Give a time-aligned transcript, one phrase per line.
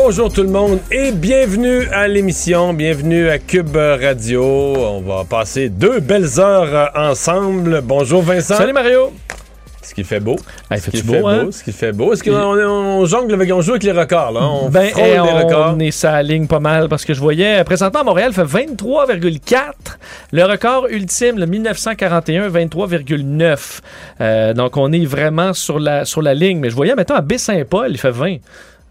[0.00, 4.44] Bonjour tout le monde et bienvenue à l'émission, bienvenue à Cube Radio.
[4.44, 7.80] On va passer deux belles heures euh, ensemble.
[7.82, 8.54] Bonjour Vincent.
[8.54, 9.12] Salut Mario.
[9.82, 10.36] Est-ce qu'il fait beau?
[10.70, 11.42] Est-ce fait-tu qu'il fait beau, hein?
[11.42, 11.48] beau?
[11.48, 12.12] Est-ce qu'il fait beau?
[12.12, 14.46] Est-ce qu'on on, on jongle avec, on joue avec les records, là?
[14.46, 15.74] On Ben, frôle eh, les records.
[15.76, 19.58] on est sa ligne pas mal parce que je voyais, présentement à Montréal, fait 23,4.
[20.30, 23.80] Le record ultime, le 1941, 23,9.
[24.20, 26.60] Euh, donc, on est vraiment sur la, sur la ligne.
[26.60, 28.36] Mais je voyais, mettons, à Baie-Saint-Paul, il fait 20.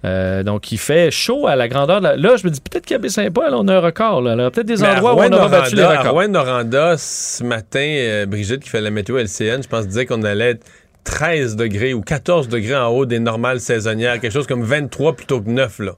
[0.05, 1.99] Euh, donc, il fait chaud à la grandeur.
[1.99, 2.15] De la...
[2.17, 4.21] Là, je me dis peut-être qu'à Baie-Saint-Paul, on a un record.
[4.21, 4.35] Là.
[4.35, 6.13] Il y a peut-être des Mais endroits où on aura battu les Rouen-Noranda- à records.
[6.13, 10.51] Rouen-Noranda, ce matin, euh, Brigitte, qui fait la météo LCN, je pense, disait qu'on allait
[10.51, 10.65] être
[11.04, 15.41] 13 degrés ou 14 degrés en haut des normales saisonnières, quelque chose comme 23 plutôt
[15.41, 15.93] que 9, là.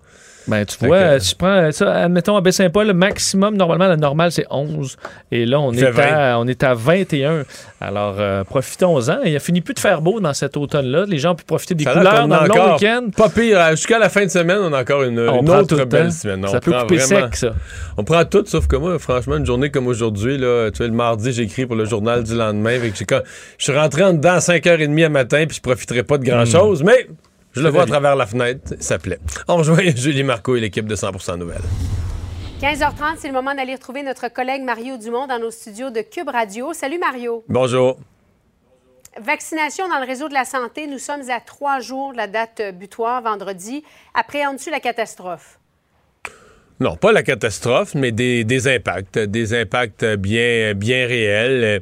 [0.49, 3.87] Ben, tu vois, que- euh, si je prends ça, admettons à Baie-Saint-Paul, le maximum, normalement,
[3.87, 4.97] la normale, c'est 11.
[5.31, 7.43] Et là, on, est à, on est à 21.
[7.79, 9.19] Alors, euh, profitons-en.
[9.23, 11.05] Il a fini plus de faire beau dans cet automne-là.
[11.07, 13.07] Les gens ont pu profiter des Ça couleurs dans le long week-end.
[13.15, 13.59] Pas pire.
[13.59, 16.45] euh, Jusqu'à la fin de semaine, on a encore une, On autre le belle semaine.
[16.47, 17.53] Ça On peut prend couper vraiment- sec, ça.
[17.97, 20.93] On prend tout, sauf que moi, franchement, une journée comme aujourd'hui, là, tu sais, le
[20.93, 22.77] mardi, j'écris pour le journal du lendemain.
[22.79, 23.15] Fait que
[23.57, 26.83] je suis rentré en dedans à 5h30 à matin, puis je profiterai pas de grand-chose,
[26.83, 27.07] mais
[27.53, 29.19] je le vois à travers la fenêtre, ça plaît.
[29.47, 31.61] On rejoint Julie Marco et l'équipe de 100% Nouvelles.
[32.61, 36.27] 15h30, c'est le moment d'aller retrouver notre collègue Mario Dumont dans nos studios de Cube
[36.29, 36.73] Radio.
[36.73, 37.43] Salut Mario.
[37.47, 37.97] Bonjour.
[39.19, 42.61] Vaccination dans le réseau de la santé, nous sommes à trois jours de la date
[42.73, 43.83] butoir, vendredi.
[44.13, 45.59] Appréhendes-tu la catastrophe?
[46.79, 51.81] Non, pas la catastrophe, mais des, des impacts, des impacts bien, bien réels.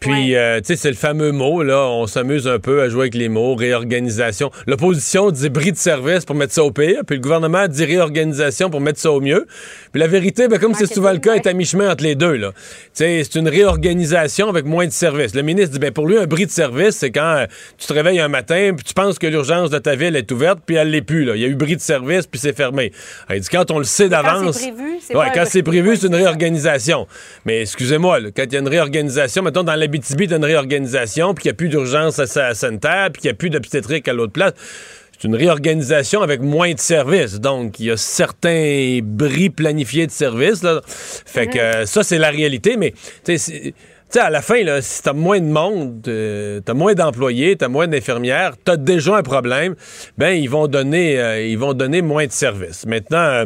[0.00, 0.36] Puis, Ouais.
[0.36, 3.14] euh, tu sais, c'est le fameux mot, là, on s'amuse un peu à jouer avec
[3.14, 4.50] les mots, réorganisation.
[4.68, 8.70] L'opposition dit bris de service pour mettre ça au pire, puis le gouvernement dit réorganisation
[8.70, 9.46] pour mettre ça au mieux.
[9.92, 12.36] Puis la vérité, ben, comme c'est souvent le cas, est à mi-chemin entre les deux,
[12.36, 12.52] là.
[12.54, 12.60] Tu
[12.94, 15.34] sais, c'est une réorganisation avec moins de services.
[15.34, 17.46] Le ministre dit, ben, pour lui, un bris de service, c'est quand euh,
[17.76, 20.60] tu te réveilles un matin, puis tu penses que l'urgence de ta ville est ouverte,
[20.64, 21.34] puis elle l'est plus, là.
[21.34, 22.92] Il y a eu bris de service, puis c'est fermé.
[23.34, 24.58] Il dit, quand on le sait d'avance.
[24.58, 27.06] c'est prévu, c'est Ouais, pas un quand c'est prévu, c'est une réorganisation.
[27.44, 31.42] Mais excusez-moi, quand il y a une réorganisation, mettons dans l'Abitibi, t'as une réorganisation, puis
[31.42, 34.12] qu'il n'y a plus d'urgence à, sa- sanitaire, puis qu'il n'y a plus d'obstétrique à
[34.12, 34.52] l'autre place.
[35.20, 37.40] C'est une réorganisation avec moins de services.
[37.40, 40.62] Donc, il y a certains bris planifiés de services.
[40.62, 40.80] Là.
[40.86, 42.76] Fait que euh, ça, c'est la réalité.
[42.76, 43.74] Mais, tu sais, c'est- tu
[44.10, 47.68] sais, à la fin, là, si t'as moins de monde, euh, t'as moins d'employés, t'as
[47.68, 49.74] moins d'infirmières, t'as déjà un problème,
[50.16, 52.86] ben ils vont donner, euh, ils vont donner moins de services.
[52.86, 53.44] Maintenant, euh,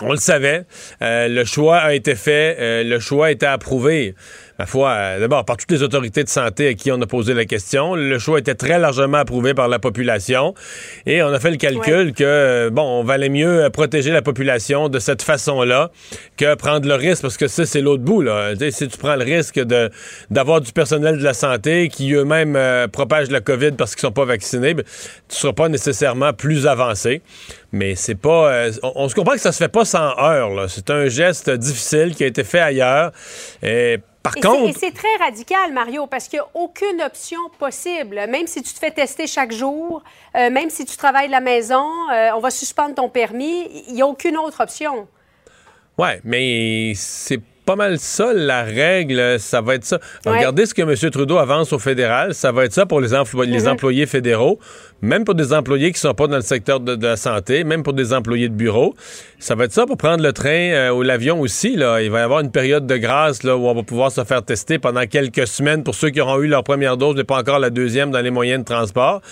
[0.00, 0.64] on le savait.
[1.02, 2.84] Euh, le choix a été fait.
[2.84, 4.14] le choix a été approuvé.
[4.60, 7.32] Ma foi, euh, d'abord, par toutes les autorités de santé à qui on a posé
[7.32, 7.94] la question.
[7.94, 10.52] Le choix était très largement approuvé par la population.
[11.06, 14.20] Et on a fait le calcul que, euh, bon, on valait mieux euh, protéger la
[14.20, 15.90] population de cette façon-là
[16.36, 18.52] que prendre le risque, parce que ça, c'est l'autre bout, là.
[18.70, 19.88] Si tu prends le risque de,
[20.30, 24.12] d'avoir du personnel de la santé qui eux-mêmes euh, propagent la COVID parce qu'ils sont
[24.12, 24.84] pas vaccinés, ben,
[25.30, 27.22] tu seras pas nécessairement plus avancé.
[27.72, 28.52] Mais c'est pas.
[28.52, 30.50] euh, on, on se comprend que ça se fait pas sans heurts.
[30.50, 30.66] là.
[30.68, 33.12] C'est un geste difficile qui a été fait ailleurs.
[33.62, 34.68] Et par Et c'est- contre.
[34.68, 38.16] et c'est très radical, Mario, parce qu'il n'y a aucune option possible.
[38.28, 40.02] Même si tu te fais tester chaque jour,
[40.36, 43.94] euh, même si tu travailles de la maison, euh, on va suspendre ton permis, il
[43.94, 45.08] n'y a aucune autre option.
[45.98, 50.00] Ouais, mais c'est pas mal ça, la règle, ça va être ça.
[50.26, 50.32] Ouais.
[50.38, 51.10] Regardez ce que M.
[51.10, 53.68] Trudeau avance au fédéral, ça va être ça pour les, emplo- les Mhm.
[53.68, 54.58] employés fédéraux,
[55.02, 57.84] même pour des employés qui sont pas dans le secteur de, de la santé, même
[57.84, 58.96] pour des employés de bureau.
[59.38, 61.76] Ça va être ça pour prendre le train euh, ou l'avion aussi.
[61.76, 62.02] Là.
[62.02, 64.42] Il va y avoir une période de grâce là, où on va pouvoir se faire
[64.44, 67.60] tester pendant quelques semaines pour ceux qui auront eu leur première dose, mais pas encore
[67.60, 69.22] la deuxième dans les moyens de transport.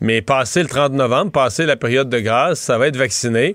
[0.00, 3.54] Mais passé le 30 novembre, passé la période de grâce, ça va être vacciné.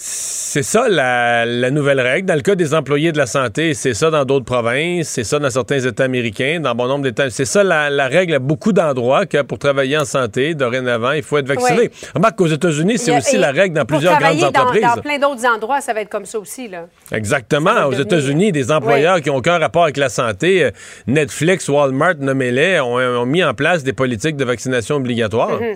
[0.00, 2.28] C'est ça la, la nouvelle règle.
[2.28, 5.40] Dans le cas des employés de la santé, c'est ça dans d'autres provinces, c'est ça
[5.40, 7.30] dans certains États américains, dans bon nombre d'États.
[7.30, 11.24] C'est ça la, la règle à beaucoup d'endroits que pour travailler en santé, dorénavant, il
[11.24, 11.80] faut être vacciné.
[11.80, 11.90] Ouais.
[12.14, 14.82] Remarque qu'aux États-Unis, c'est aussi la règle dans plusieurs grandes dans- entreprises.
[14.82, 16.68] Dans, plein d'autres endroits, ça va être comme ça aussi.
[16.68, 16.86] Là.
[17.10, 17.86] Exactement.
[17.86, 20.70] Aux États-Unis, des employeurs qui ont aucun rapport avec la santé, euh,
[21.08, 25.60] Netflix, Walmart, nommez-les, ont, ont mis en place des politiques de vaccination obligatoires.
[25.60, 25.74] Mhm.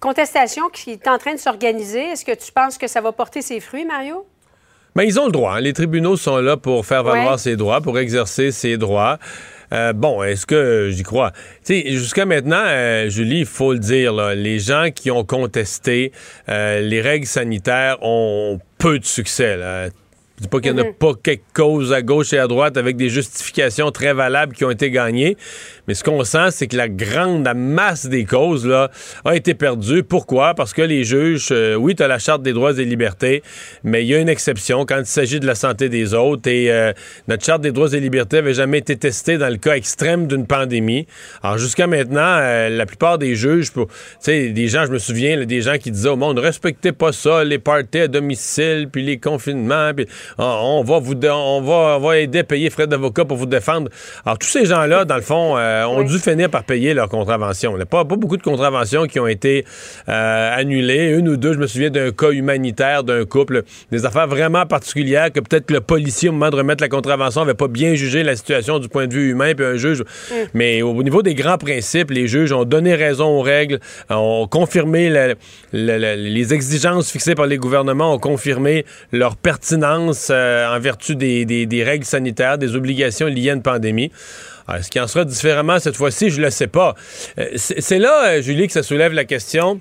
[0.00, 2.00] Contestation qui est en train de s'organiser.
[2.00, 4.26] Est-ce que tu penses que ça va porter ses fruits, Mario?
[4.96, 5.54] Mais ils ont le droit.
[5.56, 5.60] hein.
[5.60, 7.38] Les tribunaux sont là pour faire valoir Ouais.
[7.38, 9.18] ses droits, pour exercer ses droits.
[9.72, 11.30] Euh, bon, est-ce que j'y crois?
[11.64, 15.22] Tu sais, jusqu'à maintenant, euh, Julie, il faut le dire, là, les gens qui ont
[15.24, 16.10] contesté
[16.48, 19.56] euh, les règles sanitaires ont peu de succès.
[19.56, 19.86] Là.
[20.38, 22.78] Je dis pas qu'il n'y en a pas quelques causes à gauche et à droite
[22.78, 25.36] avec des justifications très valables qui ont été gagnées.
[25.90, 28.92] Mais ce qu'on sent, c'est que la grande masse des causes là,
[29.24, 30.04] a été perdue.
[30.04, 30.54] Pourquoi?
[30.54, 33.42] Parce que les juges, euh, oui, tu as la Charte des droits et libertés,
[33.82, 36.48] mais il y a une exception quand il s'agit de la santé des autres.
[36.48, 36.92] Et euh,
[37.26, 40.46] notre Charte des droits et libertés avait jamais été testée dans le cas extrême d'une
[40.46, 41.08] pandémie.
[41.42, 43.82] Alors jusqu'à maintenant, euh, la plupart des juges, tu
[44.20, 47.42] sais, des gens, je me souviens, des gens qui disaient au monde, respectez pas ça,
[47.42, 50.06] les parties à domicile, puis les confinements, puis
[50.38, 53.46] ah, on, va vous, on va, on va aider à payer frais d'avocat pour vous
[53.46, 53.90] défendre.
[54.24, 57.72] Alors tous ces gens-là, dans le fond, euh, ont dû finir par payer leur contravention.
[57.72, 59.64] Il n'y a pas, pas beaucoup de contraventions qui ont été
[60.08, 61.14] euh, annulées.
[61.16, 65.32] Une ou deux, je me souviens d'un cas humanitaire d'un couple, des affaires vraiment particulières
[65.32, 68.36] que peut-être le policier, au moment de remettre la contravention, n'avait pas bien jugé la
[68.36, 70.00] situation du point de vue humain, puis un juge.
[70.00, 70.34] Mm.
[70.54, 73.78] Mais au niveau des grands principes, les juges ont donné raison aux règles,
[74.08, 75.34] ont confirmé la-
[75.72, 81.16] la- la- les exigences fixées par les gouvernements, ont confirmé leur pertinence euh, en vertu
[81.16, 84.10] des, des- des règles sanitaires, des obligations liées à une pandémie.
[84.70, 86.30] Alors, Est-ce qu'il en sera différemment cette fois-ci?
[86.30, 86.94] Je ne le sais pas.
[87.38, 89.80] Euh, C'est là, euh, Julie, que ça soulève la question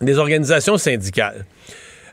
[0.00, 1.44] des organisations syndicales.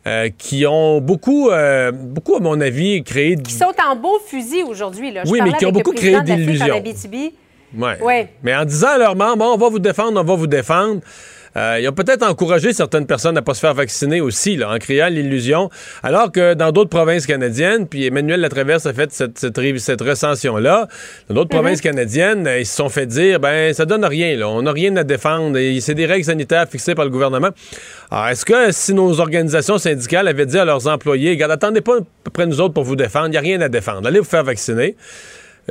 [0.07, 3.37] euh, qui ont beaucoup, euh, beaucoup, à mon avis, créé...
[3.37, 5.11] Qui sont en beau fusil aujourd'hui.
[5.11, 5.23] Là.
[5.25, 6.83] Je Oui, mais qui ont beaucoup créé d'illusions.
[7.75, 7.99] Ouais.
[7.99, 8.29] Ouais.
[8.43, 11.01] Mais en disant à leurs membres, Bon, on va vous défendre, on va vous défendre.
[11.57, 14.77] Euh, ils ont peut-être encouragé certaines personnes à pas se faire vacciner aussi, là, en
[14.77, 15.69] créant l'illusion.
[16.03, 20.87] Alors que dans d'autres provinces canadiennes, puis Emmanuel Latraverse a fait cette, cette, recension-là,
[21.29, 24.49] dans d'autres provinces canadiennes, euh, ils se sont fait dire, ben, ça donne rien, là.
[24.49, 25.57] On n'a rien à défendre.
[25.57, 27.49] Et C'est des règles sanitaires fixées par le gouvernement.
[28.11, 31.97] Alors, est-ce que si nos organisations syndicales avaient dit à leurs employés, regarde, attendez pas
[32.25, 34.07] après nous autres pour vous défendre, il n'y a rien à défendre.
[34.07, 34.95] Allez vous faire vacciner.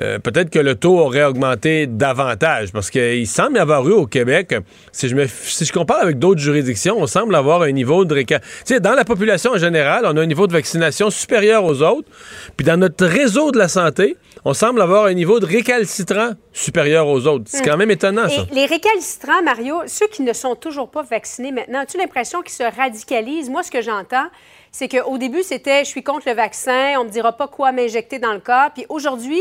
[0.02, 4.06] Euh, peut-être que le taux aurait augmenté davantage parce qu'il semble y avoir eu au
[4.06, 4.54] Québec,
[4.90, 8.22] si je, me, si je compare avec d'autres juridictions, on semble avoir un niveau de
[8.22, 11.82] Tu sais, dans la population en général, on a un niveau de vaccination supérieur aux
[11.82, 12.08] autres.
[12.56, 17.06] Puis dans notre réseau de la santé, on semble avoir un niveau de récalcitrant supérieur
[17.06, 17.44] aux autres.
[17.46, 18.46] C'est quand même étonnant, ça.
[18.50, 22.52] Et les récalcitrants, Mario, ceux qui ne sont toujours pas vaccinés maintenant, as-tu l'impression qu'ils
[22.52, 23.48] se radicalisent?
[23.48, 24.26] Moi, ce que j'entends,
[24.72, 28.18] c'est qu'au début, c'était je suis contre le vaccin, on me dira pas quoi m'injecter
[28.18, 28.70] dans le corps.
[28.74, 29.40] Puis aujourd'hui,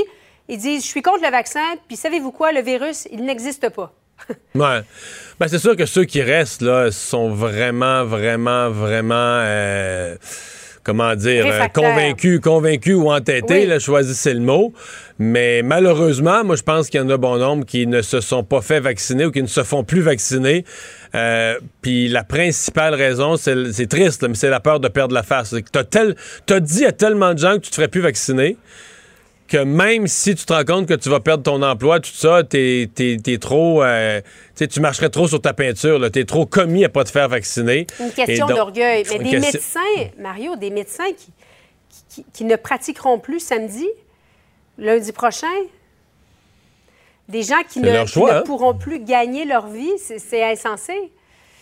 [0.49, 3.93] ils disent je suis contre le vaccin, puis savez-vous quoi, le virus, il n'existe pas.
[4.55, 4.81] Ouais.
[5.39, 9.13] Ben, c'est sûr que ceux qui restent, là, sont vraiment, vraiment, vraiment.
[9.17, 10.15] euh,
[10.83, 11.83] comment dire, euh, Réfractaires.
[11.91, 13.65] convaincus, convaincus ou entêtés, Oui.
[13.65, 14.73] là, choisissez le mot.
[15.17, 18.43] Mais malheureusement, moi, je pense qu'il y en a bon nombre qui ne se sont
[18.43, 20.65] pas fait vacciner ou qui ne se font plus vacciner.
[21.15, 25.23] Euh, Puis la principale raison, c'est triste, là, mais c'est la peur de perdre la
[25.23, 25.55] face.
[25.71, 26.15] T'as tel-
[26.45, 28.57] t'as dit à tellement de gens que tu te ferais plus vacciner
[29.53, 32.43] que même si tu te rends compte que tu vas perdre ton emploi, tout ça,
[32.43, 33.83] t'es es, trop.
[33.83, 34.19] euh,
[34.57, 36.09] tu marcherais trop sur ta peinture, là.
[36.09, 37.85] T'es trop commis à pas te faire vacciner.
[37.99, 39.03] Une question donc- d'orgueil.
[39.11, 41.31] Mais des question- médecins, Mario, des médecins qui,
[42.09, 43.87] qui, qui ne pratiqueront plus samedi,
[44.79, 45.45] lundi prochain,
[47.29, 48.41] des gens qui, ne, qui hein?
[48.45, 50.93] pourront plus gagner leur vie, c'est c'est insensé.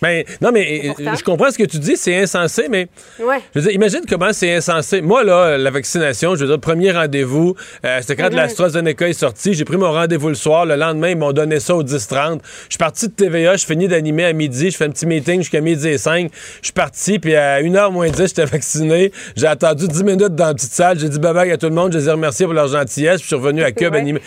[0.01, 2.87] Ben, non, mais euh, je comprends ce que tu dis, c'est insensé, mais
[3.19, 3.37] Ouais.
[3.53, 4.99] je veux dire, imagine comment c'est insensé.
[5.01, 7.55] Moi, là, la vaccination, je veux dire, premier rendez-vous,
[7.85, 8.35] euh, c'était quand Mhm.
[8.37, 11.75] l'AstraZeneca est sorti, j'ai pris mon rendez-vous le soir, le lendemain, ils m'ont donné ça
[11.75, 12.41] au 10-30.
[12.63, 15.41] Je suis parti de TVA, je finis d'animer à midi, je fais un petit meeting
[15.41, 16.31] jusqu'à midi et 5.
[16.61, 19.11] Je suis parti, puis à 1h moins 10, j'étais vacciné.
[19.35, 21.93] J'ai attendu 10 minutes dans la petite salle, j'ai dit bye-bye à tout le monde,
[21.93, 23.99] je les ai remerciés pour leur gentillesse, puis je suis revenu à Cube Ouais.
[23.99, 24.21] animer.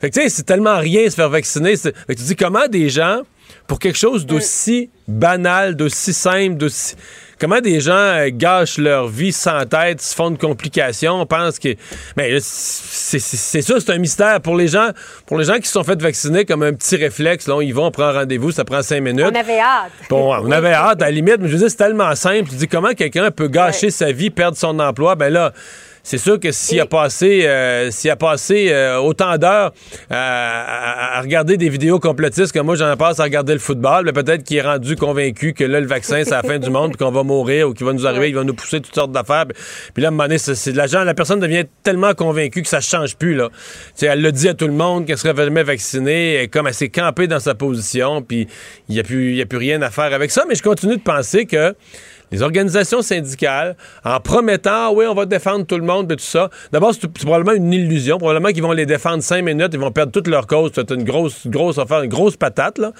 [0.00, 1.74] Fait que tu sais, c'est tellement rien se faire vacciner.
[1.76, 3.22] Fait que tu dis comment des gens,
[3.66, 6.94] pour quelque chose d'aussi banal, d'aussi simple, d'aussi.
[7.38, 11.74] Comment des gens euh, gâchent leur vie sans tête, se font de complications, pensent que.
[12.16, 14.40] Mais là, c'est c'est- c'est ça, c'est un mystère.
[14.40, 14.88] Pour les gens
[15.26, 17.72] pour les gens qui se sont fait vacciner comme un petit réflexe, là, on y
[17.72, 19.26] va, on prend rendez-vous, ça prend cinq minutes.
[19.30, 19.92] On avait hâte.
[20.08, 22.48] Bon, on avait hâte, à la limite, mais je veux dire, c'est tellement simple.
[22.48, 25.14] Tu dis comment quelqu'un peut gâcher sa vie, perdre son emploi?
[25.14, 25.52] Ben là,
[26.08, 29.72] c'est sûr que s'il Et- a passé, euh, s'il a passé euh, autant d'heures
[30.08, 30.14] à,
[31.14, 34.12] à- à regarder des vidéos complotistes que moi, j'en passe à regarder le football, ben
[34.24, 37.04] peut-être qu'il est rendu convaincu que là, le vaccin, c'est la fin du monde, puis
[37.04, 39.46] qu'on va mourir ou qu'il va nous arriver, il va nous pousser toutes sortes d'affaires.
[39.94, 42.68] Puis, là, à un moment donné, c'est, de la, la personne devient tellement convaincue que
[42.68, 43.48] ça change plus, là.
[43.50, 43.56] Tu
[43.96, 46.88] sais, elle le dit à tout le monde qu'elle serait jamais vaccinée, comme elle s'est
[46.88, 48.46] campée dans sa position, puis
[48.88, 50.44] il n'y a, plus- il y a plus rien à faire avec ça.
[50.48, 51.74] Mais je continue de penser que
[52.32, 56.22] les organisations syndicales, en promettant, Ah oui, on va défendre tout le monde, et tout
[56.24, 58.18] ça, d'abord, c'est probablement une illusion.
[58.18, 60.70] Probablement qu'ils vont les défendre cinq minutes, ils vont perdre toute leur cause.
[60.74, 62.92] C'est une grosse, grosse affaire, une grosse patate, là.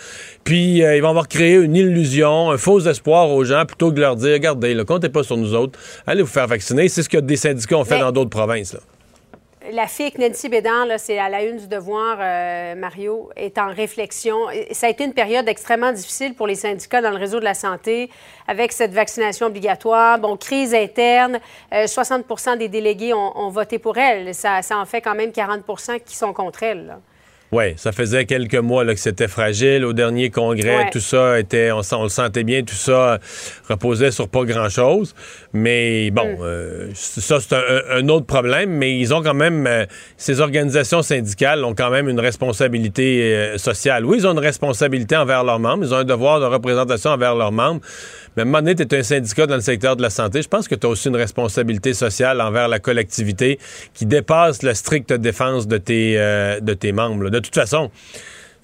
[0.45, 3.97] Puis, euh, ils vont avoir créé une illusion, un faux espoir aux gens, plutôt que
[3.97, 6.89] de leur dire, regardez, là, comptez pas sur nous autres, allez vous faire vacciner.
[6.89, 8.81] C'est ce que des syndicats ont fait Mais- dans d'autres provinces, là.
[9.73, 14.47] La FIC, Nancy Bédard, c'est à la une du devoir, euh, Mario, est en réflexion.
[14.73, 17.55] Ça a été une période extrêmement difficile pour les syndicats dans le réseau de la
[17.55, 18.11] santé
[18.47, 20.19] avec cette vaccination obligatoire.
[20.19, 21.41] Bon, crise interne,
[21.73, 24.35] euh, 60% des délégués ont, voté pour elle.
[24.35, 25.65] Ça, en fait quand même 40
[26.05, 26.97] qui sont contre elle.
[27.53, 29.85] Oui, ça faisait quelques mois là, que c'était fragile.
[29.85, 30.91] Au dernier congrès, Ouais.
[30.91, 33.21] tout ça était, on, le sentait bien, tout ça
[33.69, 35.15] reposait sur pas grand-chose.
[35.53, 36.43] Mais bon, Mm.
[36.43, 38.71] euh, ça, c'est un, autre problème.
[38.71, 39.87] Mais ils ont quand même, euh,
[40.17, 44.05] ces organisations syndicales ont quand même une responsabilité euh, sociale.
[44.05, 45.85] Oui, ils ont une responsabilité envers leurs membres.
[45.85, 47.81] Ils ont un devoir de représentation envers leurs membres.
[48.37, 50.43] Mais à un moment donné, tu es un syndicat dans le secteur de la santé.
[50.43, 53.59] Je pense que tu as aussi une responsabilité sociale envers la collectivité
[53.95, 56.17] qui dépasse la stricte défense de tes,
[56.61, 57.25] de tes membres.
[57.25, 57.31] là.
[57.37, 57.91] De toute façon,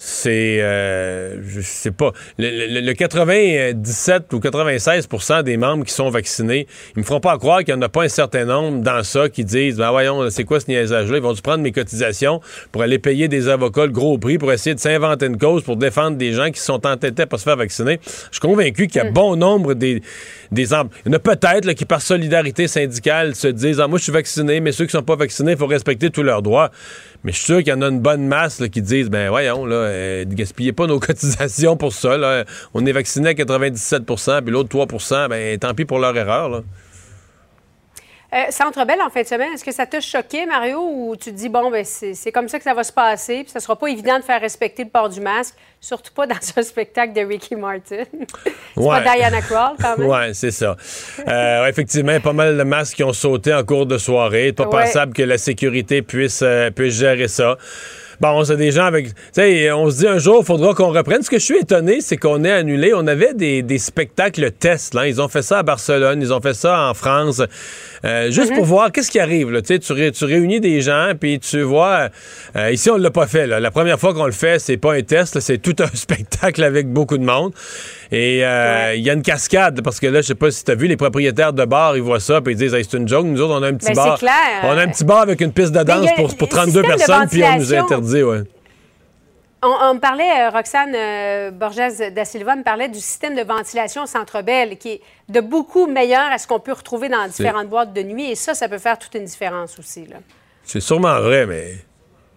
[0.04, 6.10] c'est, euh, je sais pas, le, le- le 97 ou 96% des membres qui sont
[6.10, 9.04] vaccinés, ils me feront pas croire qu'il n'y en a pas un certain nombre dans
[9.04, 11.18] ça qui disent, ben voyons, c'est quoi ce niaisage-là?
[11.18, 12.40] Ils vont dû prendre mes cotisations
[12.72, 15.76] pour aller payer des avocats le gros prix pour essayer de s'inventer une cause pour
[15.76, 18.00] défendre des gens qui sont entêtés à pas se faire vacciner?
[18.04, 20.02] Je suis convaincu qu'il y a bon nombre des,
[20.50, 20.66] des Il
[21.06, 24.60] y en a peut-être qui, par solidarité syndicale, se disent, ah, moi, je suis vacciné,
[24.60, 26.72] mais ceux qui sont pas vaccinés, il faut respecter tous leurs droits.
[27.24, 29.28] Mais je suis sûr qu'il y en a une bonne masse là, qui disent ben
[29.28, 32.16] voyons, là, euh, gaspillez pas nos cotisations pour ça.
[32.16, 32.44] Là.
[32.74, 36.48] On est vacciné à 97% puis l'autre 3% ben tant pis pour leur erreur.
[36.48, 36.62] Là.
[38.34, 41.30] Euh, Centre Bell en fin de semaine, est-ce que ça t'a choqué, Mario, ou tu
[41.30, 43.76] te dis, bon, ben, c'est comme ça que ça va se passer, puis ça sera
[43.76, 47.20] pas évident de faire respecter le port du masque, surtout pas dans un spectacle de
[47.20, 48.04] Ricky Martin?
[48.74, 49.02] c'est Ouais.
[49.04, 50.08] pas Diana Krall, quand même.
[50.12, 50.76] Ouais, c'est ça.
[51.28, 54.52] Euh, effectivement, pas mal de masques qui ont sauté en cours de soirée.
[54.54, 54.84] Pas Ouais.
[54.84, 57.58] pensable que la sécurité puisse, euh, puisse gérer ça.
[58.20, 59.06] Bon, c'est des gens avec.
[59.08, 61.22] Tu sais, on se dit un jour, il faudra qu'on reprenne.
[61.22, 62.92] Ce que je suis étonné, c'est qu'on ait annulé.
[62.94, 64.94] On avait des, des spectacles tests.
[64.94, 65.06] Là.
[65.08, 67.42] Ils ont fait ça à Barcelone, ils ont fait ça en France.
[68.04, 69.50] Euh, juste pour voir qu'est-ce qui arrive.
[69.50, 69.62] Là.
[69.62, 72.08] Tu, ré- tu réunis des gens, puis tu vois.
[72.56, 73.46] euh, ici, on l'a pas fait.
[73.46, 73.60] Là.
[73.60, 76.88] La première fois qu'on le fait, c'est pas un test, c'est tout un spectacle avec
[76.88, 77.52] beaucoup de monde.
[78.10, 80.70] Et euh, il y a une cascade, parce que là, je sais pas si tu
[80.70, 83.08] as vu, les propriétaires de bars, ils voient ça, puis ils disent Hey, c'est une
[83.08, 83.24] joke.
[83.26, 84.18] Nous autres, on a un petit Ben, bar.
[84.18, 84.32] clair.
[84.64, 86.70] On a un petit bar avec une piste de Mais danse pour, pour le 32
[86.72, 87.86] système de personnes, puis on nous ventilation.
[88.02, 88.42] Interdit, ouais.
[89.64, 93.42] On, on me parlait, euh, Roxane euh, Borges da Silva me parlait du système de
[93.42, 97.26] ventilation au Centre Bell, qui est de beaucoup meilleur à ce qu'on peut retrouver dans
[97.28, 98.30] différentes boîtes de nuit.
[98.30, 100.06] Et ça, ça peut faire toute une différence aussi.
[100.06, 100.16] Là.
[100.64, 101.76] C'est sûrement vrai, mais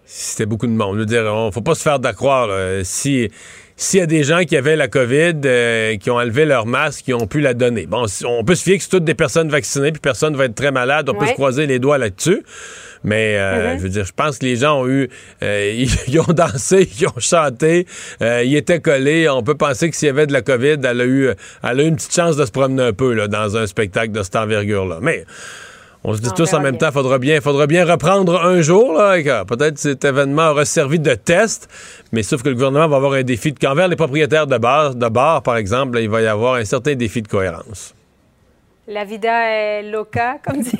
[0.04, 0.94] c'était beaucoup de monde.
[0.94, 2.48] Je veux dire, on, faut pas se faire d'accroire.
[2.84, 3.28] Si
[3.76, 7.04] s'il y a des gens qui avaient la COVID, euh, qui ont enlevé leur masque,
[7.04, 7.86] qui ont pu la donner.
[7.86, 10.54] Bon, on peut se fier que c'est toutes des personnes vaccinées, puis personne va être
[10.54, 11.10] très malade.
[11.10, 12.42] On peut se croiser les doigts là-dessus.
[13.06, 15.08] Mais euh, je veux dire, je pense que les gens ont eu,
[15.42, 17.86] euh, ils, ils ont dansé, ils ont chanté,
[18.20, 19.28] euh, ils étaient collés.
[19.28, 21.30] On peut penser que s'il y avait de la COVID, elle a eu,
[21.62, 24.10] elle a eu une petite chance de se promener un peu là, dans un spectacle
[24.10, 24.98] de cette envergure-là.
[25.00, 25.24] Mais
[26.02, 26.88] on se dit On tous en même bien.
[26.88, 29.00] temps, faudra bien, faudra bien reprendre un jour.
[29.46, 31.68] Peut-être cet événement aura servi de test,
[32.10, 34.96] mais sauf que le gouvernement va avoir un défi de envers les propriétaires de bars,
[34.96, 37.94] de bars, par exemple, là, il va y avoir un certain défi de cohérence.
[38.88, 40.76] La vida est loca, comme dit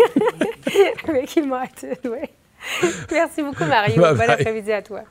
[1.06, 1.94] Ricky Martin.
[2.04, 2.28] Oui.
[3.12, 4.00] Merci beaucoup, Mario.
[4.02, 4.30] Bye Bon bye.
[4.30, 5.02] après-midi à toi.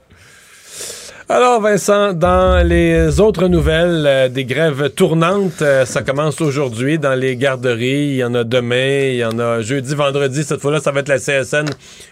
[1.27, 7.15] Alors, Vincent, dans les autres nouvelles, euh, des grèves tournantes, euh, ça commence aujourd'hui dans
[7.15, 8.09] les garderies.
[8.09, 10.43] Il y en a demain, il y en a jeudi, vendredi.
[10.43, 11.65] Cette fois-là, ça va être la CSN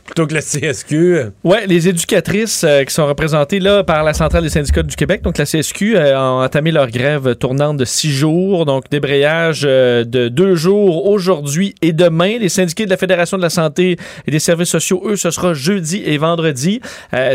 [0.03, 1.27] plutôt que la CSQ.
[1.43, 5.21] Ouais, les éducatrices euh, qui sont représentées là par la Centrale des syndicats du Québec,
[5.21, 10.55] donc la CSQ, ont entamé leur grève tournante de six jours, donc débrayage de deux
[10.55, 12.39] jours aujourd'hui et demain.
[12.39, 15.53] Les syndiqués de la Fédération de la santé et des services sociaux, eux, ce sera
[15.53, 16.81] jeudi et vendredi.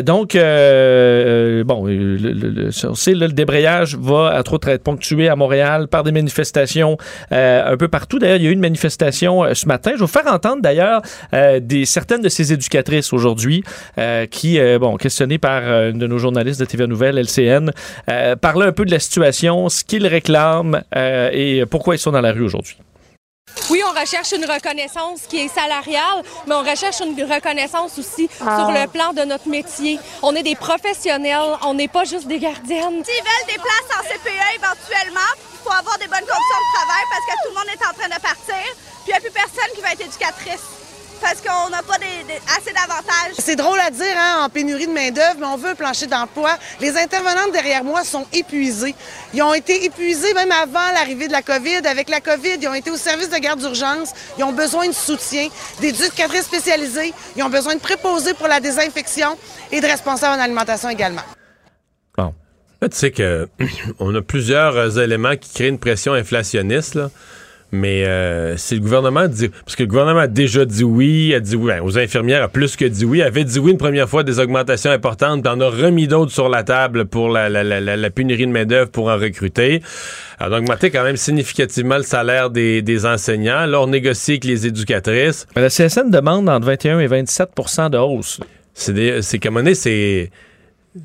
[0.03, 0.35] Donc,
[1.69, 2.71] bon, euh, le, le-
[3.21, 6.97] le- débrayage va, être ponctué à Montréal par des manifestations
[7.31, 8.19] euh, un peu partout.
[8.19, 9.91] D'ailleurs, il y a eu une manifestation euh, ce matin.
[9.93, 11.03] Je vais vous faire entendre, d'ailleurs,
[11.61, 13.63] des, certaines de ces éducatrices aujourd'hui
[14.31, 17.71] qui, bon, questionnées par une de nos journalistes de TVA Nouvelles, LCN,
[18.41, 22.33] parlaient un peu de la situation, ce qu'ils réclament et pourquoi ils sont dans la
[22.33, 22.77] rue aujourd'hui.
[23.71, 28.71] Oui, on recherche une reconnaissance qui est salariale, mais on recherche une reconnaissance aussi sur
[28.71, 29.99] le plan de notre métier.
[30.23, 33.05] On est des professionnels, on n'est pas juste des gardiennes.
[33.05, 37.05] S'ils veulent des places en CPE éventuellement, il faut avoir des bonnes conditions de travail
[37.11, 38.73] parce que tout le monde est en train de partir.
[39.05, 40.65] Puis il n'y a plus personne qui va être éducatrice
[41.21, 43.35] parce qu'on n'a pas des- des- assez d'avantages.
[43.39, 46.51] C'est drôle à dire, hein, en pénurie de main-d'œuvre, mais on veut un plancher d'emploi.
[46.81, 48.95] Les intervenantes derrière moi sont épuisées.
[49.35, 51.87] Ils ont été épuisés même avant l'arrivée de la COVID.
[51.87, 54.11] Avec la COVID, ils ont été au service de garde d'urgence.
[54.39, 55.49] Ils ont besoin de soutien,
[55.81, 57.13] d'éducatrices spécialisées.
[57.37, 59.37] Ils ont besoin de préposés pour la désinfection
[59.73, 61.23] et de responsables en alimentation également.
[62.81, 63.49] Là, tu sais que
[63.99, 66.95] on a plusieurs euh, éléments qui créent une pression inflationniste.
[66.95, 67.11] Là.
[67.71, 69.49] Mais euh, si le gouvernement dit.
[69.49, 72.49] Parce que le gouvernement a déjà dit oui, a dit oui ben, aux infirmières, a
[72.49, 75.61] plus que dit oui, avait dit oui une première fois des augmentations importantes, puis en
[75.61, 79.09] a remis d'autres sur la table pour la, la, la, la pénurie de main-d'œuvre pour
[79.09, 79.83] en recruter.
[80.39, 83.67] Alors, a augmenté quand même significativement le salaire des, des enseignants.
[83.67, 85.47] Là, on négocie avec les éducatrices.
[85.57, 88.41] Mais le CSN demande entre 21 et 27% de hausse.
[88.73, 88.93] C'est
[89.47, 90.31] un moment donné, c'est.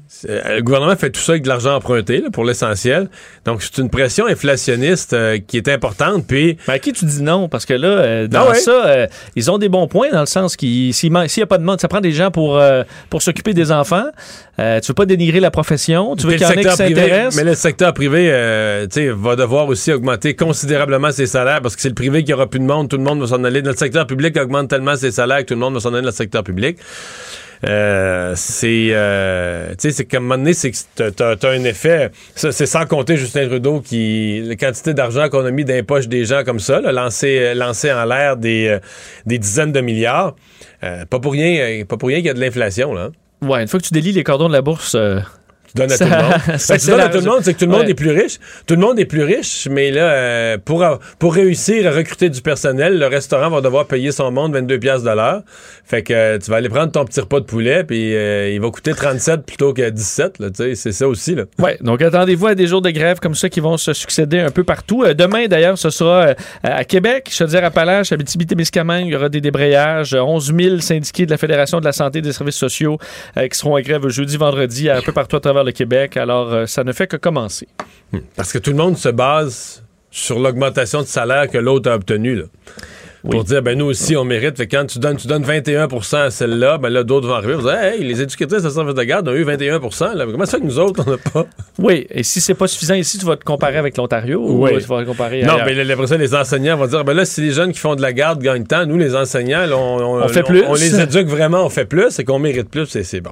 [0.07, 3.09] C'est- Le gouvernement fait tout ça avec de l'argent emprunté, là, pour l'essentiel.
[3.45, 6.25] Donc, c'est une pression inflationniste euh, qui est importante.
[6.27, 7.47] Puis, Mais à qui tu dis non?
[7.49, 8.55] Parce que là, euh, dans Ah ouais?
[8.55, 11.57] ça, euh, ils ont des bons points dans le sens qu'il s'il n'y a pas
[11.57, 14.05] de monde, ça prend des gens pour, euh, pour s'occuper des enfants.
[14.59, 16.15] Euh, tu veux pas dénigrer la profession.
[16.15, 17.35] Tu veux qu'il y en ait qui secteur privé, s'intéressent.
[17.35, 21.75] mais le secteur privé euh, tu sais, va devoir aussi augmenter considérablement ses salaires parce
[21.75, 23.61] que c'est le privé qui aura plus de monde, tout le monde va s'en aller.
[23.63, 26.01] Dans le secteur public augmente tellement ses salaires que tout le monde va s'en aller
[26.01, 26.77] dans le secteur public.
[27.65, 32.12] Euh, c'est euh, tu sais c'est qu'à un moment donné c'est que t'as- un effet
[32.36, 36.10] c'est sans compter Justin Trudeau qui la quantité d'argent qu'on a mis dans les poches
[36.10, 38.79] des gens comme ça là, lancé lancé en l'air des euh,
[39.25, 40.36] des dizaines de milliards
[40.82, 43.12] pas pour rien pas pour rien qu'il y a de l'inflation là hein.
[43.48, 44.96] Ouais, une fois que tu délies les cordons de la bourse,
[45.77, 46.59] donnes à Ça- tout le monde.
[46.59, 48.39] ça tu donnes à tout le monde, c'est que tout le monde est plus riche.
[48.67, 50.85] Tout le monde est plus riche, mais là, euh, pour,
[51.19, 55.09] pour réussir à recruter du personnel, le restaurant va devoir payer son monde 22 piastres
[55.09, 55.41] de l'heure.
[55.85, 58.61] Fait que euh, tu vas aller prendre ton petit repas de poulet, puis euh, il
[58.61, 60.39] va coûter 37 plutôt que 17.
[60.39, 61.35] Là, tu sais, c'est ça aussi.
[61.35, 61.43] Là.
[61.59, 64.51] Ouais, donc attendez-vous à des jours de grève comme ça qui vont se succéder un
[64.51, 65.03] peu partout.
[65.13, 69.07] Demain, d'ailleurs, ce sera à Québec, Chaudière-Appalaches, Abitibi-Témiscamingue.
[69.07, 70.13] Il y aura des débrayages.
[70.13, 72.97] Euh, 11 000 syndiqués de la Fédération de la santé et des services sociaux
[73.37, 76.17] qui seront en grève jeudi, vendredi, un peu partout à travers le Québec.
[76.17, 77.67] Alors, euh, ça ne fait que commencer.
[78.36, 82.36] Parce que tout le monde se base sur l'augmentation de salaire que l'autre a obtenue.
[82.36, 82.43] Là.
[83.29, 84.58] Pour dire, ben nous aussi, on mérite.
[84.58, 87.53] Fait que quand tu donnes, tu donnes 21 à celle-là, ben là, d'autres vont arriver.
[87.53, 90.25] Vous dire, hey, les éducatrices de service de garde ont eu 21 là.
[90.25, 91.46] Comment ça fait que nous autres, on n'a pas?
[91.79, 94.72] Oui, et si c'est pas suffisant ici, tu vas te comparer avec l'Ontario Oui.
[94.75, 97.39] ou tu vas te comparer Non, mais ça, les enseignants vont dire ben là, si
[97.39, 100.27] les jeunes qui font de la garde gagnent tant, nous, les enseignants, là, on, On
[100.27, 100.63] fait plus.
[100.67, 103.32] On, les éduque vraiment, on fait plus et qu'on mérite plus, et c'est bon.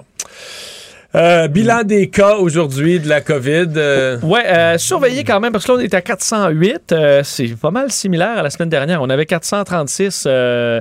[1.13, 3.68] Euh, bilan des cas aujourd'hui de la COVID.
[3.75, 6.94] euh, Ouais, euh, surveiller quand même, parce que là, on est à 408.
[6.94, 9.01] euh, c'est pas mal similaire à la semaine dernière.
[9.01, 10.80] On avait 436 euh,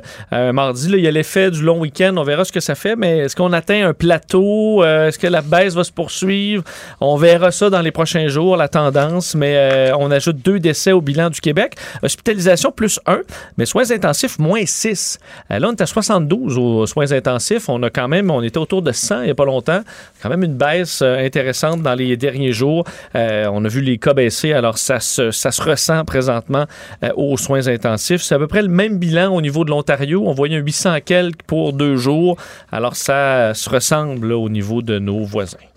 [0.53, 0.89] mardi.
[0.89, 2.15] Là, il y a l'effet du long week-end.
[2.17, 4.85] On verra ce que ça fait, mais est-ce qu'on atteint un plateau?
[4.85, 6.63] Est-ce que la baisse va se poursuivre?
[7.01, 11.01] On verra ça dans les prochains jours, la tendance, mais on ajoute deux décès au
[11.01, 11.75] bilan du Québec.
[12.05, 13.19] Hospitalisation plus 1,
[13.59, 15.19] mais soins intensifs moins 6.
[15.51, 17.69] Euh, là, on est à 72 aux soins intensifs.
[17.69, 19.81] On a quand même, on était autour de 100 il n'y a pas longtemps.
[20.23, 22.85] Quand même une baisse euh, intéressante dans les derniers jours.
[23.15, 26.67] Euh, on a vu les cas baisser, alors ça se, ça se ressent présentement
[27.03, 28.23] euh, aux soins intensifs.
[28.23, 30.23] C'est à peu près le même bilan au niveau de l'Ontario.
[30.27, 32.37] On voyait un 800 quelques pour deux jours.
[32.71, 35.70] Alors ça se ressemble au niveau de nos voisins.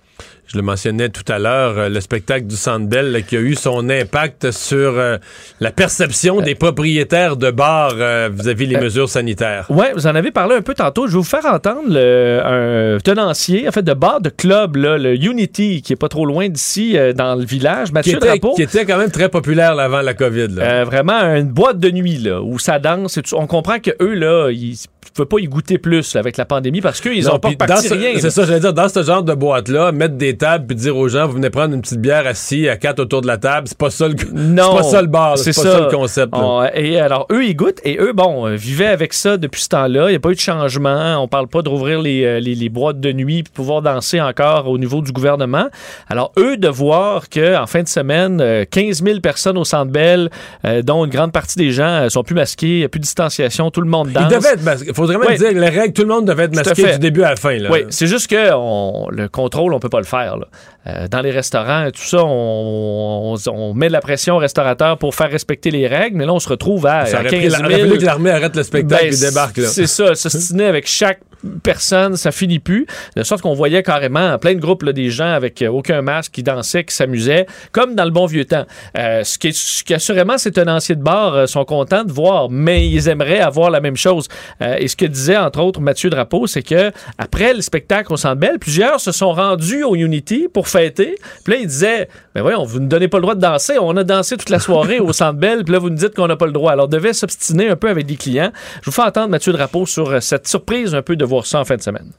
[0.54, 3.40] Je le mentionnais tout à l'heure, euh, le spectacle du Centre Bell là, qui a
[3.40, 5.18] eu son impact sur euh,
[5.60, 9.66] la perception des propriétaires de bars euh, vis-à-vis les Euh, mesures sanitaires.
[9.70, 11.08] Oui, vous en avez parlé un peu tantôt.
[11.08, 14.98] Je vais vous faire entendre le, un tenancier, en fait, de bar de club, là,
[14.98, 17.88] le Unity, qui est pas trop loin d'ici, euh, dans le village.
[17.88, 18.54] Qui Mathieu était, Drapeau.
[18.56, 20.50] qui était quand même très populaire là, avant la COVID.
[20.50, 20.64] Là.
[20.64, 23.18] Euh, vraiment une boîte de nuit là, où ça danse.
[23.18, 23.36] et tout.
[23.38, 24.78] On comprend que eux là, ils
[25.22, 27.88] ne peuvent pas y goûter plus là, avec la pandémie parce qu'ils ont pas reparti
[27.88, 28.12] ce- rien.
[28.20, 31.08] C'est ça, j'allais dire, dans ce genre de boîte-là, mettre des tables puis dire aux
[31.08, 33.78] gens, vous venez prendre une petite bière assis à quatre autour de la table, c'est
[33.78, 35.72] pas ça le, Non, c'est pas ça le bar, c'est pas ça.
[35.72, 35.80] ça.
[35.82, 36.34] le concept.
[36.36, 39.70] On- et alors, eux, ils goûtent et eux, bon, euh, vivaient avec ça depuis ce
[39.70, 40.08] temps-là.
[40.08, 41.22] Il n'y a pas eu de changement.
[41.22, 44.20] On parle pas de rouvrir les, euh, les, les boîtes de nuit pour pouvoir danser
[44.22, 45.68] encore au niveau du gouvernement.
[46.10, 50.30] Alors, eux, de voir qu'en fin de semaine, euh, 15 000 personnes au Centre Bell,
[50.66, 53.00] euh, dont une grande partie des gens euh, sont plus masqués, il n'y a plus
[53.00, 54.24] de distanciation, tout le monde danse.
[54.30, 54.88] Il devait être masqué.
[54.90, 55.38] Il faudrait même Oui.
[55.38, 57.58] dire que les règles, tout le monde devait être masqué du début à la fin.
[57.58, 57.70] Là.
[57.72, 60.38] Oui, c'est juste que on- le contrôle, on peut pas le faire.
[60.38, 60.46] là.
[60.86, 64.98] Euh, dans les restaurants, tout ça, on, on- on met de la pression aux restaurateurs
[64.98, 67.54] pour faire respecter les règles, mais là, on se retrouve à, Ça à aurait 15
[67.62, 67.90] pris 000.
[67.92, 69.60] la- que l'armée arrête le spectacle Ben, et débarque.
[69.62, 71.20] C'est ça, s'ostiner avec chaque
[71.62, 72.88] personne, ça finit plus.
[73.16, 76.32] De sorte qu'on voyait carrément plein de groupes, là, des gens avec euh, aucun masque
[76.34, 78.66] qui dansaient, qui s'amusaient, comme dans le bon vieux temps.
[78.98, 82.50] Euh, ce, qui ce qui, assurément, ces tenanciers de bar euh, sont contents de voir,
[82.50, 84.28] mais ils aimeraient avoir la même chose.
[84.62, 88.18] Euh, et ce que disait, entre autres, Mathieu Drapeau, c'est que après le spectacle au
[88.18, 91.16] Centre Bell, plusieurs se sont rendus au Unity pour fêter.
[91.44, 93.78] Puis là, il disait, ben voyons, vous ne donnez pas le droit de danser.
[93.80, 96.28] On a dansé toute la soirée au Centre Bell, puis là, vous nous dites qu'on
[96.28, 96.72] n'a pas le droit.
[96.72, 98.52] Alors, devait s'obstiner un peu avec des clients.
[98.82, 101.60] Je vous fais entendre Mathieu Drapeau sur euh, cette surprise un peu de voir ça
[101.60, 102.12] en fin de semaine.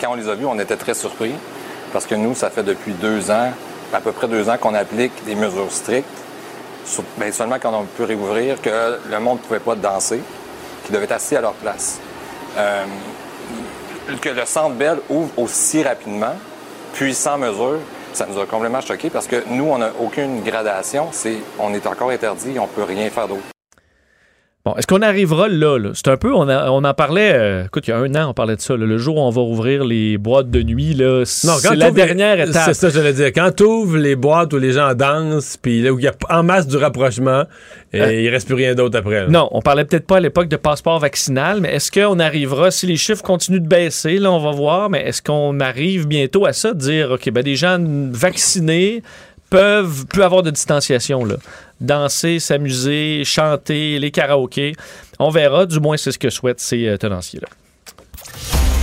[0.00, 1.32] Quand on les a vus, on était très surpris
[1.92, 3.52] parce que nous, ça fait depuis deux ans,
[3.92, 6.06] à peu près deux ans, qu'on applique des mesures strictes.
[6.84, 10.20] Sur- ben, seulement quand on peut réouvrir, que le monde ne pouvait pas danser,
[10.90, 12.00] qu'ils devaient être assis à leur place.
[12.56, 12.84] Euh,
[14.20, 16.34] que le Centre Bell ouvre aussi rapidement,
[16.92, 17.78] puis sans mesure,
[18.12, 21.08] ça nous a complètement choqué parce que nous, on n'a aucune gradation.
[21.12, 23.59] C'est, on est encore interdit, on peut rien faire d'autre.
[24.62, 25.78] Bon, est-ce qu'on arrivera là?
[25.78, 25.92] là?
[25.94, 28.28] C'est un peu, on, a- on en parlait, euh, écoute, il y a un an,
[28.28, 28.76] on parlait de ça.
[28.76, 28.84] là.
[28.84, 31.46] le jour où on va rouvrir les boîtes de nuit, là, c'est
[31.76, 32.64] la dernière étape.
[32.66, 33.28] C'est ça, que j'allais dire.
[33.28, 36.12] Quand tu ouvres les boîtes où les gens dansent, puis là où il y a
[36.28, 37.44] en masse du rapprochement,
[37.94, 39.22] et Euh, il reste plus rien d'autre après.
[39.22, 39.28] là.
[39.28, 42.86] Non, on parlait peut-être pas à l'époque de passeport vaccinal, mais est-ce qu'on arrivera, si
[42.86, 46.52] les chiffres continuent de baisser, là, on va voir, mais est-ce qu'on arrive bientôt à
[46.52, 47.78] ça, de dire, OK, ben, des gens
[48.12, 49.02] vaccinés
[49.50, 51.36] peuvent, peuvent avoir de distanciation, là.
[51.80, 54.74] Danser, s'amuser, chanter, les karaokés.
[55.18, 57.48] On verra, du moins, c'est ce que souhaitent ces euh, tenanciers-là.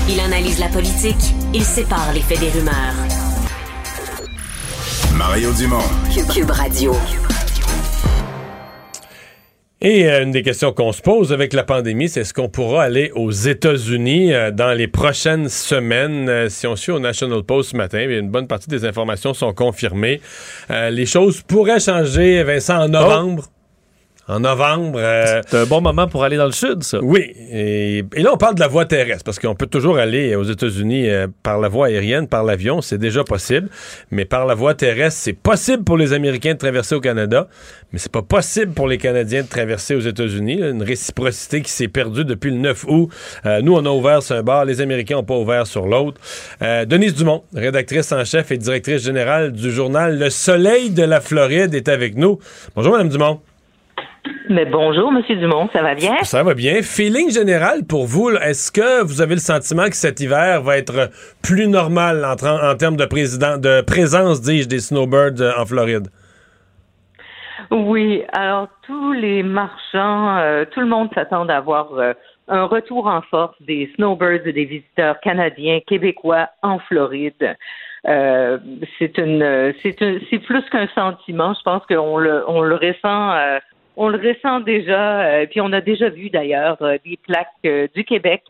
[0.10, 2.96] Il analyse la politique, il sépare les faits des rumeurs.
[5.16, 5.80] Mario Dumont.
[6.14, 6.96] Cube, Cube Radio.
[9.80, 12.84] Et euh, une des questions qu'on se pose avec la pandémie, c'est est-ce qu'on pourra
[12.84, 16.28] aller aux États-Unis euh, dans les prochaines semaines?
[16.30, 19.54] Euh, si on suit au National Post ce matin, une bonne partie des informations sont
[19.54, 20.20] confirmées.
[20.70, 23.46] Les choses pourraient changer, Vincent, en novembre.
[24.30, 25.00] En novembre.
[25.02, 27.00] euh, C'est un bon moment pour aller dans le sud, ça.
[27.02, 30.36] oui, et, et là on parle de la voie terrestre parce qu'on peut toujours aller
[30.36, 33.70] aux États-Unis euh, par la voie aérienne, par l'avion, c'est déjà possible,
[34.12, 37.48] mais par la voie terrestre, c'est possible pour les Américains de traverser au Canada,
[37.94, 40.60] mais c'est pas possible pour les Canadiens de traverser aux États-Unis.
[40.62, 43.10] Une réciprocité qui s'est perdue depuis le 9 août.
[43.46, 46.20] Euh, nous on a ouvert sur un bar, les Américains n'ont pas ouvert sur l'autre.
[46.62, 51.22] Euh, Denise Dumont, rédactrice en chef et directrice générale du journal Le Soleil de la
[51.22, 52.40] Floride, est avec nous.
[52.76, 53.40] Bonjour Madame Dumont.
[54.50, 56.16] Mais bonjour, Monsieur Dumont, ça va bien?
[56.24, 56.82] Ça va bien.
[56.82, 61.10] Feeling général pour vous, est-ce que vous avez le sentiment que cet hiver va être
[61.44, 66.08] plus normal en, termes de, président, de présence, dis-je, des snowbirds euh, en Floride?
[67.72, 72.14] Oui, alors tous les marchands, euh, tout le monde s'attend à avoir euh,
[72.48, 77.58] un retour en force des snowbirds et des visiteurs canadiens, québécois en Floride.
[78.08, 78.58] Euh,
[79.00, 79.74] c'est une,
[80.46, 81.54] plus qu'un sentiment.
[81.54, 83.60] Je pense qu'on le, on le ressent,
[83.98, 85.22] on le ressent déjà.
[85.26, 88.44] euh, puis on a déjà vu d'ailleurs euh, des plaques euh, du Québec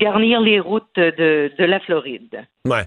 [0.00, 2.44] garnir les routes de, la Floride.
[2.66, 2.82] Ouais.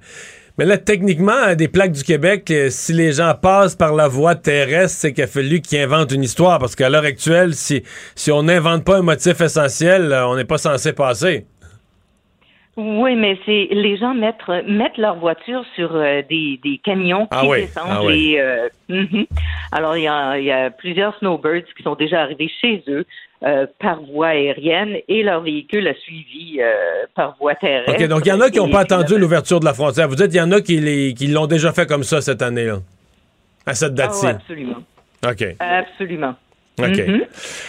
[0.57, 4.35] Mais là, techniquement, euh, des plaques du Québec, si les gens passent par la voie
[4.35, 6.59] terrestre, c'est qu'il a fallu qu'ils inventent une histoire.
[6.59, 7.83] Parce qu'à l'heure actuelle, si,
[8.15, 11.45] si on n'invente pas un motif essentiel, on n'est pas censé passer.
[12.75, 17.29] Oui, mais c'est les gens mettent mettent leur voiture sur euh, des, des camions qui
[17.31, 18.31] Ah oui, descendent ah oui.
[18.31, 18.39] les.
[18.39, 19.25] euh, mhm.
[19.71, 23.05] Alors il y a, il y a plusieurs snowbirds qui sont déjà arrivés chez eux
[23.43, 26.59] euh, par voie aérienne et leur véhicule a suivi
[27.13, 27.93] par voie terrestre.
[27.93, 30.07] OK, donc il y en a qui n'ont Et pas attendu l'ouverture de la frontière.
[30.07, 32.41] Vous dites qu'il y en a qui les- qui l'ont déjà fait comme ça cette
[32.41, 32.77] année-là.
[33.67, 34.25] À cette ah, date-ci.
[34.27, 34.77] absolument,
[35.29, 35.45] OK.
[35.59, 36.33] absolument.
[36.79, 36.87] OK.
[36.87, 37.21] Mhm.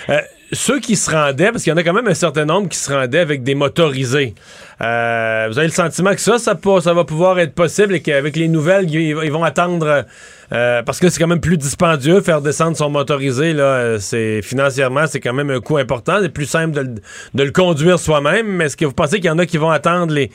[0.08, 0.20] Euh,
[0.54, 2.78] ceux qui se rendaient, parce qu'il y en a quand même un certain nombre qui
[2.78, 4.34] se rendaient avec des motorisés,
[4.80, 8.48] euh, vous avez le sentiment que ça, ça, va pouvoir être possible et qu'avec les
[8.48, 10.04] nouvelles, ils, vont attendre,
[10.52, 15.06] euh, parce que c'est quand même plus dispendieux faire descendre son motorisé, là, c'est financièrement,
[15.06, 16.18] c'est quand même un coût important.
[16.20, 16.94] C'est plus simple de, le-
[17.34, 19.70] de le conduire soi-même, mais est-ce que vous pensez qu'il y en a qui vont
[19.70, 20.30] attendre les,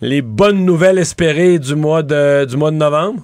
[0.00, 3.22] les bonnes nouvelles espérées du mois de, du mois de novembre?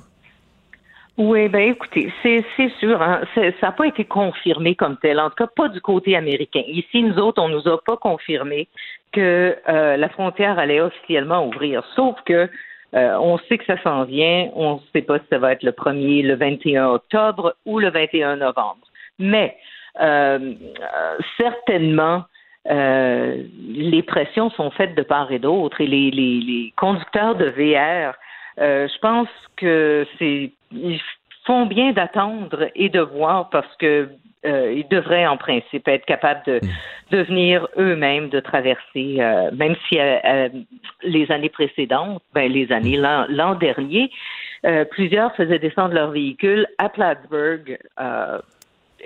[1.18, 2.44] Oui, ben écoutez, c'est
[2.78, 6.14] sûr, hein, ça n'a pas été confirmé comme tel, en tout cas pas du côté
[6.14, 6.62] américain.
[6.68, 8.68] Ici, nous autres, on nous a pas confirmé
[9.10, 12.48] que euh, la frontière allait officiellement ouvrir, sauf que
[12.94, 15.64] euh, on sait que ça s'en vient, on ne sait pas si ça va être
[15.64, 18.86] le 1er, le 21 octobre ou le 21 novembre.
[19.18, 19.56] Mais
[20.00, 22.26] euh, euh, certainement,
[22.70, 25.80] euh, les pressions sont faites de part et d'autre.
[25.80, 28.14] Et les, les, les conducteurs de VR,
[28.60, 31.00] euh, je pense que c'est ils
[31.44, 34.08] font bien d'attendre et de voir parce que
[34.46, 36.60] euh, ils devraient en principe être capables de,
[37.10, 40.48] de venir eux-mêmes de traverser, euh, même si euh, euh,
[41.02, 44.10] les années précédentes, ben les années l'an l'an dernier,
[44.64, 48.38] euh, plusieurs faisaient descendre leur véhicule à Plattsburgh euh,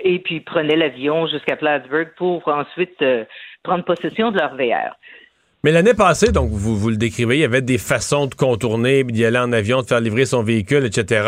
[0.03, 3.25] et puis prenaient l'avion jusqu'à Plattsburgh pour ensuite euh,
[3.63, 4.95] prendre possession de leur VR.
[5.65, 9.05] Mais l'année passée, donc vous, vous le décrivez, il y avait des façons de contourner,
[9.05, 11.25] d'y aller en avion, de faire livrer son véhicule, etc.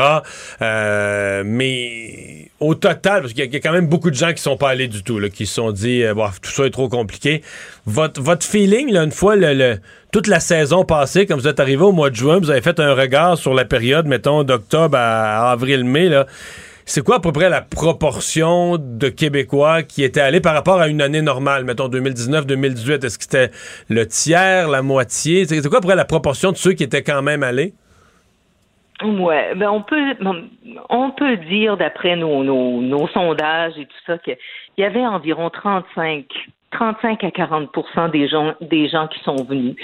[0.62, 4.58] Euh, mais au total, parce qu'il y, a- quand même beaucoup de gens qui sont
[4.58, 7.44] pas allés du tout, là, qui se sont dit, euh, tout ça est trop compliqué.
[7.86, 9.78] Votre, votre feeling, là, une fois le, le-
[10.12, 12.82] toute la saison passée, comme vous êtes arrivé au mois de juin, vous avez fait
[12.82, 16.28] un regard sur la période, mettons, d'octobre à, à avril-mai, là.
[16.88, 20.88] C'est quoi à peu près la proportion de Québécois qui étaient allés par rapport à
[20.88, 23.04] une année normale, mettons 2019-2018?
[23.06, 23.50] Est-ce que c'était
[23.90, 25.46] le tiers, la moitié?
[25.46, 27.74] C'est quoi à peu près la proportion de ceux qui étaient quand même allés?
[29.04, 30.16] Ouais, ben on peut
[30.90, 34.38] on peut dire d'après nos, nos, nos sondages et tout ça qu'il
[34.78, 36.26] y avait environ 35
[36.72, 39.76] 35 à 40% des gens des gens qui sont venus.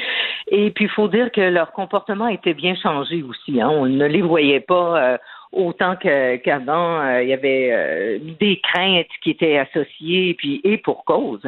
[0.48, 3.60] Et puis il faut dire que leur comportement était bien changé aussi.
[3.60, 3.70] Hein.
[3.70, 5.04] On ne les voyait pas.
[5.04, 5.18] euh,
[5.52, 11.04] autant qu'avant, euh, il y avait euh, des craintes qui étaient associées, puis et pour
[11.04, 11.42] cause.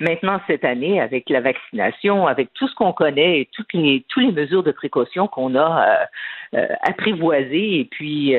[0.00, 4.24] Maintenant, cette année, avec la vaccination, avec tout ce qu'on connaît et toutes les toutes
[4.24, 6.06] les mesures de précaution qu'on a
[6.54, 8.34] euh, apprivoisées et puis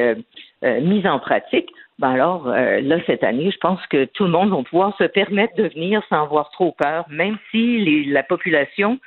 [0.64, 4.62] mises en pratique, ben alors là cette année, je pense que tout le monde va
[4.64, 9.00] pouvoir se permettre de venir sans avoir trop peur, même si les, la population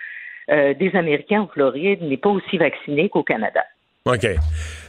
[0.49, 3.65] des Américains en Floride n'est pas aussi vaccinée qu'au Canada.
[4.07, 4.27] OK.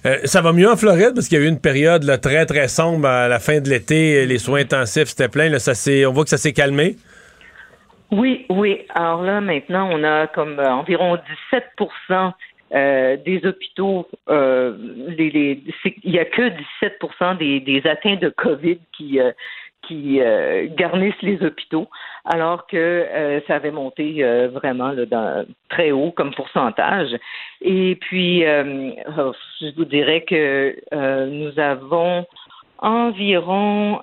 [0.06, 2.68] Euh, ça va mieux en Floride parce qu'il y a eu une période très, très
[2.68, 4.26] sombre à la fin de l'été.
[4.26, 5.48] Les soins intensifs, c'était plein.
[5.48, 5.72] Là, ça
[6.06, 6.98] on voit que ça s'est calmé.
[8.12, 8.82] Oui, oui.
[8.94, 11.18] Alors là, maintenant, on a comme euh, environ
[12.10, 12.34] 17%
[12.74, 15.62] euh, des hôpitaux, il
[16.04, 16.50] n'y a que
[16.82, 17.00] 17
[17.40, 19.22] des, des atteints de COVID qui,
[19.88, 21.88] qui euh, garnissent les hôpitaux,
[22.26, 27.16] alors que euh, ça avait monté euh, vraiment dans, très haut comme pourcentage.
[27.62, 30.76] Et puis, oh, je vous dirais que
[31.28, 32.26] nous avons
[32.80, 34.02] environ,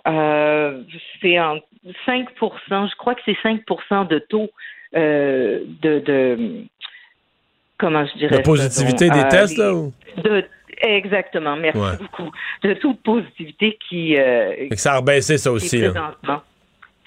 [1.20, 1.58] c'est en
[2.06, 4.50] 5 je crois que c'est 5% de taux
[4.94, 6.64] de, de,
[7.78, 9.74] comment je dirais La positivité des tests, là?
[9.74, 9.92] Ou?
[10.82, 12.30] Exactement, merci beaucoup.
[12.62, 14.16] De toute positivité qui.
[14.16, 15.78] Euh, ça a rebaissé ça aussi.
[15.78, 16.14] Là.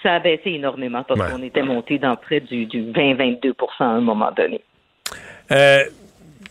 [0.02, 4.32] Ça a baissé énormément parce qu'on était monté dans près du, 20-22% à un moment
[4.32, 4.62] donné.
[5.52, 5.84] Euh,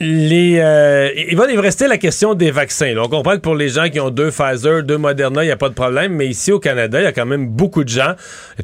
[0.00, 2.94] les, euh, il va rester la question des vaccins.
[2.98, 5.56] On comprend que pour les gens qui ont deux Pfizer, deux Moderna, il n'y a
[5.56, 8.14] pas de problème, mais ici au Canada, il y a quand même beaucoup de gens.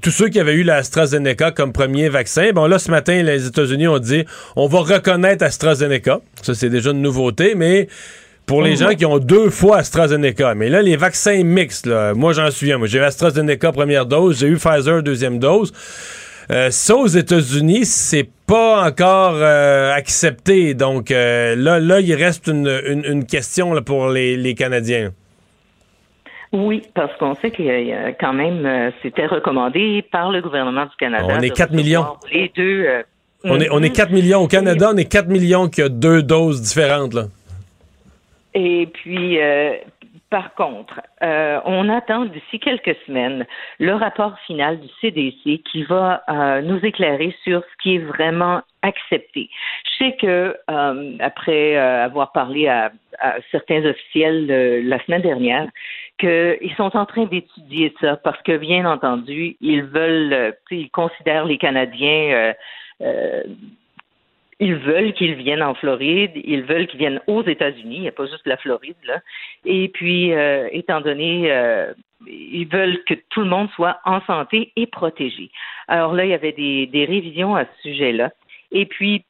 [0.02, 3.86] tous ceux qui avaient eu l'AstraZeneca comme premier vaccin, bon là ce matin, les États-Unis
[3.86, 4.24] ont dit
[4.56, 6.20] on va reconnaître AstraZeneca.
[6.42, 7.86] Ça c'est déjà une nouveauté, mais
[8.50, 10.56] pour les gens qui ont deux fois AstraZeneca.
[10.56, 12.78] Mais là, les vaccins mixtes, moi j'en suis un.
[12.78, 15.72] Moi, j'ai eu AstraZeneca première dose, j'ai eu Pfizer deuxième dose.
[16.50, 20.74] Euh, ça, aux États-Unis, c'est pas encore euh, accepté.
[20.74, 25.12] Donc euh, là, là, il reste une, question pour les, Canadiens.
[26.52, 30.96] Oui, parce qu'on sait qu'il y a quand même, c'était recommandé par le gouvernement du
[30.98, 31.24] Canada.
[31.28, 32.04] On est 4 millions.
[32.32, 32.84] Les deux.
[33.44, 34.40] on, est, on est 4 millions.
[34.40, 37.14] Au Canada, on est 4 millions qui a deux doses différentes.
[37.14, 37.26] Là.
[38.54, 39.76] Et puis, euh,
[40.28, 43.46] par contre, euh, on attend d'ici quelques semaines
[43.78, 48.62] le rapport final du CDC qui va euh, nous éclairer sur ce qui est vraiment
[48.82, 49.50] accepté.
[49.84, 50.56] Je sais que
[51.20, 52.90] après avoir parlé à,
[53.50, 54.46] certains officiels
[54.88, 55.68] la semaine dernière,
[56.18, 61.58] qu'ils sont en train d'étudier ça parce que bien entendu, ils veulent, ils considèrent les
[61.58, 62.54] Canadiens
[64.60, 68.12] ils veulent qu'ils viennent en Floride, ils veulent qu'ils viennent aux États-Unis, il n'y a
[68.12, 69.20] pas juste la Floride, là.
[69.64, 71.92] Et puis, euh, étant donné, euh,
[72.26, 75.50] ils veulent que tout le monde soit en santé et protégé.
[75.88, 78.30] Alors là, il y avait des, des révisions à ce sujet-là.
[78.70, 79.24] Et puis,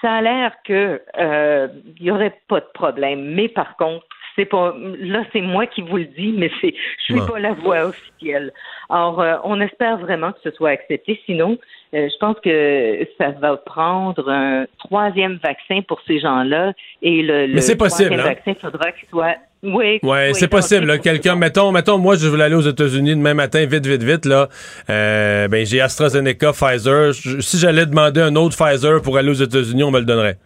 [0.00, 1.68] ça a l'air que euh,
[1.98, 3.34] il n'y aurait pas de problème.
[3.34, 4.04] Mais par contre,
[4.36, 6.74] c'est pas là c'est moi qui vous le dis, mais c'est
[7.06, 8.52] je suis pas la voix officielle.
[8.90, 11.20] Alors euh, on espère vraiment que ce soit accepté.
[11.26, 11.58] Sinon,
[11.94, 17.46] euh, je pense que ça va prendre un troisième vaccin pour ces gens-là et le,
[17.46, 18.24] le troisième hein?
[18.24, 20.98] vaccin faudra qu'il soit oui, ouais, c'est possible.
[21.00, 24.26] Quelqu'un, mettons, mettons, moi, je voulais aller aux États-Unis demain matin, vite, vite, vite.
[24.26, 24.48] Là,
[24.90, 27.14] euh, ben, j'ai AstraZeneca, Pfizer.
[27.14, 30.36] si j'allais demander un autre Pfizer pour aller aux États-Unis, on me le donnerait.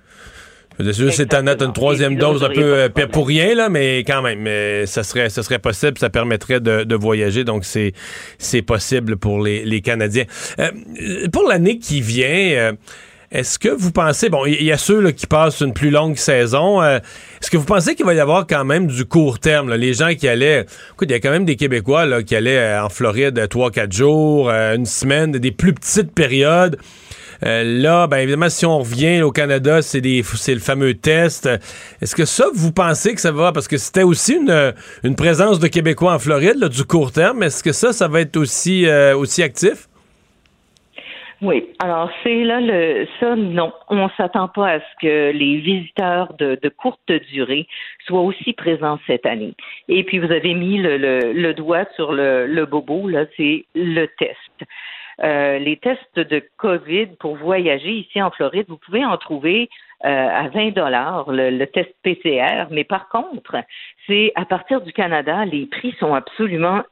[0.80, 4.86] C'est c'est une troisième dose un peu euh, pour rien, là, mais quand même, mais
[4.86, 7.92] ça serait, ça serait possible, ça permettrait de, voyager, donc c'est,
[8.38, 10.24] c'est possible pour les, Canadiens.
[10.58, 10.70] Euh,
[11.32, 12.72] pour l'année qui vient, euh,
[13.30, 16.82] est-ce que vous pensez, bon, il y, a ceux qui passent une plus longue saison,
[16.82, 20.14] est-ce que vous pensez qu'il va y avoir quand même du court terme, les gens
[20.14, 23.48] qui allaient, écoute, il y a quand même des Québécois là, qui allaient en Floride
[23.48, 26.78] trois, quatre jours, une semaine, des plus petites périodes.
[27.44, 31.46] Euh, là, ben évidemment, si on revient au Canada, c'est le fameux test.
[32.00, 34.74] Est-ce que ça, vous pensez que ça va, parce que c'était aussi une,
[35.04, 38.36] une présence de Québécois en Floride, du court terme, est-ce que ça, ça va être
[38.36, 39.88] aussi, euh, aussi actif?
[41.40, 46.34] Oui, alors c'est là le ça non, on s'attend pas à ce que les visiteurs
[46.34, 47.68] de, de, courte durée
[48.08, 49.54] soient aussi présents cette année.
[49.86, 53.66] Et puis vous avez mis le, le, le doigt sur le, le bobo là, c'est
[53.76, 54.68] le test.
[55.22, 59.68] Euh, les tests de COVID pour voyager ici en Floride, vous pouvez en trouver
[60.04, 63.56] euh, à 20 dollars le, test PCR, mais par contre,
[64.06, 66.82] c'est à partir du Canada, les prix sont absolument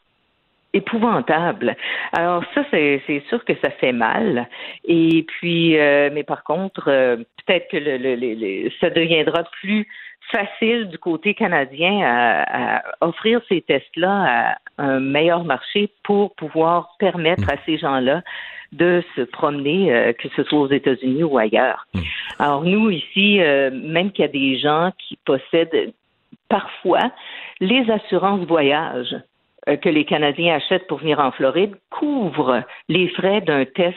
[0.72, 1.76] épouvantables.
[2.12, 4.48] Alors ça, c'est sûr que ça fait mal.
[4.84, 9.86] Et puis, euh, mais par contre, peut-être que le, ça deviendra plus
[10.30, 17.48] facile du côté canadien à, offrir ces tests-là à un meilleur marché pour pouvoir permettre
[17.50, 18.22] à ces gens-là
[18.72, 21.86] de se promener, euh, que ce soit aux États-Unis ou ailleurs.
[21.94, 22.00] Mm.
[22.38, 25.92] Alors nous, ici, euh, même qu'il y a des gens qui possèdent
[26.48, 27.10] parfois,
[27.60, 29.14] les assurances voyage
[29.68, 33.96] euh, que les Canadiens achètent pour venir en Floride couvrent les frais d'un test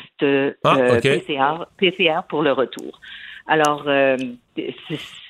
[0.63, 0.78] Ah.
[1.02, 3.00] PCR, PCR pour le retour.
[3.48, 4.15] Alors, euh,
[4.56, 5.29] c'est-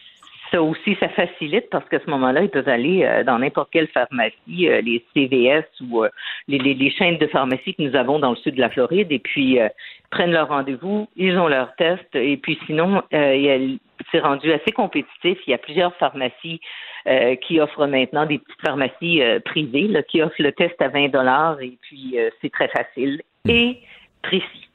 [0.51, 3.87] ça aussi, ça facilite parce qu'à ce moment-là, ils peuvent aller euh, dans n'importe quelle
[3.87, 6.09] pharmacie, euh, les CVS ou euh,
[6.47, 9.11] les, les- les chaînes de pharmacie que nous avons dans le sud de la Floride,
[9.11, 9.67] et puis euh,
[10.11, 13.75] prennent leur rendez-vous, ils ont leur test, et puis sinon, euh,
[14.11, 15.37] c'est rendu assez compétitif.
[15.45, 16.59] Il y a plusieurs pharmacies
[17.07, 20.87] euh, qui offrent maintenant des petites pharmacies euh, privées là, qui offrent le test à
[20.87, 23.77] 20 dollars, et puis euh, c'est très facile et
[24.23, 24.68] précis.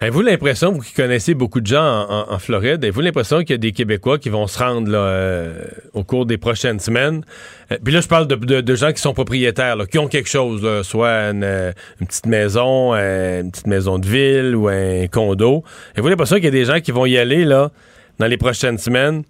[0.00, 3.58] Avez-vous l'impression, vous qui connaissez beaucoup de gens en, Floride, avez-vous l'impression qu'il y a
[3.58, 7.24] des Québécois qui vont se rendre là, euh, au cours des prochaines semaines?
[7.72, 10.84] Euh, Puis là, je parle de, gens qui sont propriétaires, qui ont quelque chose, là,
[10.84, 15.64] soit une, euh, petite maison, une petite maison de ville ou un condo.
[15.94, 17.72] Avez-vous l'impression qu'il y a des gens qui vont y aller là,
[18.20, 19.24] dans les prochaines semaines?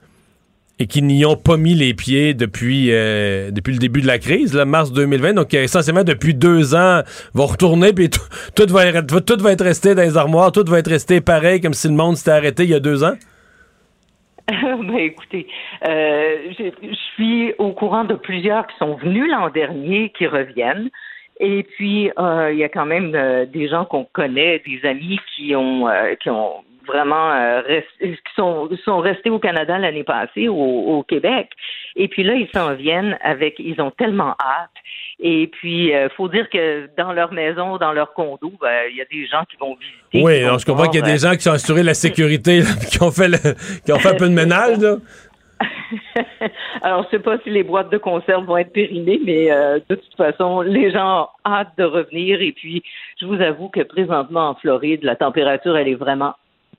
[0.78, 4.18] Et qui n'y ont pas mis les pieds depuis, euh, depuis le début de la
[4.18, 5.34] crise, là, mars 2020.
[5.34, 7.02] Donc, euh, essentiellement, depuis deux ans,
[7.34, 8.20] vont retourner, puis tout,
[8.54, 11.60] tout va être, tout va être resté dans les armoires, tout va être resté pareil,
[11.60, 13.14] comme si le monde s'était arrêté il y a deux ans?
[14.48, 15.46] ben écoutez,
[15.86, 20.88] euh, je suis au courant de plusieurs qui sont venus l'an dernier, qui reviennent.
[21.40, 25.20] Et puis, euh, il y a quand même euh, des gens qu'on connaît, des amis
[25.34, 30.02] qui ont euh, qui ont vraiment euh, rest- qui sont, sont restés au Canada l'année
[30.04, 31.50] passée, au, au Québec.
[31.94, 34.70] Et puis là, ils s'en viennent avec, ils ont tellement hâte.
[35.20, 39.00] Et puis, euh, faut dire que dans leur maison, dans leur condo, ben, il y
[39.02, 40.22] a des gens qui vont visiter.
[40.24, 42.60] Oui, je comprends voir, qu'il y a des euh, gens qui ont assuré la sécurité,
[42.60, 44.96] là, qui ont fait le- qui ont fait un peu de ménage, là.
[46.82, 49.94] Alors, je sais pas si les boîtes de conserve vont être périmées, mais euh, de
[49.96, 52.40] toute façon, les gens ont hâte de revenir.
[52.40, 52.82] Et puis,
[53.20, 56.34] je vous avoue que présentement en Floride, la température, elle est vraiment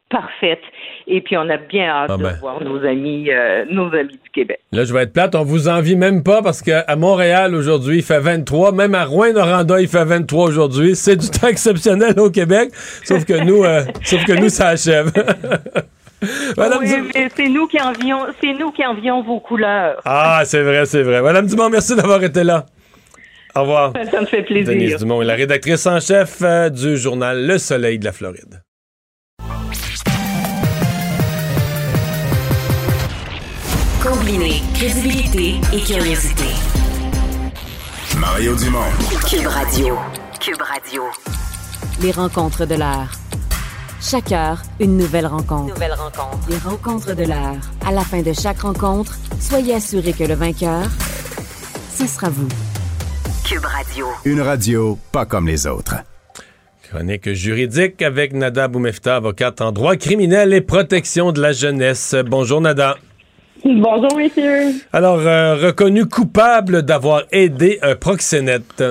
[0.10, 0.62] parfaite.
[1.08, 2.34] Et puis, on a bien hâte Ah ben.
[2.34, 4.60] de voir nos amis, euh, nos amis du Québec.
[4.72, 8.04] Là, je vais être plate, on vous envie même pas parce qu'à Montréal aujourd'hui, il
[8.04, 10.96] fait 23, même à Rouen-Noranda, il fait 23 aujourd'hui.
[10.96, 12.72] C'est du temps exceptionnel au Québec,
[13.04, 15.12] sauf que nous, euh, sauf que nous, ça achève.
[16.58, 20.02] Madame oui, mais c'est nous qui envions, c'est nous qui envions vos couleurs.
[20.04, 21.22] Ah, c'est vrai, c'est vrai.
[21.22, 22.66] Madame Dumont, merci d'avoir été là.
[23.56, 23.94] Au revoir.
[24.12, 24.74] Ça me fait plaisir.
[24.74, 28.62] Denise Dumont est la rédactrice en chef euh, du journal Le Soleil de la Floride.
[34.02, 36.46] Combiner crédibilité et curiosité.
[38.18, 38.80] Mario Dumont.
[39.30, 39.98] Cube Radio.
[40.40, 41.04] Cube Radio.
[42.02, 43.12] Les rencontres de l'heure.
[44.02, 45.74] Chaque heure, une nouvelle rencontre.
[45.74, 46.40] Nouvelle rencontre.
[46.50, 47.58] Les rencontres de l'heure.
[47.86, 50.86] À la fin de chaque rencontre, soyez assurés que le vainqueur,
[51.94, 52.48] ce sera vous.
[53.46, 54.08] Cube Radio.
[54.24, 55.96] Une radio pas comme les autres.
[56.90, 62.16] Chronique juridique avec Nada Boumefta, avocate en droit criminel et protection de la jeunesse.
[62.26, 62.96] Bonjour Nada.
[63.66, 64.72] Bonjour, messieurs.
[64.94, 68.84] Alors, euh, reconnu coupable d'avoir aidé un proxénète.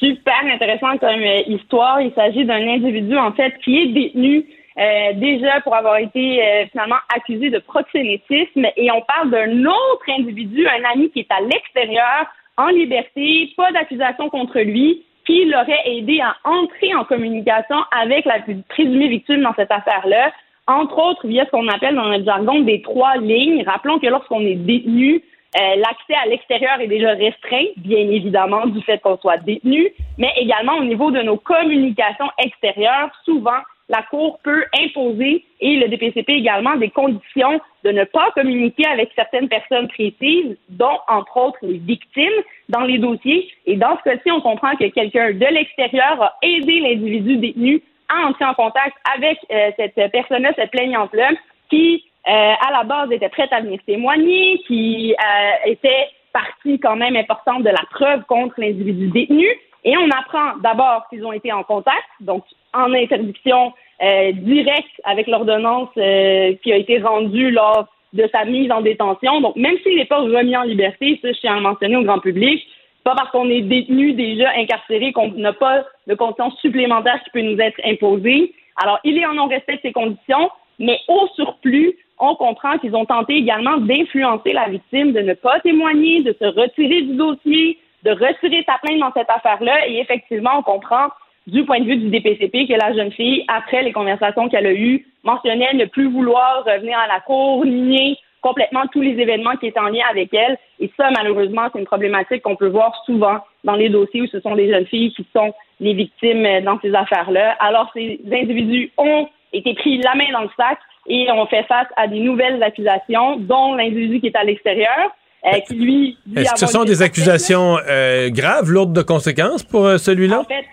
[0.00, 2.00] Super intéressant comme euh, histoire.
[2.00, 4.44] Il s'agit d'un individu, en fait, qui est détenu
[4.76, 8.66] euh, déjà pour avoir été euh, finalement accusé de proxénétisme.
[8.76, 13.70] Et on parle d'un autre individu, un ami qui est à l'extérieur, en liberté, pas
[13.70, 19.54] d'accusation contre lui, qui l'aurait aidé à entrer en communication avec la présumée victime dans
[19.54, 20.32] cette affaire-là.
[20.66, 23.62] Entre autres, via ce qu'on appelle dans notre jargon des trois lignes.
[23.64, 25.22] Rappelons que lorsqu'on est détenu,
[25.56, 30.32] euh, l'accès à l'extérieur est déjà restreint, bien évidemment, du fait qu'on soit détenu, mais
[30.36, 33.10] également au niveau de nos communications extérieures.
[33.24, 38.86] Souvent, la Cour peut imposer, et le DPCP également, des conditions de ne pas communiquer
[38.86, 43.48] avec certaines personnes précises, dont, entre autres, les victimes dans les dossiers.
[43.66, 48.26] Et dans ce cas-ci, on comprend que quelqu'un de l'extérieur a aidé l'individu détenu à
[48.26, 51.30] entrer en contact avec euh, cette personne-là, cette plaignante-là,
[51.70, 56.96] qui, euh, à la base, était prête à venir témoigner, qui euh, était partie quand
[56.96, 59.46] même importante de la preuve contre l'individu détenu.
[59.84, 65.26] Et on apprend d'abord qu'ils ont été en contact, donc en interdiction euh, directe avec
[65.26, 69.40] l'ordonnance qui a été rendue lors de sa mise en détention.
[69.40, 72.02] Donc, même s'il n'est pas remis en liberté, ça, je tiens à le mentionner au
[72.02, 72.64] grand public,
[73.04, 77.42] pas parce qu'on est détenu déjà incarcéré qu'on n'a pas de conditions supplémentaires qui peut
[77.42, 78.54] nous être imposées.
[78.82, 83.04] Alors, il est en non-respect de ces conditions, mais au surplus, on comprend qu'ils ont
[83.04, 88.10] tenté également d'influencer la victime, de ne pas témoigner, de se retirer du dossier, de
[88.10, 89.88] retirer sa plainte dans cette affaire-là.
[89.88, 91.08] Et effectivement, on comprend
[91.46, 94.72] du point de vue du DPCP que la jeune fille, après les conversations qu'elle a
[94.72, 99.68] eues, mentionnait ne plus vouloir revenir à la cour, nier complètement tous les événements qui
[99.68, 100.58] étaient en lien avec elle.
[100.78, 104.38] Et ça, malheureusement, c'est une problématique qu'on peut voir souvent dans les dossiers où ce
[104.40, 107.56] sont des jeunes filles qui sont les victimes dans ces affaires-là.
[107.58, 111.86] Alors, ces individus ont été pris la main dans le sac et on fait face
[111.96, 115.10] à des nouvelles accusations, dont l'individu qui est à l'extérieur,
[115.46, 116.18] euh, qui lui...
[116.36, 120.40] Est-ce que ce sont des accusations euh, graves, lourdes de conséquences pour euh, celui-là?
[120.40, 120.66] En fait,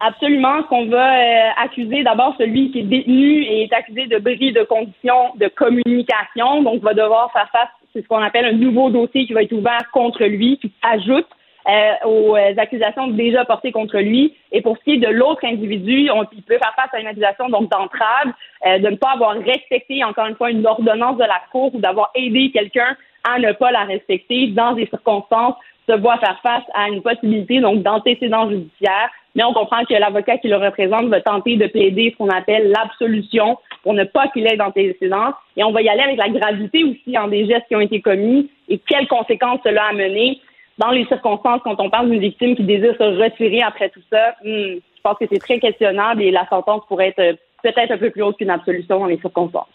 [0.00, 0.62] absolument.
[0.64, 4.62] Qu'on va euh, accuser d'abord celui qui est détenu et est accusé de bris de
[4.62, 9.26] conditions de communication, donc va devoir faire face, c'est ce qu'on appelle un nouveau dossier
[9.26, 11.26] qui va être ouvert contre lui, qui ajoute
[11.68, 14.34] euh, aux euh, accusations déjà portées contre lui.
[14.52, 17.08] Et pour ce qui est de l'autre individu, on, il peut faire face à une
[17.08, 18.32] accusation donc d'entrave,
[18.64, 21.80] euh, de ne pas avoir respecté encore une fois une ordonnance de la cour ou
[21.80, 22.96] d'avoir aidé quelqu'un
[23.28, 25.56] à ne pas la respecter dans des circonstances
[25.88, 29.10] se voit faire face à une possibilité donc d'antécédent judiciaire.
[29.36, 32.70] Mais on comprend que l'avocat qui le représente va tenter de plaider ce qu'on appelle
[32.70, 35.34] l'absolution pour ne pas qu'il ait d'antécédent.
[35.56, 38.00] Et on va y aller avec la gravité aussi en des gestes qui ont été
[38.00, 40.40] commis et quelles conséquences cela a mené
[40.78, 44.34] dans les circonstances, quand on parle d'une victime qui désire se retirer après tout ça,
[44.44, 47.32] hmm, je pense que c'est très questionnable et la sentence pourrait être euh,
[47.62, 49.68] peut-être un peu plus haute qu'une absolution dans les circonstances.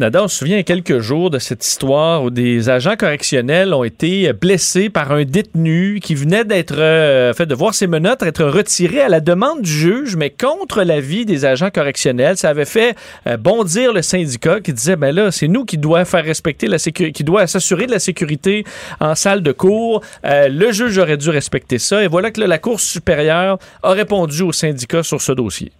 [0.00, 2.96] Nada, on se souvient il y a quelques jours de cette histoire où des agents
[2.96, 7.86] correctionnels ont été blessés par un détenu qui venait d'être, euh, fait, de voir ses
[7.86, 12.38] menottes être retirées à la demande du juge, mais contre l'avis des agents correctionnels.
[12.38, 12.96] Ça avait fait
[13.26, 16.78] euh, bondir le syndicat qui disait, ben là, c'est nous qui doit faire respecter la
[16.78, 18.64] sécurité, qui doit s'assurer de la sécurité
[19.00, 20.00] en salle de cours.
[20.24, 22.02] Euh, le juge aurait dû respecter ça.
[22.02, 25.72] Et voilà que la Cour supérieure a répondu au syndicat sur ce dossier.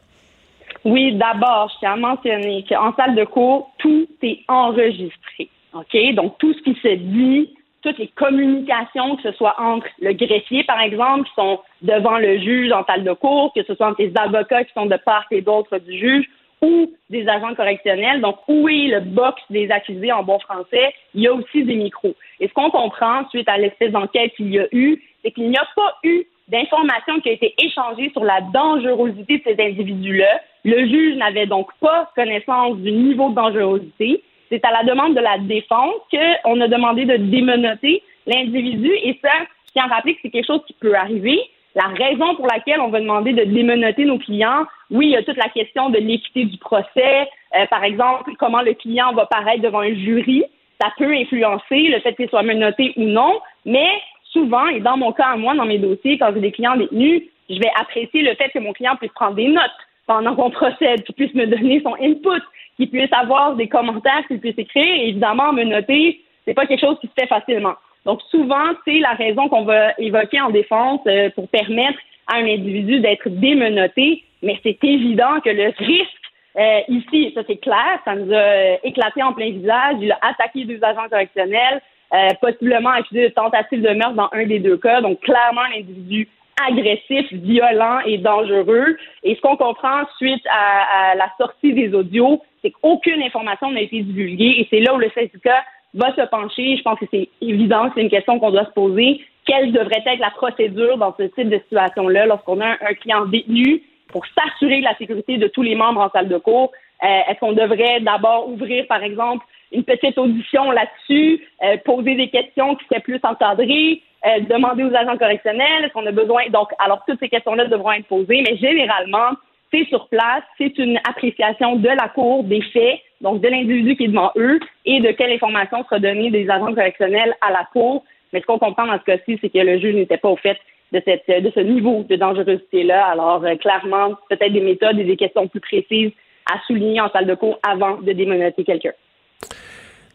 [0.84, 5.48] Oui, d'abord, je tiens à mentionner qu'en salle de cours, tout est enregistré.
[5.74, 6.14] OK?
[6.14, 10.64] Donc, tout ce qui se dit, toutes les communications, que ce soit entre le greffier,
[10.64, 14.02] par exemple, qui sont devant le juge en salle de cours, que ce soit entre
[14.02, 16.26] les avocats qui sont de part et d'autre du juge,
[16.62, 18.20] ou des agents correctionnels.
[18.20, 20.94] Donc, où est le box des accusés en bon français?
[21.14, 22.14] Il y a aussi des micros.
[22.38, 25.56] Et ce qu'on comprend suite à l'espèce d'enquête qu'il y a eu, c'est qu'il n'y
[25.56, 30.40] a pas eu d'informations qui ont été échangées sur la dangerosité de ces individus-là.
[30.64, 34.22] Le juge n'avait donc pas connaissance du niveau de dangerosité.
[34.50, 39.30] C'est à la demande de la défense qu'on a demandé de démenoter l'individu et ça,
[39.66, 41.40] je tiens à rappeler que c'est quelque chose qui peut arriver.
[41.76, 45.22] La raison pour laquelle on va demander de démenoter nos clients, oui, il y a
[45.22, 47.28] toute la question de l'équité du procès.
[47.56, 50.42] Euh, par exemple, comment le client va paraître devant un jury.
[50.80, 53.88] Ça peut influencer le fait qu'il soit menotté ou non, mais
[54.32, 57.58] souvent, et dans mon cas moi, dans mes dossiers, quand j'ai des clients détenus, je
[57.58, 59.70] vais apprécier le fait que mon client puisse prendre des notes
[60.06, 62.42] pendant qu'on procède, qu'il puisse me donner son input,
[62.76, 64.84] qu'il puisse avoir des commentaires, qu'il puisse écrire.
[64.84, 67.74] Et évidemment, me noter, c'est pas quelque chose qui se fait facilement.
[68.06, 72.44] Donc souvent, c'est la raison qu'on va évoquer en défense euh, pour permettre à un
[72.44, 76.20] individu d'être démenoté, mais c'est évident que le risque
[76.56, 79.96] euh, ici, ça c'est clair, ça nous a euh, éclaté en plein visage.
[80.00, 81.80] Il a attaqué deux agents correctionnels.
[82.12, 85.00] Euh, possiblement accusé de tentative de meurtre dans un des deux cas.
[85.00, 86.28] Donc, clairement, un individu
[86.68, 88.96] agressif, violent et dangereux.
[89.22, 94.02] Et ce qu'on comprend suite à, la sortie des audios, c'est qu'aucune information n'a été
[94.02, 95.62] divulguée et c'est là où le syndicat
[95.94, 96.76] va se pencher.
[96.76, 99.20] Je pense que c'est évident, c'est une question qu'on doit se poser.
[99.46, 103.82] Quelle devrait être la procédure dans ce type de situation-là lorsqu'on a un, client détenu
[104.08, 106.72] pour s'assurer de la sécurité de tous les membres en salle de cours?
[107.02, 112.28] Euh, est-ce qu'on devrait d'abord ouvrir, par exemple, une petite audition là-dessus, euh, poser des
[112.28, 116.42] questions qui seraient plus encadrées, euh, demander aux agents correctionnels est-ce qu'on a besoin.
[116.50, 119.36] Donc, alors toutes ces questions-là devront être posées, mais généralement,
[119.72, 124.04] c'est sur place, c'est une appréciation de la cour des faits, donc de l'individu qui
[124.04, 128.04] est devant eux, et de quelle information sera donnée des agents correctionnels à la cour.
[128.32, 130.58] Mais ce qu'on comprend dans ce cas-ci, c'est que le juge n'était pas au fait
[130.92, 133.06] de, cette, de ce niveau de dangerosité-là.
[133.06, 136.12] Alors, euh, clairement, peut-être des méthodes et des questions plus précises
[136.52, 138.92] à souligner en salle de cours avant de démonétiser quelqu'un.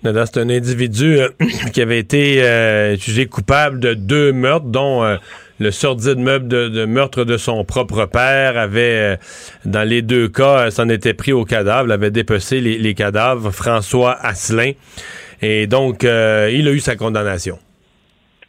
[0.06, 1.30] C'est un individu euh,
[1.74, 5.16] qui avait été euh, jugé coupable de deux meurtres, dont euh,
[5.60, 9.18] le sordide meuble de, meurtre de son propre père avait,
[9.64, 14.74] dans les deux cas, s'en était pris au cadavre, avait dépecé les, cadavres, François Asselin.
[15.42, 17.58] Et donc, il a eu sa condamnation.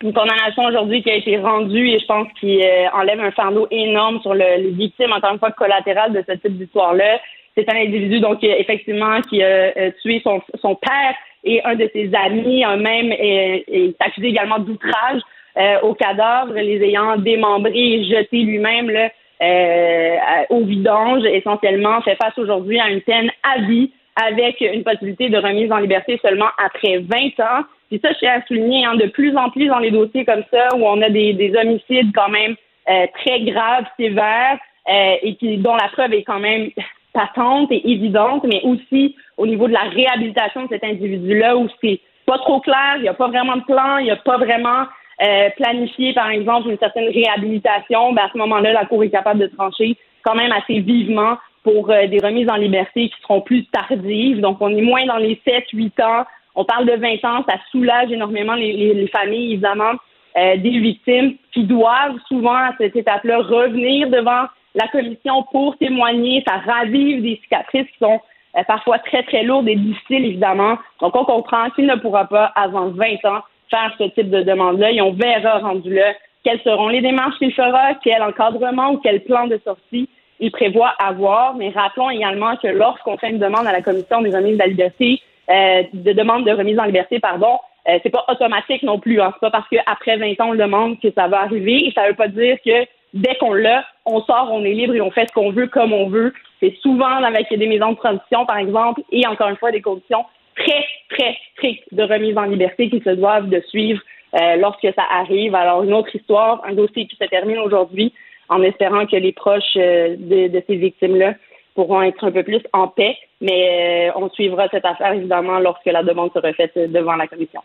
[0.03, 2.61] Une condamnation aujourd'hui qui a été rendue et je pense qu'il
[2.93, 6.59] enlève un fardeau énorme sur le, les victimes, encore une fois, collatérales de ce type
[6.59, 7.21] d'histoire-là.
[7.57, 11.15] C'est un individu, donc, effectivement, qui a tué son, son père
[11.47, 15.23] et un de ses amis a même est, accusé également d'outrage
[15.57, 20.17] euh, au cadavre, les ayant démembrés et jetés lui-même euh,
[20.51, 25.39] au vidange, essentiellement, fait face aujourd'hui à une peine à vie avec une possibilité de
[25.39, 27.65] remise en liberté seulement après 20 ans.
[27.89, 30.43] Puis ça, je tiens à souligner, hein, de plus en plus dans les dossiers comme
[30.51, 32.57] ça, où on a des, des homicides quand même
[32.91, 36.71] euh, très graves, sévères, et qui, dont la preuve est quand même
[37.17, 42.01] patente et évidente, mais aussi au niveau de la réhabilitation de cet individu-là où c'est
[42.27, 44.85] pas trop clair, il n'y a pas vraiment de plan, il n'y a pas vraiment
[45.23, 49.41] euh, planifié, par exemple, une certaine réhabilitation, ben à ce moment-là, la Cour est capable
[49.41, 53.65] de trancher quand même assez vivement pour euh, des remises en liberté qui seront plus
[53.67, 54.41] tardives.
[54.41, 56.25] Donc, on est moins dans les 7-8 ans.
[56.55, 57.45] On parle de 20 ans.
[57.49, 59.93] Ça soulage énormément les, les, familles, évidemment,
[60.37, 64.47] euh, des victimes qui doivent souvent, à cette étape-là, revenir devant
[64.77, 66.45] la commission pour témoigner.
[66.47, 68.21] Ça ravive des cicatrices qui sont
[68.57, 70.79] euh, parfois très, très lourdes et difficiles, évidemment.
[71.01, 74.93] Donc, on comprend qu'il ne pourra pas, avant 20 ans, faire ce type de demande-là
[74.93, 76.13] et on verra rendu là
[76.45, 80.09] quelles seront les démarches qu'il fera, quel encadrement ou quel plan de sortie
[80.39, 81.57] il prévoit avoir.
[81.57, 84.69] Mais rappelons également que lorsqu'on fait une demande à la commission des remises de la
[84.69, 85.21] liberté,
[85.51, 87.59] euh, de demande de remise en liberté, pardon,
[87.89, 89.21] euh, c'est pas automatique non plus.
[89.21, 89.33] Hein.
[89.35, 91.87] C'est pas parce qu'après 20 ans on le demande que ça va arriver.
[91.87, 95.01] Et ça veut pas dire que dès qu'on l'a, on sort, on est libre et
[95.01, 96.33] on fait ce qu'on veut comme on veut.
[96.61, 100.25] C'est souvent avec des maisons de transition, par exemple, et encore une fois des conditions
[100.57, 104.01] très, très strictes de remise en liberté qui se doivent de suivre
[104.35, 105.55] euh, lorsque ça arrive.
[105.55, 108.13] Alors, une autre histoire, un dossier qui se termine aujourd'hui
[108.49, 111.35] en espérant que les proches euh, de, ces victimes-là
[111.75, 113.17] pourront être un peu plus en paix.
[113.41, 117.61] Mais euh, on suivra cette affaire, évidemment, lorsque la demande sera faite devant la commission.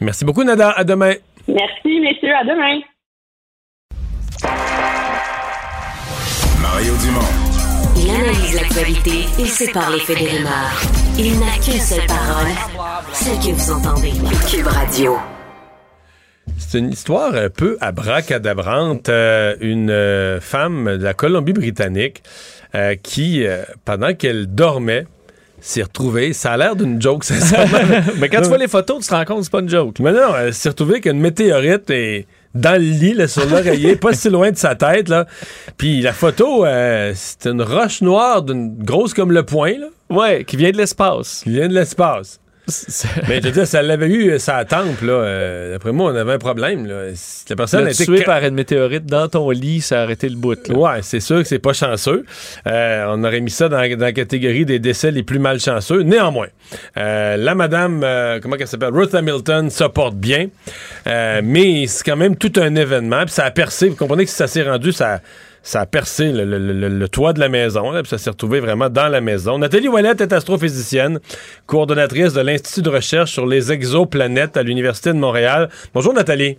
[0.00, 0.70] Merci beaucoup, Nada.
[0.70, 1.14] À demain.
[1.46, 2.34] Merci, messieurs.
[2.34, 2.80] À demain.
[6.82, 7.20] Mario Dumont.
[7.96, 10.82] Il analyse l'actualité et sépare les faits des rumeurs.
[11.16, 12.50] Il n'a qu'une seule parole,
[13.12, 14.10] celle que vous entendez.
[14.50, 15.16] Cube Radio.
[16.58, 19.08] C'est une histoire un peu abracadabrante.
[19.10, 22.24] Euh, une euh, femme de la Colombie-Britannique
[22.74, 23.44] euh, qui,
[23.84, 25.06] pendant qu'elle dormait,
[25.60, 26.32] s'est retrouvée.
[26.32, 27.78] Ça a l'air d'une joke, sincèrement.
[28.18, 30.00] mais quand tu vois les photos, tu te rends compte que c'est pas une joke.
[30.00, 34.12] Mais non, elle s'est retrouvée qu'une météorite est dans le lit, là, sur l'oreiller, pas
[34.12, 35.08] si loin de sa tête.
[35.08, 35.26] Là.
[35.78, 36.66] Puis la photo,
[37.14, 39.78] c'est une roche noire, d'une grosse comme le poing.
[39.78, 39.86] Là.
[40.10, 41.40] Ouais, qui vient de l'espace.
[41.44, 42.41] Qui vient de l'espace.
[43.28, 45.12] Mais je veux dire, ça l'avait eu sa tempe, là.
[45.12, 47.06] Euh, d'après moi, on avait un problème, là.
[47.48, 50.36] La personne a été tuée par une météorite dans ton lit, ça a arrêté le
[50.36, 50.74] bout, là.
[50.76, 52.24] Ouais, c'est sûr que c'est pas chanceux.
[52.68, 56.02] Euh, on aurait mis ça dans, la catégorie des décès les plus malchanceux.
[56.02, 56.48] Néanmoins,
[56.96, 58.06] euh, la madame,
[58.40, 58.94] comment elle s'appelle?
[58.94, 60.48] Ruth Hamilton se porte bien.
[61.06, 63.24] mais c'est quand même tout un événement.
[63.24, 63.88] Puis ça a percé.
[63.88, 65.20] Vous comprenez que si ça s'est rendu, ça
[65.62, 69.20] ça a percé le, toit de la maison, puis ça s'est retrouvé vraiment dans la
[69.20, 69.58] maison.
[69.58, 71.20] Nathalie Ouellette est astrophysicienne,
[71.66, 75.68] coordonnatrice de l'Institut de recherche sur les exoplanètes à l'Université de Montréal.
[75.94, 76.58] Bonjour Nathalie.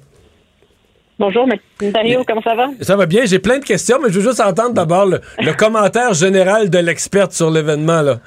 [1.19, 1.47] Bonjour,
[1.93, 2.69] Mario, comment ça va?
[2.81, 3.25] Ça va bien.
[3.25, 7.33] J'ai plein de questions, mais je veux juste entendre d'abord le, commentaire général de l'experte
[7.33, 8.01] sur l'événement.
[8.01, 8.19] là.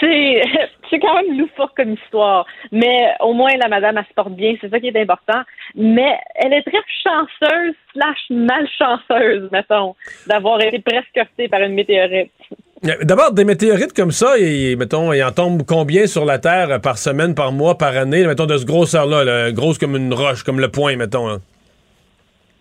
[0.00, 0.42] C'est
[0.92, 2.46] c'est quand même loufoque comme histoire.
[2.70, 4.54] Mais au moins, la madame, elle se porte bien.
[4.60, 5.40] C'est ça qui est important.
[5.74, 9.94] Mais elle est très chanceuse, slash malchanceuse, mettons,
[10.26, 12.30] d'avoir été presque heurtée par une météorite.
[13.02, 16.98] D'abord, des météorites comme ça, et, mettons, il en tombe combien sur la Terre par
[16.98, 20.68] semaine, par mois, par année, mettons, de ce grosseur-là, grosse comme une roche, comme le
[20.68, 21.38] point, mettons.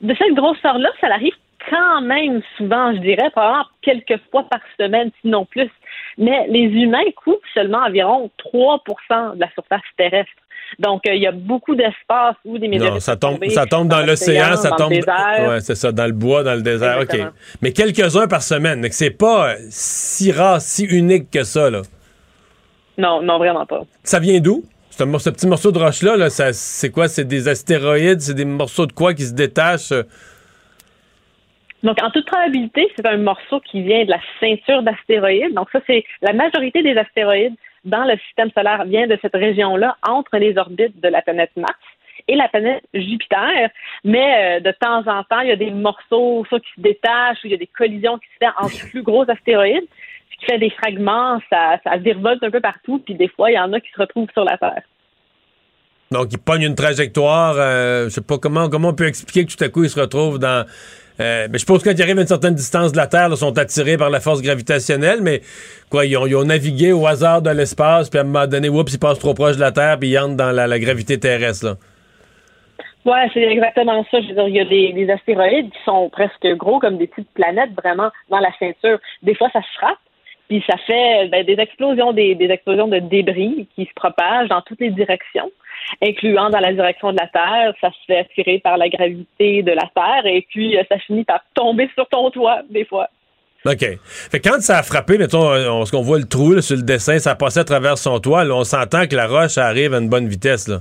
[0.02, 1.34] De cette grosseur-là, ça arrive
[1.70, 5.70] quand même souvent, je dirais, probablement quelques fois par semaine, sinon plus
[6.18, 10.32] mais les humains couvrent seulement environ 3% de la surface terrestre.
[10.80, 12.94] Donc, euh, il y a beaucoup d'espace où des météorites.
[12.94, 14.92] Non, ça tombe, ça tombe dans, l'océan, ça tombe.
[14.92, 17.00] Ouais, c'est ça, dans le bois, dans le désert.
[17.02, 17.18] OK.
[17.62, 18.82] Mais quelques-uns par semaine.
[18.82, 21.82] Donc, c'est pas si rare, si unique que ça, là.
[22.98, 23.82] Non, non, vraiment pas.
[24.04, 24.64] Ça vient d'où?
[24.92, 27.08] Ce, petit morceau de roche-là, -là, c'est quoi?
[27.08, 28.22] C'est des astéroïdes?
[28.22, 29.94] C'est des morceaux de quoi qui se détachent?
[31.84, 35.54] Donc, en toute probabilité, c'est un morceau qui vient de la ceinture d'astéroïdes.
[35.54, 39.98] Donc, ça, c'est la majorité des astéroïdes dans le système solaire vient de cette région-là,
[40.08, 41.74] entre les orbites de la planète Mars
[42.28, 43.70] et la planète Jupiter.
[44.04, 47.40] Mais euh, de temps en temps, il y a des morceaux soit qui se détachent
[47.44, 49.88] ou il y a des collisions qui se font entre plus gros astéroïdes,
[50.32, 53.56] ce qui fait des fragments, ça, ça virevolte un peu partout, puis des fois, il
[53.56, 54.84] y en a qui se retrouvent sur la Terre.
[56.12, 57.56] Donc, il pogne une trajectoire.
[57.58, 60.00] Euh, je sais pas comment, comment on peut expliquer que tout à coup, il se
[60.00, 60.68] retrouve dans
[61.20, 63.38] euh, je pense que quand ils arrivent à une certaine distance de la Terre, ils
[63.38, 65.42] sont attirés par la force gravitationnelle, mais
[65.90, 69.00] quoi, ils ont, navigué au hasard de l'espace, puis à un moment donné, oups, ils
[69.00, 71.78] passent trop proche de la Terre, puis ils entrent dans la, gravité terrestre.
[73.06, 74.22] Ouais, c'est exactement ça.
[74.22, 77.32] Je veux dire, il y a des, astéroïdes qui sont presque gros comme des petites
[77.34, 79.00] planètes vraiment dans la ceinture.
[79.24, 80.00] Des fois, ça se frappe,
[80.48, 84.82] puis ça fait ben, des explosions, des, explosions de débris qui se propagent dans toutes
[84.82, 85.52] les directions
[86.02, 87.74] incluant dans la direction de la Terre.
[87.82, 91.24] Ça se fait attirer par la gravité de la Terre et puis euh, ça finit
[91.24, 93.08] par tomber sur ton toit des fois.
[93.66, 93.86] OK.
[94.04, 97.36] Fait quand ça a frappé, mettons, on, qu'on voit le trou sur le dessin, ça
[97.36, 100.68] passait à travers son toit, on s'entend que la roche arrive à une bonne vitesse.
[100.68, 100.80] Là.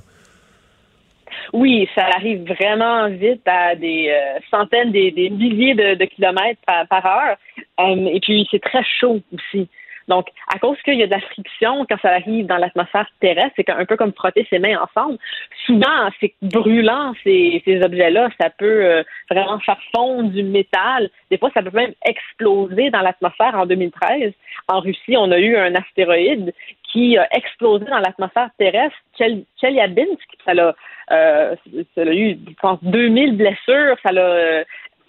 [1.52, 7.36] Oui, ça arrive vraiment vite à des euh, centaines, des, milliers de, kilomètres par, heure.
[7.80, 9.68] Euh, et puis, c'est très chaud aussi.
[10.10, 13.52] Donc, à cause qu'il y a de la friction quand ça arrive dans l'atmosphère terrestre,
[13.56, 15.18] c'est un peu comme frotter ses mains ensemble.
[15.64, 18.28] Souvent, c'est brûlant, ces, ces objets-là.
[18.40, 21.08] Ça peut euh, vraiment faire fondre du métal.
[21.30, 23.54] Des fois, ça peut même exploser dans l'atmosphère.
[23.54, 24.32] En 2013,
[24.66, 26.52] en Russie, on a eu un astéroïde
[26.92, 28.96] qui a explosé dans l'atmosphère terrestre.
[29.16, 30.74] Chelyabinsk, ça l'a,
[31.12, 31.54] euh,
[31.94, 33.96] ça a eu, je pense, 2000 blessures.
[34.04, 34.10] Ça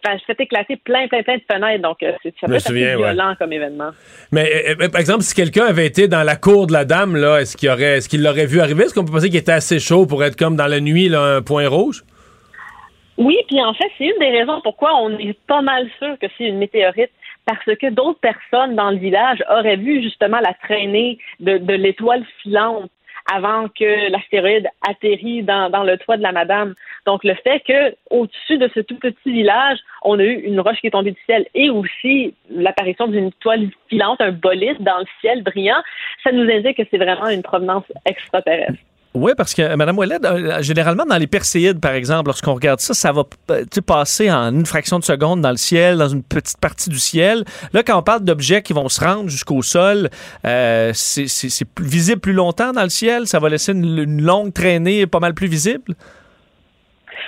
[0.04, 1.82] l'a euh, fait éclater plein, plein, plein de fenêtres.
[1.82, 3.92] Donc, euh, c'est ça peut être violent comme événement.
[4.32, 7.40] Mais, euh, par exemple, si quelqu'un avait été dans la cour de la dame, là,
[7.40, 8.84] est-ce qu'il aurait, est-ce qu'il l'aurait vu arriver?
[8.84, 11.22] Est-ce qu'on peut penser qu'il était assez chaud pour être comme dans la nuit, là,
[11.22, 12.04] un point rouge?
[13.18, 16.28] Oui, puis en fait, c'est une des raisons pourquoi on est pas mal sûr que
[16.38, 17.12] c'est une météorite
[17.46, 22.24] parce que d'autres personnes dans le village auraient vu justement la traînée de, de l'étoile
[22.42, 22.90] filante
[23.32, 26.74] avant que l'astéroïde atterrit dans, dans, le toit de la madame.
[27.06, 30.78] Donc, le fait que au-dessus de ce tout petit village, on a eu une roche
[30.82, 35.06] qui est tombée du ciel et aussi l'apparition d'une étoile filante, un bolide dans le
[35.20, 35.82] ciel brillant,
[36.24, 38.80] ça nous indique que c'est vraiment une provenance extraterrestre.
[39.14, 42.94] Oui, parce que, Mme Ouellet, euh, généralement, dans les perséides, par exemple, lorsqu'on regarde ça,
[42.94, 46.58] ça va euh, passer en une fraction de seconde dans le ciel, dans une petite
[46.60, 47.44] partie du ciel.
[47.74, 50.10] Là, quand on parle d'objets qui vont se rendre jusqu'au sol,
[50.48, 53.28] euh, c'est visible plus longtemps dans le ciel?
[53.28, 55.94] Ça va laisser une, longue traînée pas mal plus visible?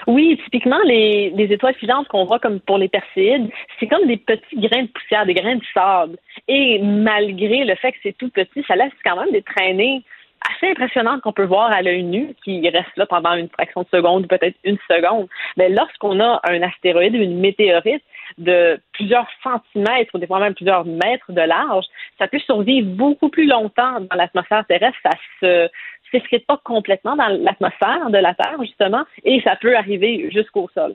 [0.07, 4.17] Oui, typiquement, les, les étoiles filantes qu'on voit comme pour les perséides, c'est comme des
[4.17, 6.17] petits grains de poussière, des grains de sable.
[6.47, 10.03] Et malgré le fait que c'est tout petit, ça laisse quand même des traînées
[10.49, 13.87] assez impressionnante qu'on peut voir à l'œil nu, qui reste là pendant une fraction de
[13.87, 15.27] seconde, peut-être une seconde.
[15.57, 18.03] Mais lorsqu'on a un astéroïde ou une météorite
[18.37, 21.85] de plusieurs centimètres ou des fois même plusieurs mètres de large,
[22.17, 24.97] ça peut survivre beaucoup plus longtemps dans l'atmosphère terrestre.
[25.03, 25.69] Ça se
[26.13, 30.93] s'effrite pas complètement dans l'atmosphère de la Terre, justement, et ça peut arriver jusqu'au sol.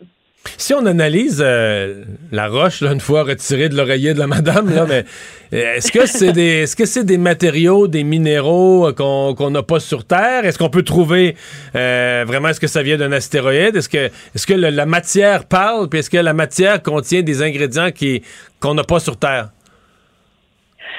[0.57, 4.87] Si on analyse euh, la roche, une fois retirée de l'oreiller de la madame, là,
[4.89, 5.05] mais
[5.53, 9.63] euh, est-ce que c'est des, est-ce que c'est des matériaux, des minéraux euh, qu'on n'a
[9.63, 10.45] pas sur Terre?
[10.45, 11.37] Est-ce qu'on peut trouver
[11.75, 13.77] vraiment, est-ce que ça vient d'un astéroïde?
[13.77, 15.89] Est-ce que, est-ce que la matière parle?
[15.89, 18.23] Puis est-ce que la matière contient des ingrédients qui,
[18.61, 19.51] qu'on n'a pas sur Terre?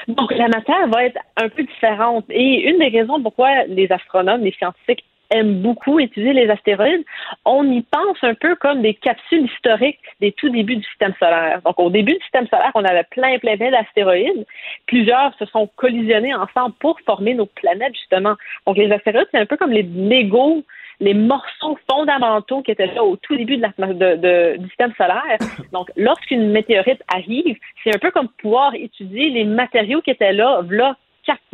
[0.08, 2.24] Donc, la matière va être un peu différente.
[2.30, 7.04] Et une des raisons pourquoi les astronomes, les scientifiques aime beaucoup étudier les astéroïdes,
[7.44, 11.60] on y pense un peu comme des capsules historiques des tout débuts du système solaire.
[11.64, 14.44] Donc, au début du système solaire, on avait plein, plein, plein d'astéroïdes.
[14.86, 18.34] Plusieurs se sont collisionnés ensemble pour former nos planètes, justement.
[18.66, 20.64] Donc, les astéroïdes, c'est un peu comme les Legos
[21.00, 25.38] les morceaux fondamentaux qui étaient là au tout début de la, de, du système solaire.
[25.72, 30.62] Donc, lorsqu'une météorite arrive, c'est un peu comme pouvoir étudier les matériaux qui étaient là,
[30.68, 30.96] là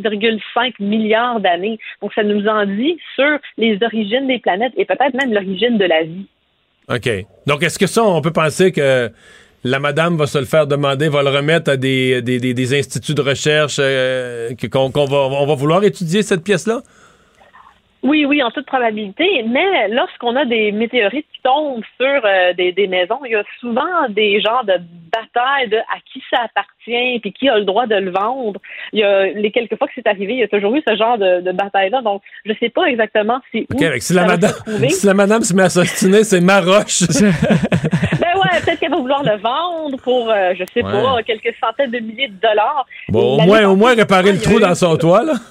[0.03, 1.79] 4,5 milliards d'années.
[2.01, 5.85] Donc, ça nous en dit sur les origines des planètes et peut-être même l'origine de
[5.85, 6.27] la vie.
[6.89, 7.09] OK.
[7.45, 9.11] Donc, est-ce que ça, on peut penser que
[9.63, 13.21] la madame va se le faire demander, va le remettre à des, des, instituts de
[13.21, 16.81] recherche, euh, qu'on va, on va vouloir étudier cette pièce-là?
[18.03, 19.43] Oui, oui, en toute probabilité.
[19.43, 23.43] Mais lorsqu'on a des météorites qui tombent sur euh, des, des, maisons, il y a
[23.59, 24.77] souvent des genres de
[25.21, 28.59] batailles de à qui ça appartient puis qui a le droit de le vendre.
[28.93, 30.95] Il y a les quelques fois que c'est arrivé, il y a toujours eu ce
[30.95, 32.01] genre de, de bataille-là.
[32.01, 33.67] Donc, je sais pas exactement si.
[33.73, 34.51] OK, si, la madame,
[34.89, 37.01] si la madame se met à s'ostiner, c'est ma roche.
[37.19, 41.91] ben ouais, peut-être qu'elle va vouloir le vendre pour, euh, je sais pas, quelques centaines
[41.91, 42.85] de milliers de dollars.
[43.09, 45.33] Bon, au moins, au moins réparer le trou dans son toit, là.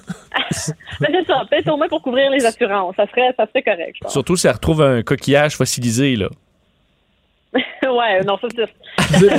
[0.99, 2.95] Ben, c'est ça, peut-être au moins pour couvrir les assurances.
[2.95, 4.11] Ça serait, ça serait correct, je pense.
[4.11, 6.29] Surtout si elle retrouve un coquillage fossilisé, là.
[7.83, 8.47] ouais, non, ça,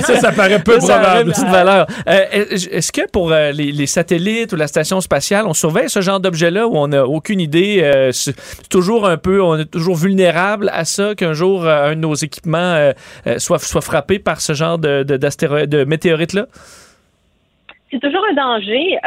[0.00, 1.30] ça, ça paraît peu probable.
[1.30, 1.86] petite valeur.
[2.08, 6.20] Euh, est-ce que pour euh, les, satellites ou la station spatiale, on surveille ce genre
[6.20, 7.80] d'objet-là où on n'a aucune idée?
[7.82, 8.34] Euh, c'est
[8.68, 12.92] toujours un peu, on est toujours vulnérable à ça qu'un jour un de nos équipements
[13.38, 15.16] soit, soit frappé par ce genre de, de,
[15.66, 16.46] de météorites-là?
[17.90, 18.98] C'est toujours un danger.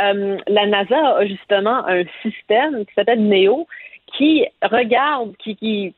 [0.47, 3.67] la NASA a justement un système qui s'appelle NEO
[4.17, 5.93] qui regarde, qui, qui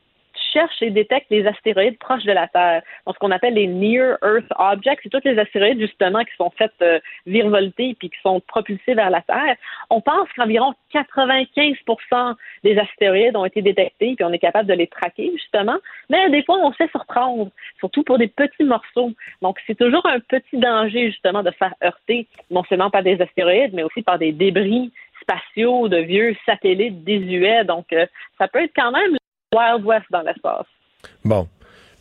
[0.53, 2.81] cherche et détecte les astéroïdes proches de la Terre.
[3.05, 6.51] Donc, ce qu'on appelle les Near Earth Objects, c'est tous les astéroïdes, justement, qui sont
[6.51, 9.55] faits euh, virevolter puis qui sont propulsés vers la Terre.
[9.89, 14.87] On pense qu'environ 95% des astéroïdes ont été détectés puis on est capable de les
[14.87, 15.77] traquer, justement.
[16.09, 17.49] Mais des fois, on sait surprendre,
[17.79, 19.11] surtout pour des petits morceaux.
[19.41, 23.73] Donc, c'est toujours un petit danger, justement, de faire heurter, non seulement par des astéroïdes,
[23.73, 24.91] mais aussi par des débris
[25.21, 27.63] spatiaux de vieux satellites désuets.
[27.63, 28.05] Donc, euh,
[28.37, 29.17] ça peut être quand même
[29.53, 30.65] Wild West dans l'espace.
[31.23, 31.47] Bon.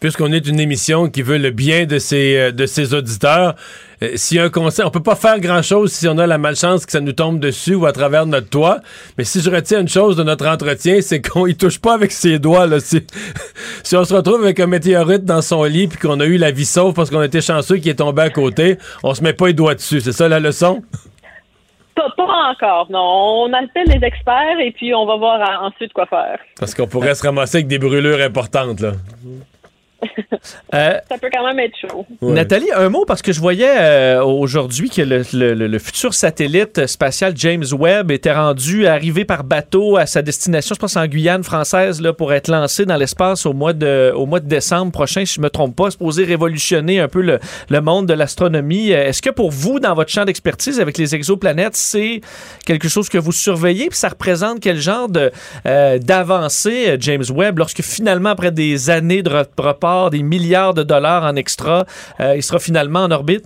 [0.00, 3.54] Puisqu'on est une émission qui veut le bien de ses, euh, de ses auditeurs,
[4.02, 6.90] euh, s'il un conseil, on peut pas faire grand-chose si on a la malchance que
[6.90, 8.80] ça nous tombe dessus ou à travers notre toit.
[9.16, 12.10] Mais si je retiens une chose de notre entretien, c'est qu'on y touche pas avec
[12.10, 12.66] ses doigts.
[12.66, 12.80] Là.
[12.80, 13.06] Si,
[13.84, 16.50] si on se retrouve avec un météorite dans son lit puis qu'on a eu la
[16.50, 19.46] vie sauve parce qu'on était chanceux qu'il est tombé à côté, on se met pas
[19.46, 20.00] les doigts dessus.
[20.00, 20.82] C'est ça la leçon?
[22.16, 23.44] Pas, encore, non.
[23.46, 26.38] On appelle les experts et puis on va voir ensuite quoi faire.
[26.58, 28.92] Parce qu'on pourrait se ramasser avec des brûlures importantes, là.
[30.74, 32.04] Euh, ça peut quand même être chaud.
[32.20, 36.86] Nathalie, un mot parce que je voyais euh, aujourd'hui que le, le- le futur satellite
[36.86, 41.44] spatial James Webb était rendu arrivé par bateau à sa destination, je pense en Guyane
[41.44, 45.24] française, là, pour être lancé dans l'espace au mois de au mois de décembre prochain,
[45.24, 47.38] si je me trompe pas, supposé révolutionner un peu le,
[47.68, 48.92] le monde de l'astronomie.
[48.92, 52.20] Euh, Est-ce que pour vous, dans votre champ d'expertise avec les exoplanètes, c'est
[52.66, 55.30] quelque chose que vous surveillez, puis ça représente quel genre de
[55.66, 59.44] euh, d'avancée euh, James Webb lorsque finalement après des années de re-
[60.10, 61.84] des milliards de dollars en extra,
[62.20, 63.44] euh, il sera finalement en orbite?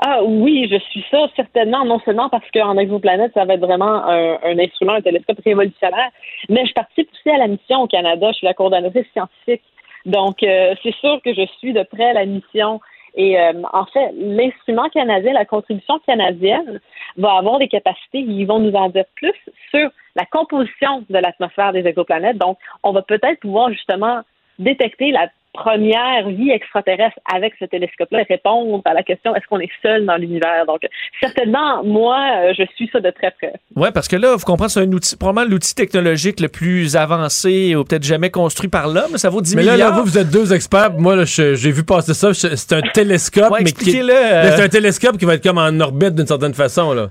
[0.00, 4.04] Ah oui, je suis ça certainement, non seulement parce qu'en exoplanète, ça va être vraiment
[4.06, 6.10] un, instrument, un télescope révolutionnaire,
[6.48, 8.28] mais je participe aussi à la mission au Canada.
[8.32, 9.62] Je suis la coordonnatrice scientifique.
[10.04, 12.80] Donc, euh, c'est sûr que je suis de près la mission.
[13.14, 16.80] Et euh, en fait, l'instrument canadien, la contribution canadienne,
[17.16, 18.20] va avoir des capacités.
[18.20, 19.34] Ils vont nous en dire plus
[19.70, 22.38] sur la composition de l'atmosphère des exoplanètes.
[22.38, 24.20] Donc, on va peut-être pouvoir justement
[24.58, 29.58] détecter la première vie extraterrestre avec ce télescope-là et répondre à la question est-ce qu'on
[29.58, 30.66] est seul dans l'univers?
[30.66, 30.80] Donc,
[31.20, 33.54] certainement, moi, euh, je suis ça de très près.
[33.74, 37.74] Oui, parce que là, vous comprenez, c'est un outil, probablement l'outil technologique le plus avancé
[37.74, 39.16] ou peut-être jamais construit par l'homme.
[39.16, 39.90] Ça vaut 10 Mais là, milliards.
[39.90, 40.92] là, vous, vous êtes deux experts.
[40.92, 42.32] Moi, là, j'ai vu passer ça.
[42.34, 44.04] C'est un télescope, Ouais, mais qui euh.
[44.44, 47.08] mais c'est un télescope qui va être comme en orbite d'une certaine façon, là.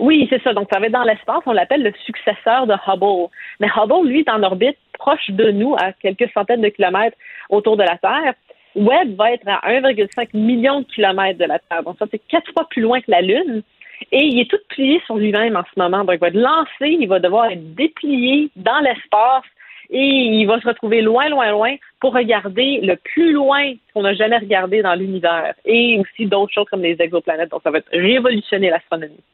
[0.00, 0.54] Oui, c'est ça.
[0.54, 1.42] Donc, ça va être dans l'espace.
[1.46, 3.28] On l'appelle le successeur de Hubble.
[3.60, 7.16] Mais Hubble, lui, est en orbite proche de nous, à quelques centaines de kilomètres
[7.50, 8.34] autour de la Terre.
[8.74, 11.82] Webb va être à 1,5 million de kilomètres de la Terre.
[11.82, 13.62] Donc, ça, c'est quatre fois plus loin que la Lune.
[14.10, 16.04] Et il est tout plié sur lui-même en ce moment.
[16.04, 19.44] Donc, il va être lancé, il va devoir être déplié dans l'espace
[19.90, 20.06] et
[20.40, 24.38] il va se retrouver loin, loin, loin pour regarder le plus loin qu'on n'a jamais
[24.38, 25.54] regardé dans l'univers.
[25.64, 27.50] Et aussi d'autres choses comme les exoplanètes.
[27.50, 29.24] Donc, ça va être révolutionner l'astronomie.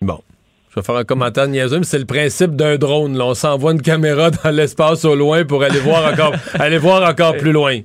[0.00, 0.18] Bon.
[0.74, 3.18] Je vais faire un commentaire niaiseux, mais c'est le principe d'un drone.
[3.18, 3.26] là.
[3.26, 7.36] On s'envoie une caméra dans l'espace au loin pour aller voir encore, aller voir encore
[7.36, 7.80] plus loin.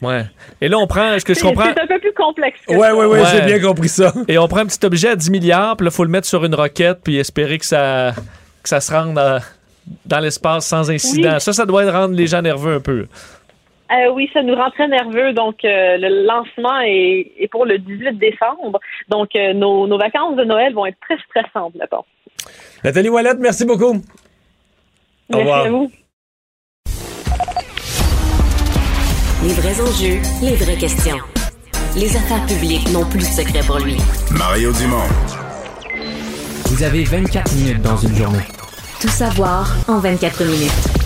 [0.00, 0.24] Ouais.
[0.62, 1.64] Et là, on prend, ce que je comprends?
[1.74, 2.96] c'est un peu plus complexe que Ouais, ça.
[2.96, 3.28] ouais, ouais, Ouais.
[3.32, 4.14] j'ai bien compris ça.
[4.28, 6.26] Et on prend un petit objet à 10 milliards, puis là, il faut le mettre
[6.26, 8.14] sur une roquette, puis espérer que ça,
[8.62, 9.38] que ça se rende euh,
[10.06, 11.34] dans l'espace sans incident.
[11.34, 11.40] Oui.
[11.40, 13.06] Ça, ça doit rendre les gens nerveux un peu.
[13.92, 15.32] Euh, oui, ça nous rend très nerveux.
[15.32, 18.80] Donc, euh, le lancement est, est pour le 18 décembre.
[19.08, 22.04] Donc, euh, nos, nos vacances de Noël vont être très stressantes, mettons.
[22.82, 23.94] Nathalie Wallette, merci beaucoup.
[23.94, 25.66] Au Merci revoir.
[25.66, 25.90] à vous.
[29.42, 31.18] Les vrais enjeux, les vraies questions.
[31.96, 33.96] Les affaires publiques n'ont plus de secret pour lui.
[34.36, 35.06] Mario Dumont.
[36.66, 38.42] Vous avez 24 minutes dans une journée.
[39.00, 41.05] Tout savoir en 24 minutes.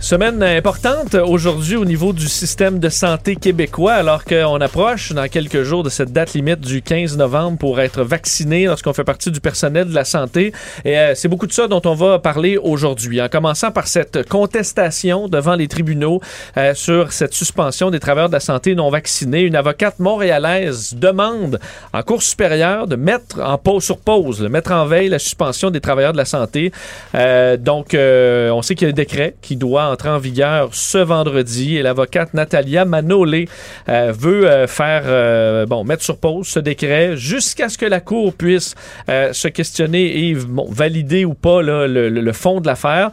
[0.00, 5.62] Semaine importante aujourd'hui au niveau du système de santé québécois, alors qu'on approche dans quelques
[5.62, 9.40] jours de cette date limite du 15 novembre pour être vacciné lorsqu'on fait partie du
[9.40, 10.54] personnel de la santé.
[10.86, 14.26] Et euh, c'est beaucoup de ça dont on va parler aujourd'hui, en commençant par cette
[14.26, 16.22] contestation devant les tribunaux
[16.56, 19.42] euh, sur cette suspension des travailleurs de la santé non vaccinés.
[19.42, 21.60] Une avocate montréalaise demande
[21.92, 25.70] en cour supérieure de mettre en pause sur pause, de mettre en veille la suspension
[25.70, 26.72] des travailleurs de la santé.
[27.14, 30.70] Euh, donc, euh, on sait qu'il y a un décret qui doit entrer en vigueur
[30.72, 33.48] ce vendredi et l'avocate Natalia Manolé
[33.88, 38.00] euh, veut euh, faire, euh, bon, mettre sur pause ce décret jusqu'à ce que la
[38.00, 38.74] Cour puisse
[39.08, 43.10] se questionner et bon, valider ou pas là, le, fond de l'affaire.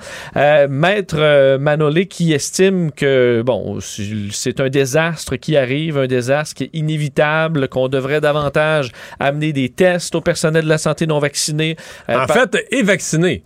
[0.70, 6.70] Maître Manolé qui estime que, bon, c'est un désastre qui arrive, un désastre qui est
[6.74, 11.76] inévitable, qu'on devrait davantage amener des tests au personnel de la santé non vacciné.
[12.08, 13.44] En par- fait, est vaccinée.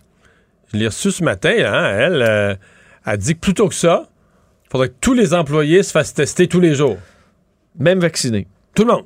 [0.72, 2.54] Je l'ai reçue ce matin, hein, elle euh,
[3.04, 4.08] a dit que plutôt que ça,
[4.66, 6.96] il faudrait que tous les employés se fassent tester tous les jours.
[7.78, 8.46] Même vacciné.
[8.74, 9.04] Tout le monde.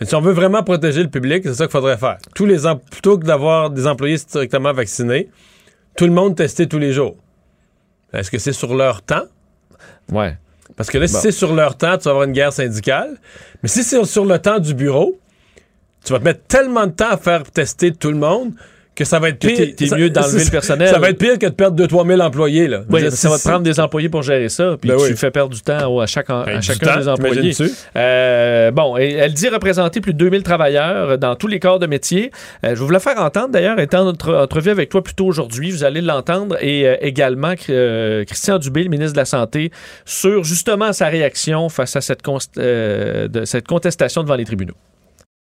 [0.00, 2.18] Et si on veut vraiment protéger le public, c'est ça qu'il faudrait faire.
[2.34, 2.58] Tous les
[2.90, 5.28] plutôt que d'avoir des employés strictement vaccinés,
[5.96, 7.16] tout le monde testé tous les jours.
[8.12, 9.24] Est-ce que c'est sur leur temps?
[10.10, 10.36] Ouais.
[10.76, 11.20] Parce que là, si Bon.
[11.20, 13.16] c'est sur leur temps, tu vas avoir une guerre syndicale.
[13.62, 15.18] Mais si c'est sur le temps du bureau,
[16.04, 18.52] tu vas te mettre tellement de temps à faire tester tout le monde
[18.94, 19.56] que ça va être pire.
[19.76, 20.88] t'es- mieux d'enlever le personnel.
[20.88, 22.68] Ça va être pire que de perdre 2-3 000 employés.
[22.68, 22.82] Là.
[22.88, 25.16] Oui, dire, ça va te prendre des employés pour gérer ça, puis Ben tu oui.
[25.16, 27.52] fais perdre du temps à, chaque, à Ben, du chacun temps, des employés.
[27.96, 31.86] Euh, bon, et elle dit représenter plus de 2000 travailleurs dans tous les corps de
[31.86, 32.30] métier.
[32.64, 35.26] Euh, je vais vous la faire entendre d'ailleurs, étant notre entrevue avec toi plus tôt
[35.26, 39.70] aujourd'hui, vous allez l'entendre, et euh, également Christian Dubé, le ministre de la Santé,
[40.04, 42.22] sur justement sa réaction face à cette,
[42.56, 44.74] de, cette contestation devant les tribunaux.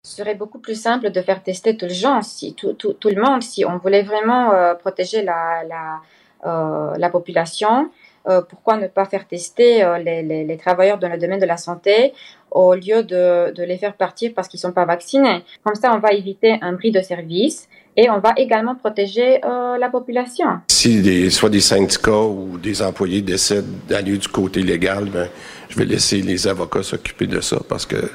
[0.05, 3.21] Serait beaucoup plus simple de faire tester tous les gens, si, tout, tout, tout le
[3.21, 6.01] monde, si on voulait vraiment euh, protéger la, la,
[6.45, 7.89] euh, la population.
[8.27, 11.57] Euh, pourquoi ne pas faire tester les, les, les, travailleurs dans le domaine de la
[11.57, 12.11] santé
[12.49, 15.43] au lieu de, de les faire partir parce qu'ils sont pas vaccinés?
[15.63, 19.89] Comme ça, on va éviter un bris de service et on va également protéger la
[19.91, 20.47] population.
[20.69, 25.29] Si des, soit des syndicats ou des employés décident d'aller du côté légal, ben,
[25.69, 28.09] je vais laisser les avocats s'occuper de ça parce que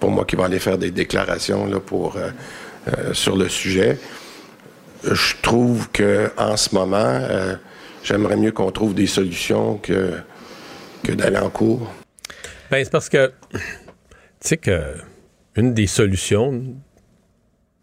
[0.00, 2.30] pour moi qui va aller faire des déclarations là, pour, euh,
[2.88, 3.98] euh, sur le sujet.
[5.04, 7.54] Je trouve que en ce moment, euh,
[8.02, 10.12] j'aimerais mieux qu'on trouve des solutions que,
[11.04, 11.92] que d'aller en cours.
[12.70, 13.60] Ben, c'est parce que, tu
[14.40, 14.80] sais que
[15.56, 16.62] une des solutions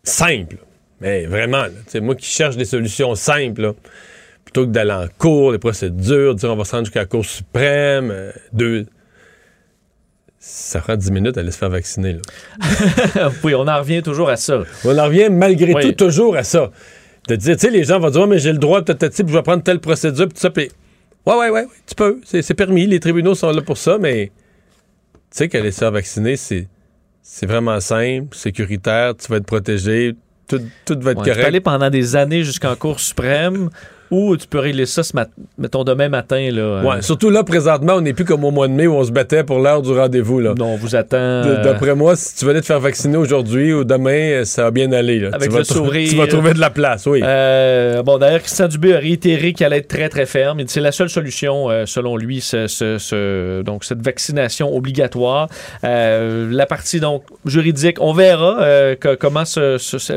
[0.03, 0.57] simples,
[1.01, 3.73] mais vraiment, là, moi qui cherche des solutions simples,
[4.45, 7.25] plutôt que d'aller en cours, des procédures, dire on va se rendre jusqu'à la Cour
[7.25, 8.87] suprême, deux.
[10.49, 12.13] Ça prend 10 minutes à aller se faire vacciner.
[12.13, 13.31] Là.
[13.43, 14.63] oui, on en revient toujours à ça.
[14.85, 15.81] On en revient malgré oui.
[15.83, 16.71] tout toujours à ça.
[17.27, 19.33] De dire, tu sais, les gens vont dire, oh, mais j'ai le droit, peut-être, je
[19.33, 20.69] vais prendre telle procédure, puis tout ça, puis.
[21.25, 22.21] Ouais, ouais, ouais, tu peux.
[22.23, 22.87] C'est permis.
[22.87, 24.31] Les tribunaux sont là pour ça, mais.
[25.31, 26.69] Tu sais qu'aller se faire vacciner, c'est.
[27.21, 30.15] C'est vraiment simple, sécuritaire, tu vas être protégé,
[30.47, 31.33] tout, tout va être Ouais, correct.
[31.35, 33.69] Tu peux aller pendant des années jusqu'en Cour suprême
[34.11, 36.49] ou tu peux régler ça, ce mat- mettons, demain matin.
[36.51, 39.03] Là, Ouais, surtout là, présentement, on n'est plus comme au mois de mai où on
[39.03, 40.39] se battait pour l'heure du rendez-vous.
[40.39, 40.53] Là.
[40.57, 41.41] Non, on vous attend.
[41.43, 44.91] D- D'après moi, si tu venais te faire vacciner aujourd'hui ou demain, ça va bien
[44.91, 45.19] aller.
[45.19, 45.29] Là.
[45.33, 46.09] Avec tu vas le trou- sourire.
[46.09, 47.21] Tu vas trouver de la place, oui.
[47.23, 50.61] Euh, bon, d'ailleurs, Christian Dubé a réitéré qu'elle allait être très, très ferme.
[50.67, 55.47] C'est la seule solution, euh, selon lui, ce, ce- ce- donc cette vaccination obligatoire.
[55.83, 59.61] Euh, la partie donc juridique, on verra euh, que- comment ça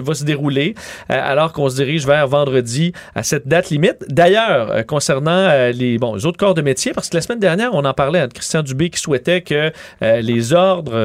[0.00, 0.74] va se dérouler,
[1.10, 3.79] euh, alors qu'on se dirige vers vendredi à cette date limite.
[4.08, 7.84] D'ailleurs, euh, concernant euh, les, autres corps de métier, parce que la semaine dernière, on
[7.84, 9.72] en parlait à Christian Dubé qui souhaitait que
[10.02, 10.96] euh, les ordres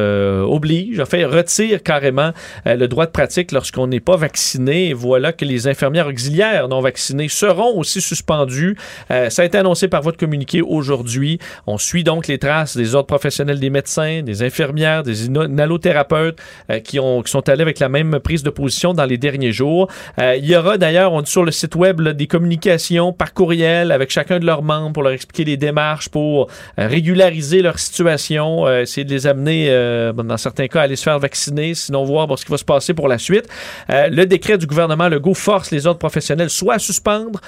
[0.45, 2.32] obligent, en fait, retirent carrément
[2.65, 4.89] le droit de pratique lorsqu'on n'est pas vacciné.
[4.89, 8.78] Et voilà que les infirmières auxiliaires non vaccinées seront aussi suspendues.
[9.09, 11.39] Ça a été annoncé par votre communiqué aujourd'hui.
[11.67, 16.39] On suit donc les traces des ordres professionnels des médecins, des infirmières, des inhalothérapeutes
[16.84, 19.89] qui, ont, qui sont allés avec la même prise de position dans les derniers jours.
[20.19, 22.28] Il y aura d'ailleurs, on dit sur le site web, des
[22.66, 26.49] communications par courriel avec chacun de leurs membres pour leur expliquer les démarches pour
[26.80, 30.95] euh, régulariser leur situation, euh, essayer de les amener, euh, dans certains cas, à aller
[30.95, 33.47] se faire vacciner, sinon voir bon, ce qui va se passer pour la suite.
[33.89, 37.39] Euh, le décret du gouvernement Legault force les ordres professionnels soit à suspendre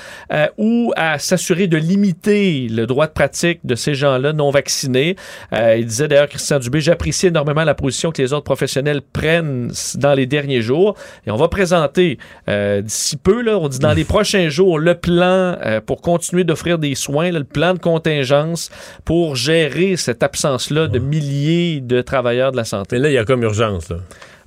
[0.58, 5.16] ou à s'assurer de limiter le droit de pratique de ces gens-là non vaccinés.
[5.52, 10.14] Il disait d'ailleurs, Christian Dubé, j'apprécie énormément la position que les ordres professionnels prennent dans
[10.14, 10.96] les derniers jours.
[11.26, 15.58] Et on va présenter d'ici peu, là, on dit dans les prochains jours, le plan
[15.66, 18.70] euh, pour continuer d'offrir des soins, là, le plan de contingence
[19.06, 22.98] pour gérer cette absence-là de milliers de travailleurs de la santé.
[22.98, 23.90] Mais là, il y a comme urgence.
[23.90, 23.98] Là.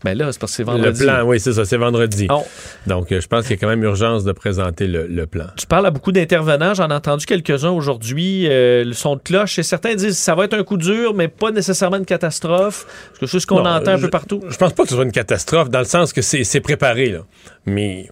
[0.05, 1.01] Ben là, c'est parce que c'est vendredi.
[1.01, 2.27] Le plan, oui, c'est ça, c'est vendredi.
[2.31, 2.43] Oh.
[2.87, 5.45] Donc, euh, je pense qu'il y a quand même urgence de présenter le, le plan.
[5.59, 9.59] Tu parles à beaucoup d'intervenants, j'en ai entendu quelques-uns aujourd'hui, euh, le son de cloche,
[9.59, 12.87] et certains disent que ça va être un coup dur, mais pas nécessairement une catastrophe.
[13.13, 14.41] C'est quelque chose qu'on Non, entend un je- peu partout.
[14.49, 17.11] Je pense pas que ce soit une catastrophe, dans le sens que c'est c'est préparé,
[17.11, 17.21] là.
[17.67, 18.09] Mais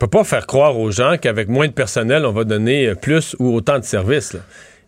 [0.00, 3.36] peut pas faire croire aux gens qu'avec moins de personnel, on va donner euh, plus
[3.38, 4.32] ou autant de services.
[4.32, 4.40] là.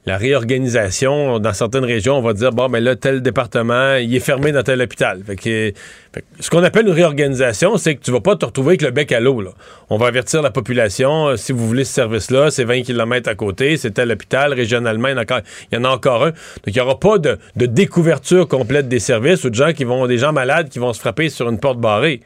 [0.05, 4.21] La réorganisation, dans certaines régions, on va dire, bon, ben là, tel département, il est
[4.21, 5.23] fermé dans tel hôpital.
[5.25, 5.73] Fait que,
[6.13, 8.91] fait ce qu'on appelle une réorganisation, c'est que tu vas pas te retrouver avec le
[8.91, 9.45] bec à l'eau.
[9.91, 13.37] On va avertir la population, euh, si vous voulez ce service-là, c'est 20 km à
[13.37, 15.41] côté, c'est tel hôpital, régionalement, il y en a encore,
[15.71, 16.31] il y en a encore un.
[16.31, 19.85] Donc, il n'y aura pas de, de découverture complète des services ou de gens qui
[19.85, 22.23] vont, des gens malades qui vont se frapper sur une porte barrée.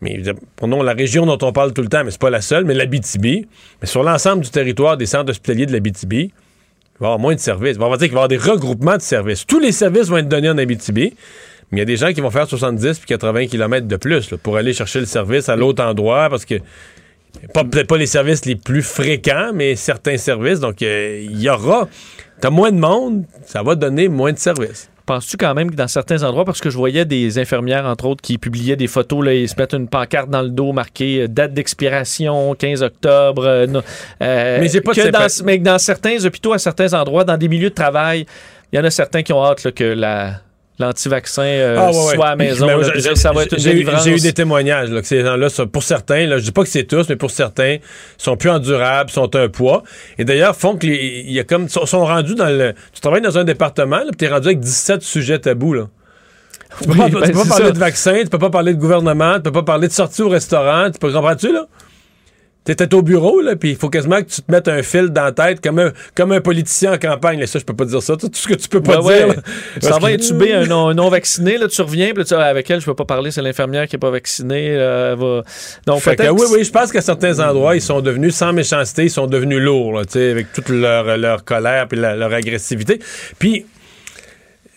[0.00, 0.22] Mais
[0.56, 2.74] prenons la région dont on parle tout le temps, mais c'est pas la seule, mais
[2.74, 3.46] l'Abitibi.
[3.80, 7.34] Mais sur l'ensemble du territoire des centres hospitaliers de l'Abitibi, il va y avoir moins
[7.34, 7.76] de services.
[7.78, 9.46] On va dire qu'il va y avoir des regroupements de services.
[9.46, 11.14] Tous les services vont être donnés en Abitibi,
[11.70, 14.30] mais il y a des gens qui vont faire 70 puis 80 km de plus
[14.30, 16.56] là, pour aller chercher le service à l'autre endroit parce que
[17.52, 20.60] peut-être pas les services les plus fréquents, mais certains services.
[20.60, 21.88] Donc, euh, il y aura.
[22.40, 24.89] T'as moins de monde, ça va donner moins de services.
[25.10, 28.22] Penses-tu quand même que dans certains endroits, parce que je voyais des infirmières, entre autres,
[28.22, 31.26] qui publiaient des photos, là, ils se mettent une pancarte dans le dos marquée euh,
[31.26, 33.44] date d'expiration, 15 octobre.
[33.44, 33.66] euh,
[34.22, 37.48] euh, Mais j'ai pas de que dans, mais certains hôpitaux, à certains endroits, dans des
[37.48, 38.24] milieux de travail,
[38.72, 40.42] il y en a certains qui ont hâte là, que la
[40.80, 42.14] l'anti-vaccin euh, Ah, ouais, ouais.
[42.14, 42.66] soit à la maison.
[42.66, 44.04] Mais là, ça va être une j'ai eu- délivrance.
[44.04, 46.68] J'ai eu des témoignages là, que ces gens-là, pour certains, là, je dis pas que
[46.68, 47.76] c'est tous, mais pour certains,
[48.18, 49.82] sont plus endurables, sont un poids.
[50.18, 52.74] Et d'ailleurs, font que les- y a comme sont, sont rendus dans le.
[52.92, 55.88] Tu travailles dans un département, là, puis t'es rendu avec 17 sujets tabous là.
[56.80, 57.72] Tu peux Oui, pas, ben, tu peux pas parler ça.
[57.72, 60.28] de vaccin, tu peux pas parler de gouvernement, tu peux pas parler de sortie au
[60.28, 61.66] restaurant, tu peux comprends-tu là?
[62.62, 65.24] T'es au bureau, là, puis il faut quasiment que tu te mettes un fil dans
[65.24, 67.40] la tête comme un, comme un politicien en campagne.
[67.40, 68.16] Là, ça, je peux pas dire ça.
[68.16, 69.28] Tout ce que tu peux pas Ouais, dire.
[69.28, 69.36] ouais.
[69.80, 72.80] Ça va intuber un non, un non-vacciné, là, tu reviens, puis tu Ah, avec elle,
[72.80, 74.76] je peux pas parler, c'est l'infirmière qui est pas vaccinée.
[74.76, 75.42] euh, elle va...
[75.86, 78.52] Donc, Fait que, peut-être oui, oui, je pense qu'à certains endroits, ils sont devenus, sans
[78.52, 82.32] méchanceté, ils sont devenus lourds, là, tu sais, avec toute leur, leur colère puis leur
[82.32, 83.00] agressivité.
[83.38, 83.64] Puis,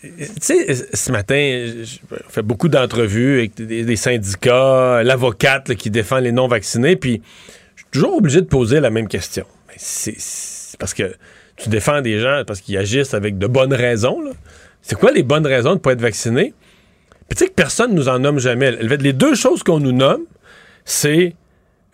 [0.02, 1.66] tu sais, ce matin,
[2.10, 7.22] on fait beaucoup d'entrevues avec des, syndicats, l'avocate qui défend les non-vaccinés, puis
[7.94, 9.46] toujours obligé de poser la même question.
[9.68, 10.16] Mais C'est
[10.78, 11.14] parce que
[11.56, 14.18] tu défends des gens parce qu'ils agissent avec de bonnes raisons.
[14.82, 16.52] C'est quoi les bonnes raisons de ne pas être vacciné?
[17.28, 18.72] Puis tu sais que personne nous en nomme jamais.
[18.72, 20.22] Les deux choses qu'on nous nomme,
[20.84, 21.36] c'est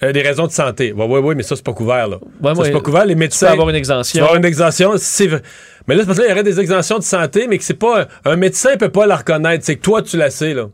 [0.02, 0.92] euh, des raisons de santé.
[0.96, 2.16] Oui, oui, oui, mais ça, c'est pas couvert, là.
[2.16, 2.66] Ouais, ça, ouais.
[2.66, 3.04] c'est pas couvert.
[3.04, 3.48] Les médecins.
[3.48, 4.18] peux avoir une exemption.
[4.18, 4.94] Tu avoir une exemption.
[4.96, 5.42] c'est vrai.
[5.86, 7.64] Mais là, c'est parce que là, il y aurait des exemptions de santé, mais que
[7.64, 8.08] c'est pas.
[8.24, 9.64] Un médecin peut pas la reconnaître.
[9.64, 10.68] C'est que toi, tu la sais, là.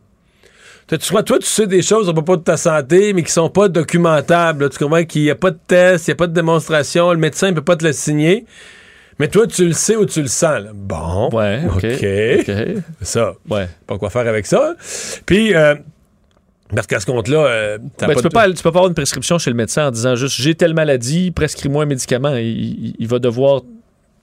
[0.89, 3.69] Tu, toi, tu sais des choses à propos de ta santé, mais qui sont pas
[3.69, 4.65] documentables.
[4.65, 4.69] là.
[4.71, 7.13] Tu comprends qu'il n'y a pas de test, il n'y a pas de démonstration.
[7.13, 8.47] Le médecin ne peut pas te le signer.
[9.19, 10.63] Mais toi, tu le sais ou tu le sens.
[10.63, 10.71] là.
[10.75, 11.29] Bon.
[11.33, 11.87] Ouais, OK.
[13.03, 13.33] Ça.
[13.51, 13.67] Ouais.
[13.87, 14.77] Pas quoi faire avec ça.
[15.25, 15.75] Puis, euh,
[16.75, 19.39] parce qu'à ce compte-là, euh, Ben, tu, peux pas, tu peux pas avoir une prescription
[19.39, 22.35] chez le médecin en disant juste j'ai telle maladie, prescris-moi un médicament.
[22.37, 23.63] Il, il- il va devoir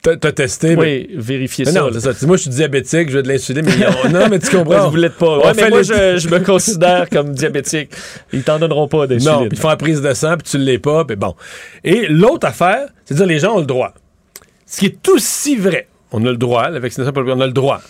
[0.03, 1.79] T'as testé, oui, vérifier Mais ça.
[1.79, 2.11] non, ça.
[2.27, 4.89] Moi, je suis diabétique, je veux de l'insuline, mais non, mais tu comprends.
[4.89, 5.37] Vous l'êtes pas.
[5.37, 7.89] Ouais, mais moi, les- je, je me considère comme diabétique.
[8.33, 9.31] Ils t'en donneront pas d'insuline.
[9.33, 11.35] Non, ils font la prise de sang, puis tu l'es pas, puis bon.
[11.85, 13.93] Et l'autre affaire, c'est de dire les gens ont le droit.
[14.65, 15.87] Ce qui est aussi vrai.
[16.11, 17.81] On a le droit, la vaccination, on a le droit.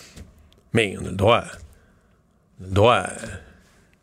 [0.72, 1.42] Mais on a le droit.
[2.60, 3.02] On a le droit.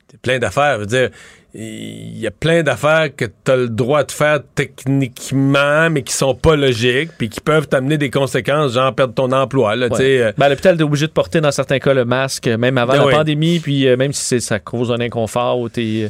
[0.09, 0.75] C'est plein d'affaires.
[0.75, 1.09] Je veux dire,
[1.53, 6.13] il y a plein d'affaires que tu as le droit de faire techniquement, mais qui
[6.13, 9.75] sont pas logiques, puis qui peuvent t'amener des conséquences, genre perdre ton emploi.
[9.75, 10.19] Là, Ouais.
[10.21, 12.93] euh, Ben, à l'hôpital, t'es obligé de porter dans certains cas le masque, même avant
[12.93, 13.13] Ben la oui.
[13.13, 16.09] pandémie, puis euh, même si c'est- ça cause un inconfort ou t'es.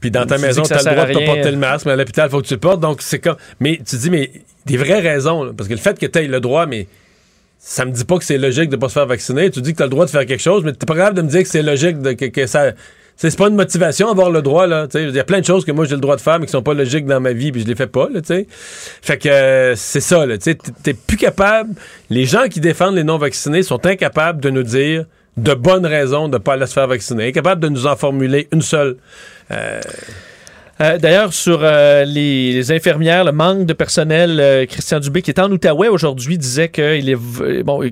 [0.00, 1.96] Puis dans ta Tu maison, tu as le droit de porter le masque, mais à
[1.96, 2.80] l'hôpital, il faut que tu le portes.
[2.80, 3.36] Donc, c'est comme.
[3.60, 4.30] Mais tu dis, mais
[4.66, 5.42] des vraies raisons.
[5.44, 6.86] là, parce que le fait que tu aies le droit, mais
[7.58, 9.50] ça me dit pas que c'est logique de pas se faire vacciner.
[9.50, 11.16] Tu dis que tu as le droit de faire quelque chose, mais t'es pas capable
[11.16, 12.72] de me dire que c'est logique, de, que, que ça.
[13.18, 14.86] C'est pas une motivation avoir le droit, là.
[14.94, 16.52] Il y a plein de choses que moi j'ai le droit de faire, mais qui
[16.52, 18.46] sont pas logiques dans ma vie, puis je les fais pas, là, tu sais.
[18.50, 20.36] Fait que euh, c'est ça, là.
[20.36, 21.70] Tu t'es- plus capable.
[22.10, 25.06] Les gens qui défendent les non-vaccinés sont incapables de nous dire
[25.38, 27.28] de bonnes raisons de pas aller se faire vacciner.
[27.28, 28.96] Incapables de nous en formuler une seule.
[29.50, 29.80] Euh,
[30.80, 35.40] Euh, D'ailleurs, sur euh, les, infirmières, le manque de personnel, euh, Christian Dubé, qui est
[35.40, 37.16] en Outaouais aujourd'hui, disait qu'il
[37.64, 37.82] bon,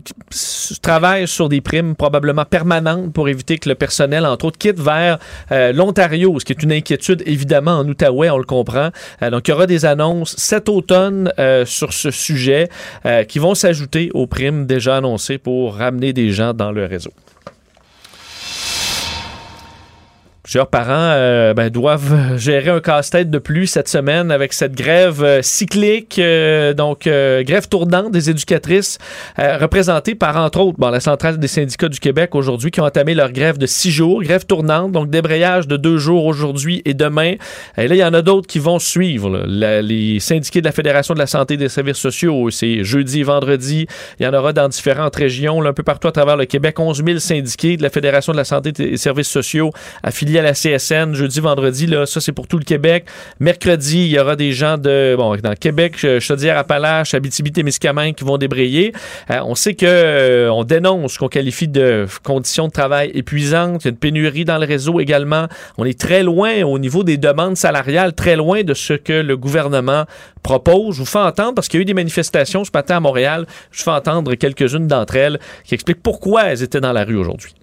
[0.82, 5.18] travaille sur des primes probablement permanentes pour éviter que le personnel, entre autres, quitte vers
[5.51, 8.91] l'Ontario, ce qui est une inquiétude évidemment en Outaouais, on le comprend.
[9.22, 11.32] Donc, il y aura des annonces cet automne
[11.64, 12.68] sur ce sujet
[13.28, 17.12] qui vont s'ajouter aux primes déjà annoncées pour ramener des gens dans le réseau.
[20.45, 25.24] Plusieurs parents euh, ben, doivent gérer un casse-tête de plus cette semaine avec cette grève
[25.24, 28.99] euh, cyclique, euh, donc grève tournante des éducatrices,
[29.38, 33.14] représentée par, entre autres, bon, la Centrale des syndicats du Québec aujourd'hui, qui ont entamé
[33.14, 37.34] leur grève de six jours, grève tournante, donc débrayage de deux jours aujourd'hui et demain.
[37.78, 39.30] Et là, il y en a d'autres qui vont suivre.
[39.30, 39.80] là.
[39.80, 43.24] Les syndiqués de la Fédération de la santé et des services sociaux, c'est jeudi et
[43.24, 43.86] vendredi.
[44.20, 46.78] Il y en aura dans différentes régions, là, un peu partout à travers le Québec.
[46.78, 49.70] 11 000 syndiqués de la Fédération de la santé et des services sociaux
[50.03, 51.14] affiliés à la CSN.
[51.14, 53.07] Jeudi, vendredi, là, ça, c'est pour tout le Québec.
[53.41, 58.39] Mercredi, il y aura des gens de, bon, dans Québec, Ch- Chaudière-Appalaches, Abitibi-Témiscamingue qui vont
[58.39, 58.93] débrayer.
[59.30, 63.82] Euh, on sait que euh, on dénonce ce qu'on qualifie de conditions de travail épuisantes.
[63.85, 65.47] Il y a une pénurie dans le réseau également.
[65.78, 69.37] On est très loin au niveau des demandes salariales, très loin de ce que le
[69.37, 70.05] gouvernement
[70.43, 70.95] propose.
[70.97, 73.47] Je vous fais entendre, parce qu'il y a eu des manifestations ce matin à Montréal,
[73.70, 77.16] je vous fais entendre quelques-unes d'entre elles qui expliquent pourquoi elles étaient dans la rue
[77.16, 77.55] aujourd'hui.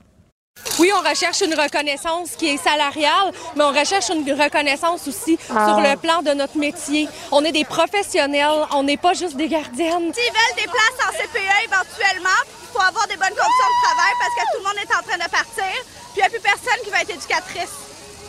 [0.79, 5.67] Oui, on recherche une reconnaissance qui est salariale, mais on recherche une reconnaissance aussi Ah.
[5.67, 7.07] sur le plan de notre métier.
[7.31, 10.13] On est des professionnels, on n'est pas juste des gardiennes.
[10.13, 14.13] S'ils veulent des places en CPE éventuellement, il faut avoir des bonnes conditions de travail
[14.19, 15.83] parce que tout le monde est en train de partir.
[16.13, 17.75] Puis il n'y a plus personne qui va être éducatrice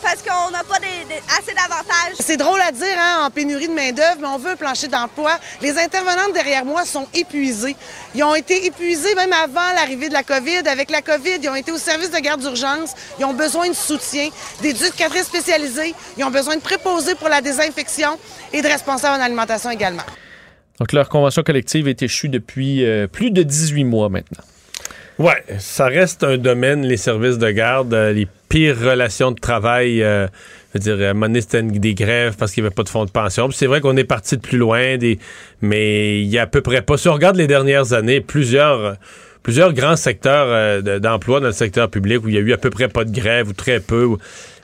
[0.03, 2.15] parce qu'on n'a pas des- des- assez d'avantages.
[2.19, 5.31] C'est drôle à dire, hein, en pénurie de main-d'œuvre, mais on veut un plancher d'emploi.
[5.61, 7.75] Les intervenantes derrière moi sont épuisées.
[8.13, 10.67] Ils ont été épuisés même avant l'arrivée de la COVID.
[10.67, 12.93] Avec la COVID, ils ont été au service de garde d'urgence.
[13.19, 14.29] Ils ont besoin de soutien,
[14.61, 15.93] d'éducatrices spécialisées.
[16.17, 18.17] Ils ont besoin de préposés pour la désinfection
[18.51, 20.03] et de responsables en alimentation également.
[20.79, 24.43] Donc, leur convention collective est échue depuis euh, plus de 18 mois maintenant.
[25.19, 30.03] Ouais, ça reste un domaine, les services de garde, euh, les pires relations de travail.
[30.03, 30.27] euh,
[30.75, 33.09] je veux dire, à c'était des grèves parce qu'il n'y avait pas de fonds de
[33.09, 33.47] pension.
[33.47, 34.95] Puis c'est vrai qu'on est parti de plus loin,
[35.61, 36.95] mais il y a à peu près pas.
[36.97, 38.97] Si on regarde les dernières années, plusieurs,
[39.41, 42.53] plusieurs grands secteurs euh, de- d'emploi dans le secteur public où il y a eu
[42.53, 44.07] à peu près pas de grève ou très peu.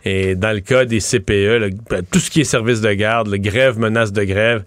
[0.06, 3.38] Et dans le cas des CPE, ben, tout ce qui est service de garde, le
[3.38, 4.64] grève, menace de grève,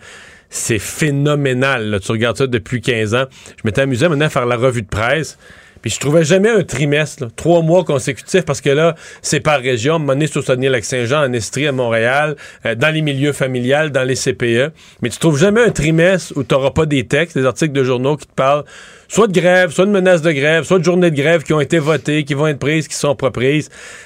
[0.50, 1.90] c'est phénoménal.
[1.90, 2.00] là.
[2.00, 3.26] Tu regardes ça depuis 15 ans.
[3.56, 5.38] Je m'étais amusé maintenant à faire la revue de presse.
[5.82, 9.98] Puis je trouvais jamais un trimestre, trois mois consécutifs, parce que là, c'est par région.
[9.98, 14.04] Moment donné, c'est au Saguenay-Lac-Saint-Jean, en Estrie, à Montréal, euh, dans les milieux familiales, dans
[14.04, 14.72] les CPE.
[15.02, 17.84] Mais tu trouves jamais un trimestre où tu n'auras pas des textes, des articles de
[17.84, 18.64] journaux qui te parlent
[19.12, 21.60] soit de grève, soit de menaces de grève, soit de journées de grève qui ont
[21.60, 23.30] été votées, qui vont être prises, qui sont pas.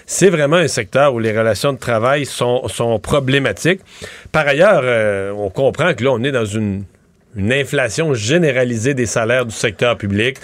[0.04, 3.80] C'est vraiment un secteur où les relations de travail sont, sont problématiques.
[4.32, 6.82] Par ailleurs, euh, on comprend que là, on est dans une,
[7.36, 10.38] une inflation généralisée des salaires du secteur public.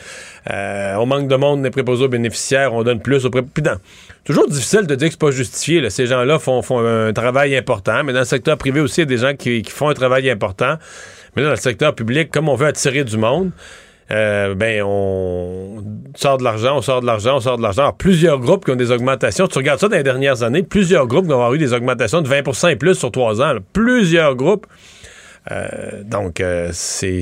[0.51, 3.63] Euh, on manque de monde des préposés aux bénéficiaires, on donne plus aux pré- Puis
[3.63, 3.77] non,
[4.25, 5.81] toujours difficile de dire que c'est pas justifié.
[5.81, 5.89] là.
[5.91, 9.07] Ces gens-là font, font un travail important, mais dans le secteur privé aussi, il y
[9.07, 10.77] a des gens qui, qui font un travail important.
[11.37, 13.51] Mais dans le secteur public, comme on veut attirer du monde,
[14.11, 15.83] euh, ben on
[16.17, 17.93] sort de l'argent, on sort de l'argent, on sort de l'argent.
[17.97, 19.47] Plusieurs groupes qui ont des augmentations.
[19.47, 22.29] Tu regardes ça dans les dernières années, plusieurs groupes qui ont eu des augmentations de
[22.29, 23.55] 20 et plus sur trois ans.
[23.55, 23.61] là.
[23.73, 24.67] Plusieurs groupes.
[25.51, 27.21] Euh, donc, euh, c'est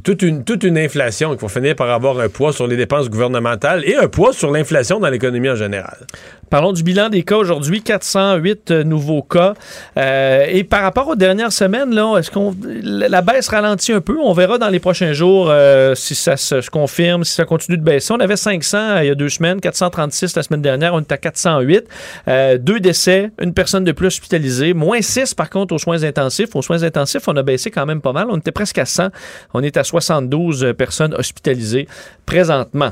[0.00, 3.08] toute une, toute une inflation qu'il faut finir par avoir un poids sur les dépenses
[3.08, 5.98] gouvernementales et un poids sur l'inflation dans l'économie en général.
[6.50, 9.54] Parlons du bilan des cas aujourd'hui, 408 euh, nouveaux cas.
[9.96, 14.18] Euh, et par rapport aux dernières semaines, là, est-ce qu'on la baisse ralentit un peu?
[14.20, 17.82] On verra dans les prochains jours euh, si ça se, confirme, si ça continue de
[17.82, 18.12] baisser.
[18.12, 21.12] On avait 500 euh, il y a deux semaines, 436 la semaine dernière, on est
[21.12, 21.84] à 408.
[22.28, 26.54] Euh, deux décès, une personne de plus hospitalisée, moins 6 par contre aux soins intensifs.
[26.54, 28.26] Aux soins intensifs, on a baissé quand même pas mal.
[28.30, 29.08] On était presque à 100.
[29.54, 31.86] On est à 72 personnes hospitalisées
[32.26, 32.90] présentement.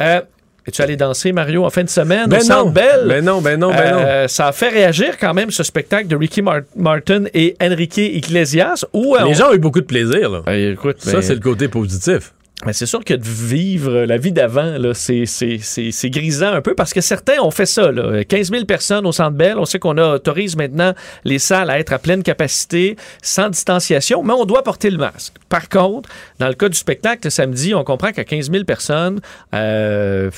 [0.00, 0.20] Euh,
[0.68, 2.28] es-tu allé danser, Mario, en fin de semaine?
[2.28, 2.70] Ben au Centre non.
[2.70, 3.04] Bell?
[3.06, 4.02] Ben non, ben non, ben non.
[4.04, 7.98] Euh, ça a fait réagir quand même ce spectacle de Ricky Mar- Martin et Enrique
[7.98, 8.84] Iglesias.
[8.92, 10.28] Où, euh, Les on- gens ont eu beaucoup de plaisir.
[10.28, 10.42] Là.
[10.44, 12.32] Ben, écoute, Ça, ben, c'est le côté positif.
[12.64, 17.02] Mais c'est sûr que de vivre la vie d'avant, c'est, grisant un peu parce que
[17.02, 17.92] certains ont fait ça.
[17.92, 18.24] Là.
[18.24, 19.58] 15 000 personnes au Centre Bell.
[19.58, 20.94] On sait qu'on autorise maintenant
[21.24, 25.34] les salles à être à pleine capacité, sans distanciation, mais on doit porter le masque.
[25.50, 29.20] Par contre, dans le cas du spectacle, le samedi, on comprend qu'à 15 000 personnes,
[29.54, 30.30] euh,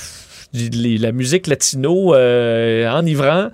[0.52, 3.48] les- la musique latino euh, enivrant,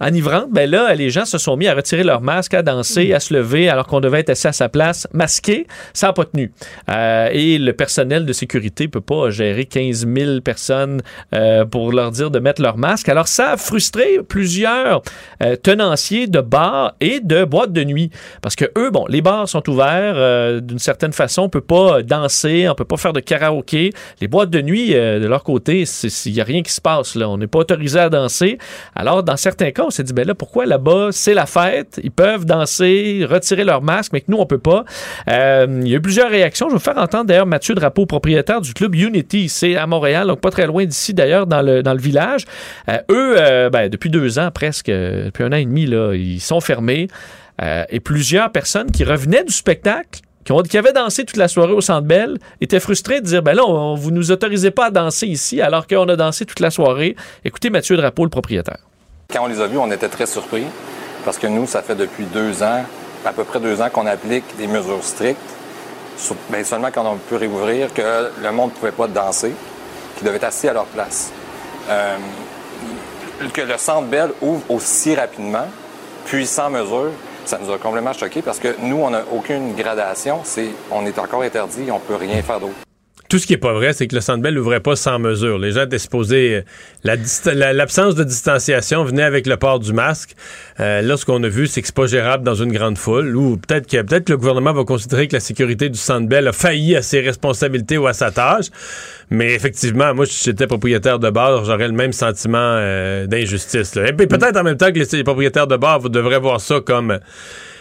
[0.00, 3.20] enivrante, ben là, les gens se sont mis à retirer leur masque, à danser, à
[3.20, 5.66] se lever, alors qu'on devait être assis à sa place, masqué.
[5.92, 6.52] Ça n'a pas tenu.
[6.90, 11.02] Euh, et le personnel de sécurité peut pas gérer 15 000 personnes
[11.34, 13.08] euh, pour leur dire de mettre leur masque.
[13.08, 15.02] Alors, ça a frustré plusieurs
[15.42, 18.10] euh, tenanciers de bars et de boîtes de nuit.
[18.42, 21.42] Parce que eux, bon, les bars sont ouverts euh, d'une certaine façon.
[21.42, 23.92] On peut pas danser, on peut pas faire de karaoké.
[24.20, 25.84] Les boîtes de nuit, de leur côté,
[26.24, 27.14] il a rien qui se passe.
[27.14, 27.28] là.
[27.28, 28.58] On n'est pas autorisé à danser.
[28.94, 32.10] Alors, dans certains cas, on s'est dit, ben là, pourquoi là-bas, c'est la fête, ils
[32.10, 34.84] peuvent danser, retirer leur masque, mais que nous, on peut pas.
[35.28, 36.68] Euh, il y a eu plusieurs réactions.
[36.68, 39.48] Je vais vous faire entendre d'ailleurs Mathieu Drapeau, propriétaire du club Unity.
[39.48, 42.44] C'est à Montréal, donc pas très loin d'ici d'ailleurs, dans le, village.
[42.88, 46.40] Euh, eux, euh, ben, depuis deux ans presque, depuis un an et demi, là, ils
[46.40, 47.08] sont fermés.
[47.90, 51.72] Et plusieurs personnes qui revenaient du spectacle qui, ont, qui avaient dansé toute la soirée
[51.72, 54.90] au Centre Bell étaient frustrés de dire ben là, on, vous nous autorisez pas à
[54.90, 57.16] danser ici alors qu'on a dansé toute la soirée.
[57.44, 58.78] Écoutez Mathieu Drapeau, le propriétaire.
[59.32, 60.64] Quand on les a vus, on était très surpris
[61.24, 62.84] parce que nous, ça fait depuis deux ans,
[63.24, 65.38] à peu près deux ans qu'on applique des mesures strictes.
[66.16, 69.52] Sur- ben, seulement quand on peut réouvrir, que le monde ne pouvait pas danser,
[70.16, 71.30] qu'ils devaient être assis à leur place.
[71.88, 72.16] Euh,
[73.54, 75.66] que le Centre Bell ouvre aussi rapidement,
[76.26, 77.10] puis sans mesure,
[77.50, 80.40] ça nous a complètement choqués parce que nous, on n'a aucune gradation.
[80.44, 82.89] C'est, on est encore interdit, on peut rien faire d'autre.
[83.30, 85.56] Tout ce qui est pas vrai, c'est que le Centre Bell n'ouvrait pas sans mesure.
[85.60, 86.64] Les gens étaient supposés...
[87.06, 90.34] euh, L'absence de distanciation venait avec le port du masque.
[90.80, 93.36] Euh, là, ce qu'on a vu, c'est que c'est pas gérable dans une grande foule.
[93.36, 96.48] Ou peut-être que, peut que le gouvernement va considérer que la sécurité du Centre Bell
[96.48, 98.66] a failli à ses responsabilités ou à sa tâche.
[99.30, 103.96] Mais effectivement, moi, si j'étais propriétaire de bar, j'aurais le même sentiment euh, d'injustice.
[103.96, 107.20] Et peut-être en même temps que les, propriétaires de bar, devrez voir ça comme...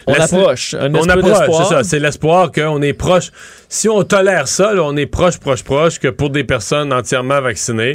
[0.09, 1.83] On approche, un on approche, c'est ça.
[1.83, 3.31] C'est l'espoir qu'on est proche.
[3.67, 7.41] Si on tolère ça, là, on est proche, proche, proche que pour des personnes entièrement
[7.41, 7.93] vaccinées,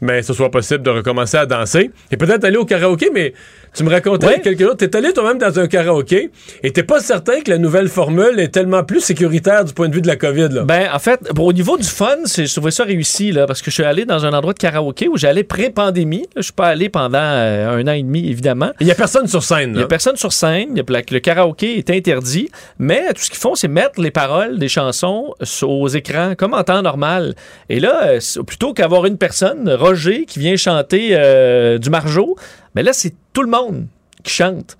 [0.00, 1.90] mais ce soit possible de recommencer à danser.
[2.10, 3.32] Et peut-être aller au karaoké, mais
[3.74, 4.40] tu me racontais Ouais.
[4.40, 6.30] quelques jours, t'es allé toi-même dans un karaoké
[6.62, 9.94] et t'es pas certain que la nouvelle formule est tellement plus sécuritaire du point de
[9.94, 10.48] vue de la COVID.
[10.50, 10.64] Là.
[10.64, 13.70] Ben, en fait, bon, au niveau du fun, je trouvais ça réussi, là, parce que
[13.70, 16.26] je suis allé dans un endroit de karaoké où j'allais pré-pandémie.
[16.36, 18.70] Je suis pas allé pendant euh, un an et demi, évidemment.
[18.80, 19.72] Il y a personne sur scène.
[19.74, 20.78] Il y a personne sur scène.
[20.78, 20.82] A-
[21.12, 22.50] Le karaoké est interdit.
[22.78, 26.62] Mais tout ce qu'ils font, c'est mettre les paroles des chansons aux écrans, comme en
[26.64, 27.34] temps normal.
[27.68, 32.36] Et là, euh, plutôt qu'avoir une personne, Roger, qui vient chanter euh, du Margeau,
[32.74, 33.86] mais là, c'est tout le monde
[34.22, 34.76] qui chante.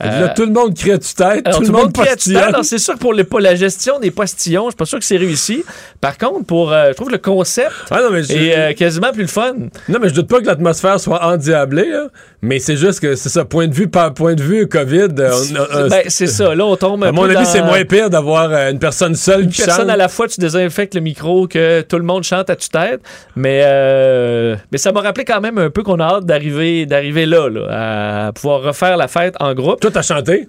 [0.00, 2.14] Là, tout le monde crie à tue-tête, tout, le monde crie à tue-tête.
[2.16, 2.42] postillonne.
[2.42, 4.98] Alors, c'est sûr que pour, le- pour la gestion des postillons, je suis pas sûr
[4.98, 5.64] que c'est réussi.
[6.00, 9.12] Par contre, pour, euh, je trouve le concept Ah non, mais je- est euh, quasiment
[9.12, 9.52] plus le fun.
[9.88, 12.08] Non, mais je doute pas que l'atmosphère soit endiablée, là.
[12.42, 15.08] mais c'est juste que c'est ça, point de vue par point de vue COVID.
[15.18, 15.32] euh,
[15.74, 16.54] euh, Ben, c'est ça.
[16.54, 19.14] Là, on tombe un à mon avis, dans- c'est moins pire d'avoir euh, une personne
[19.14, 19.90] seule une qui personne chante.
[19.90, 23.00] à la fois, tu désinfectes le micro, que tout le monde chante à tue-tête.
[23.36, 27.26] Mais, euh, mais ça m'a rappelé quand même un peu qu'on a hâte d'arriver, d'arriver
[27.26, 29.80] là, là, à pouvoir refaire la fête en groupe.
[29.84, 30.48] Toi, t'as chanté?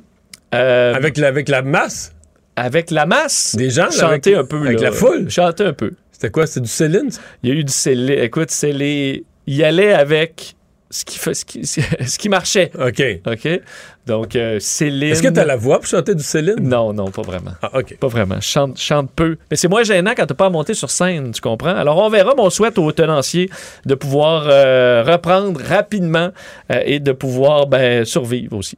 [0.53, 2.13] Euh, avec, la, avec la masse?
[2.55, 3.53] Avec la masse?
[3.57, 4.65] des gens, Chanter avec, un peu.
[4.65, 4.91] avec là.
[4.91, 5.29] la foule?
[5.29, 5.91] Chanter un peu.
[6.13, 6.47] C'était quoi?
[6.47, 7.09] C'est du Céline?
[7.43, 8.17] Il y a eu du Céline.
[8.23, 9.25] Écoute, c'est les.
[9.45, 10.55] Il y allait avec
[10.89, 12.71] ce qui, fait, ce qui, ce qui marchait.
[12.79, 13.03] OK.
[13.27, 13.61] OK?
[14.05, 15.11] Donc, euh, Céline.
[15.11, 16.55] Est-ce que t'as la voix pour chanter du Céline?
[16.61, 17.51] Non, non, pas vraiment.
[17.61, 17.97] Ah, OK.
[17.97, 18.35] Pas vraiment.
[18.35, 19.35] Je chante, chante peu.
[19.51, 21.75] Mais c'est moins gênant quand t'as pas à monter sur scène, tu comprends?
[21.75, 23.49] Alors, on verra, mais on souhaite aux tenanciers
[23.85, 26.29] de pouvoir euh, reprendre rapidement
[26.71, 28.77] euh, et de pouvoir ben, survivre aussi.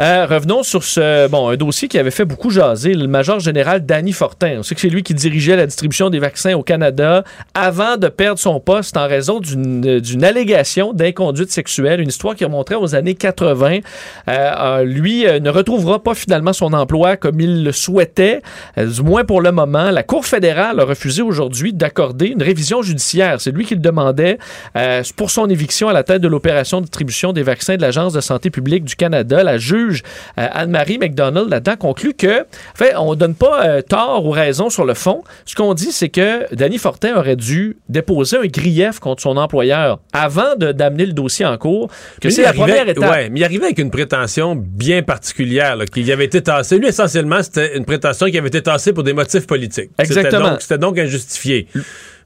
[0.00, 3.84] Euh, revenons sur ce bon un dossier qui avait fait beaucoup jaser, le major général
[3.84, 4.56] Danny Fortin.
[4.60, 7.22] On sait que c'est lui qui dirigeait la distribution des vaccins au Canada
[7.52, 12.46] avant de perdre son poste en raison d'une d'une allégation d'inconduite sexuelle, une histoire qui
[12.46, 13.80] remonterait aux années 80.
[13.80, 13.80] Euh,
[14.28, 18.40] euh, lui euh, ne retrouvera pas finalement son emploi comme il le souhaitait,
[18.78, 19.90] euh, du moins pour le moment.
[19.90, 23.38] La Cour fédérale a refusé aujourd'hui d'accorder une révision judiciaire.
[23.38, 24.38] C'est lui qui le demandait
[24.76, 28.14] euh, pour son éviction à la tête de l'opération de distribution des vaccins de l'Agence
[28.14, 29.42] de santé publique du Canada.
[29.42, 32.44] La juge euh, Anne-Marie McDonald là-dedans conclut que, en
[32.74, 35.22] fait, on donne pas euh, tort ou raison sur le fond.
[35.44, 40.00] Ce qu'on dit, c'est que Danny Fortin aurait dû déposer un grief contre son employeur
[40.12, 41.88] avant d'amener le dossier en cours.
[42.20, 43.10] Que Mais c'est il la arrivait- première étape.
[43.10, 46.78] Ouais, mais il arrivait avec une prétention bien particulière, qui avait été tassée.
[46.78, 49.90] Lui, essentiellement, c'était une prétention qui avait été tassée pour des motifs politiques.
[49.98, 50.50] Exactement.
[50.50, 51.66] donc- C'était donc, injustifié.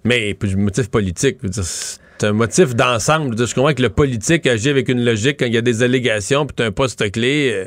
[0.05, 1.65] Mais, motif politique, je veux dire,
[2.19, 3.37] c'est un motif d'ensemble.
[3.37, 6.47] Je comprends que le politique agit avec une logique quand il y a des allégations,
[6.47, 7.51] puis un poste clé.
[7.53, 7.67] euh,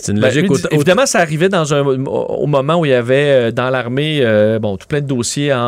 [0.00, 2.90] c'est une Ben, logique lui, autant- évidemment, ça arrivait dans un, au moment où il
[2.90, 3.14] y avait
[3.48, 5.58] euh, dans l'armée euh, bon, tout plein de dossiers en-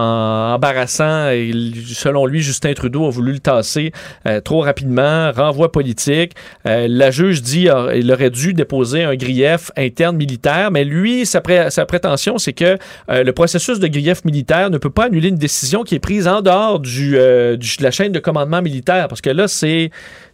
[0.55, 1.29] embarrassants.
[1.31, 1.51] Et
[1.87, 3.93] selon lui, Justin Trudeau a voulu le tasser
[4.27, 5.31] euh, trop rapidement.
[5.33, 6.33] Renvoi politique.
[6.67, 11.41] Euh, la juge dit qu'il aurait dû déposer un grief interne militaire, mais lui, sa,
[11.41, 12.79] pré- sa prétention, c'est que
[13.09, 16.41] le processus de grief militaire ne peut pas annuler une décision qui est prise en
[16.43, 19.47] dehors du, du- de la chaîne de commandement militaire, parce que là,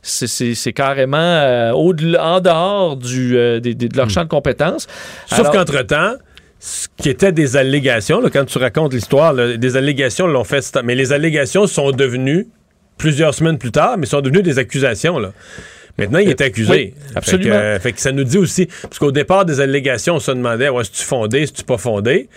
[0.02, 4.86] c'est carrément au-delà- en dehors du, des- des- de leur champ de compétences.
[5.26, 6.14] Sauf qu'entre-temps,
[6.60, 10.94] ce qui était des allégations, là, quand tu racontes l'histoire, des allégations l'ont fait, mais
[10.94, 12.48] les allégations sont devenues,
[12.96, 15.18] plusieurs semaines plus tard, mais sont devenues des accusations.
[15.18, 15.32] Là.
[15.98, 16.72] Maintenant, il est accusé.
[16.72, 17.54] oui, absolument.
[17.54, 20.20] Fait que, euh, fait que ça nous dit aussi, parce qu'au départ des allégations, on
[20.20, 22.28] se demandait, ouais, est-ce tu fondé, est-ce tu pas fondé?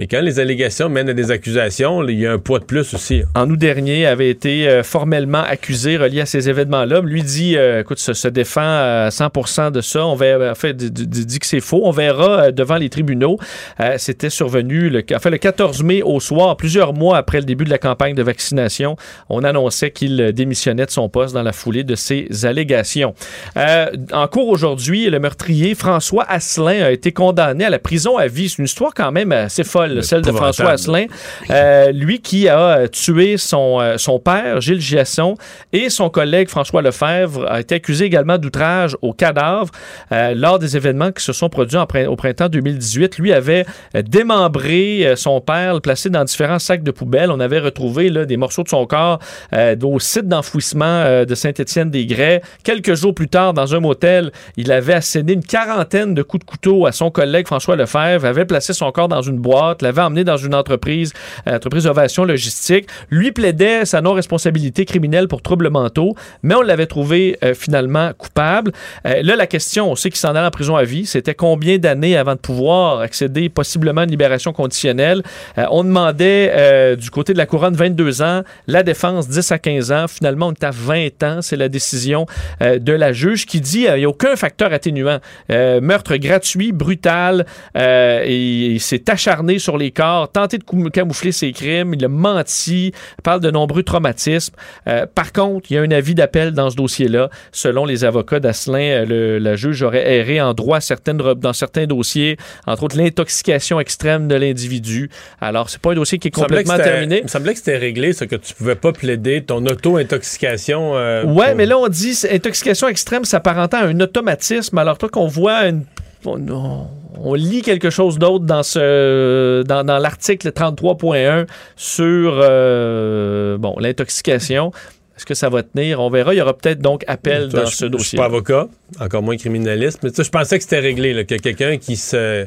[0.00, 2.94] Mais quand les allégations mènent à des accusations, il y a un poids de plus
[2.94, 3.22] aussi.
[3.34, 7.02] en août dernier, avait été euh, formellement accusé relié à ces événements-là.
[7.02, 10.06] Lui dit, euh, écoute, se, se défend à 100% de ça.
[10.06, 11.82] On verra, en fait, d- d- dit que c'est faux.
[11.84, 13.36] On verra euh, devant les tribunaux.
[13.80, 17.44] Euh, C'était survenu, le, en fait, le 14 mai au soir, plusieurs mois après le
[17.44, 18.96] début de la campagne de vaccination.
[19.28, 23.14] On annonçait qu'il euh, démissionnait de son poste dans la foulée de ces allégations.
[23.58, 28.28] Euh, en cours aujourd'hui, le meurtrier François Asselin a été condamné à la prison à
[28.28, 28.48] vie.
[28.48, 30.54] C'est une histoire quand même assez folle, celle de épouvantable.
[30.54, 31.06] François Asselin.
[31.50, 35.36] Euh, lui qui a euh, tué son, euh, son père, Gilles Giasson,
[35.72, 39.70] et son collègue François Lefebvre a été accusé également d'outrage au cadavre
[40.12, 43.18] euh, lors des événements qui se sont produits en au printemps 2018.
[43.18, 43.64] Lui avait
[43.94, 47.30] euh, démembré euh, son père, le placé dans différents sacs de poubelle.
[47.30, 49.18] On avait retrouvé là, des morceaux de son corps
[49.52, 52.42] euh, au site d'enfouissement euh, de Saint-Étienne-des-Grès.
[52.64, 56.50] Quelques jours plus tard, dans un motel, il avait asséné une quarantaine de coups de
[56.50, 60.24] couteau à son collègue François Lefebvre, avait placé son corps dans une boîte, l'avait emmené
[60.24, 61.12] dans une entreprise,
[61.46, 62.88] euh, entreprise d'ovation logistique.
[63.10, 68.72] Lui plaidait sa non-responsabilité criminelle pour troubles mentaux, mais on l'avait trouvé euh, finalement coupable.
[69.06, 71.78] Euh, là, la question, on sait qu'il s'en allait en prison à vie, c'était combien
[71.78, 75.22] d'années avant de pouvoir accéder possiblement à une libération conditionnelle?
[75.56, 80.06] On demandait du côté de la couronne 22 ans, la défense 10 à 15 ans.
[80.08, 81.42] Finalement, on est à 20 ans.
[81.42, 82.26] C'est la décision
[82.60, 85.18] de la juge qui dit qu'il n'y a aucun facteur atténuant.
[85.48, 92.04] Meurtre gratuit, brutal, et il acharné sur les corps, tenté de camoufler ses crimes, il
[92.04, 92.92] a menti,
[93.22, 94.54] parle de nombreux traumatismes.
[94.88, 97.30] Euh, par contre, il y a un avis d'appel dans ce dossier-là.
[97.52, 101.86] Selon les avocats d'Asselin, euh, le- la juge aurait erré en droit certaines, dans certains
[101.86, 105.10] dossiers, entre autres l'intoxication extrême de l'individu.
[105.40, 107.18] Alors, c'est pas un dossier qui est complètement terminé.
[107.18, 110.96] Il me semblait que c'était réglé, ça, que tu pouvais pas plaider ton auto-intoxication.
[110.96, 114.76] euh, Ouais, pour- mais là, on dit intoxication extrême s'apparentant à un automatisme.
[114.78, 115.84] Alors, toi, qu'on voit une.
[116.24, 124.72] On, lit quelque chose d'autre dans ce dans, dans l'article 33.1 sur euh, bon l'intoxication.
[125.16, 126.00] Est-ce que ça va tenir?
[126.00, 126.32] On verra.
[126.34, 128.08] Il y aura peut-être donc appel Toi, dans je- ce Je dossier.
[128.08, 128.68] suis pas avocat,
[129.00, 132.46] encore moins criminaliste, mais je pensais que c'était réglé, là, que quelqu'un qui se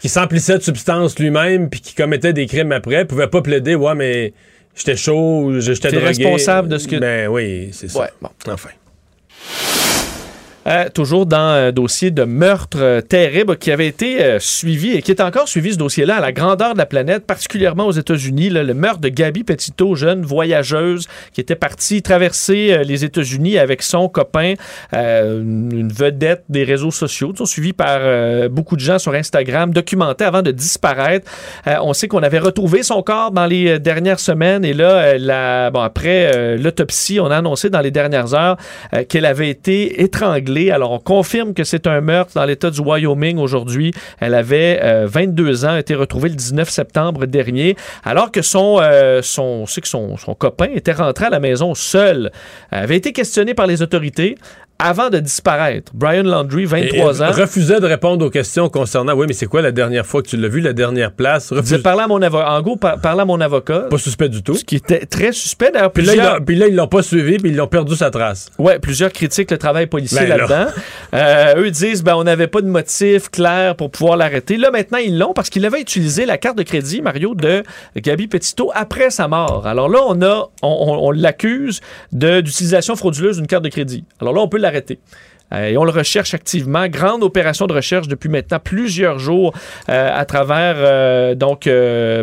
[0.00, 3.94] qui s'emplissait de substances lui-même puis qui commettait des crimes après pouvait pas plaider, ouais,
[3.94, 4.34] mais
[4.74, 6.06] j'étais chaud, j'étais drogué.
[6.06, 8.00] responsable de ce que- Ben oui, c'est ça.
[8.00, 8.28] Ouais, bon.
[8.48, 8.68] Enfin.
[10.66, 15.02] Euh, toujours dans un dossier de meurtre euh, terrible qui avait été euh, suivi et
[15.02, 18.50] qui est encore suivi ce dossier-là à la grandeur de la planète, particulièrement aux États-Unis.
[18.50, 23.80] Le meurtre de Gabi Petito, jeune voyageuse qui était partie traverser euh, les États-Unis avec
[23.82, 24.54] son copain,
[24.92, 29.72] euh, une vedette des réseaux sociaux, sont suivis par euh, beaucoup de gens sur Instagram,
[29.72, 31.30] documentés avant de disparaître.
[31.68, 34.90] Euh, on sait qu'on avait retrouvé son corps dans les euh, dernières semaines et là,
[34.90, 38.56] euh, la- bon, après euh, l'autopsie, on a annoncé dans les dernières heures
[38.94, 40.55] euh, qu'elle avait été étranglée.
[40.56, 43.92] Alors, on confirme que c'est un meurtre dans l'État du Wyoming aujourd'hui.
[44.20, 48.78] Elle avait euh, 22 ans, a été retrouvée le 19 septembre dernier, alors que son,
[48.80, 52.30] euh, son, son, son copain était rentré à la maison seul.
[52.70, 54.36] Elle avait été questionné par les autorités
[54.78, 55.92] avant de disparaître.
[55.94, 57.30] Brian Landry, 23 Et, ans.
[57.32, 60.36] Refusait de répondre aux questions concernant, oui, mais c'est quoi la dernière fois que tu
[60.36, 61.52] l'as vu, la dernière place?
[61.52, 62.50] Refuse- parlé à mon avocat.
[62.50, 63.86] En gros, par- à mon avocat.
[63.90, 64.54] Pas suspect du tout.
[64.54, 65.70] Ce qui était très suspect.
[65.72, 68.50] D'ailleurs, Puis plusieurs- puis là, ils l'ont pas suivi, puis ils l'ont perdu sa trace.
[68.58, 70.36] Ouais, plusieurs critiquent le travail policier Ben là.
[70.38, 70.70] là-dedans.
[71.14, 74.56] Euh, eux disent ben on n'avait pas de motif clair pour pouvoir l'arrêter.
[74.56, 77.62] Là maintenant ils l'ont parce qu'il avait utilisé la carte de crédit Mario de
[77.96, 79.66] Gabi Petito après sa mort.
[79.66, 81.80] Alors là on a on, on- on l'accuse
[82.12, 84.04] d'utilisation frauduleuse d'une carte de crédit.
[84.20, 84.98] Alors là on peut l'arrêter.
[85.52, 86.88] Euh, et on le recherche activement.
[86.88, 89.54] Grande opération de recherche depuis maintenant plusieurs jours
[89.88, 91.68] euh, à travers euh, donc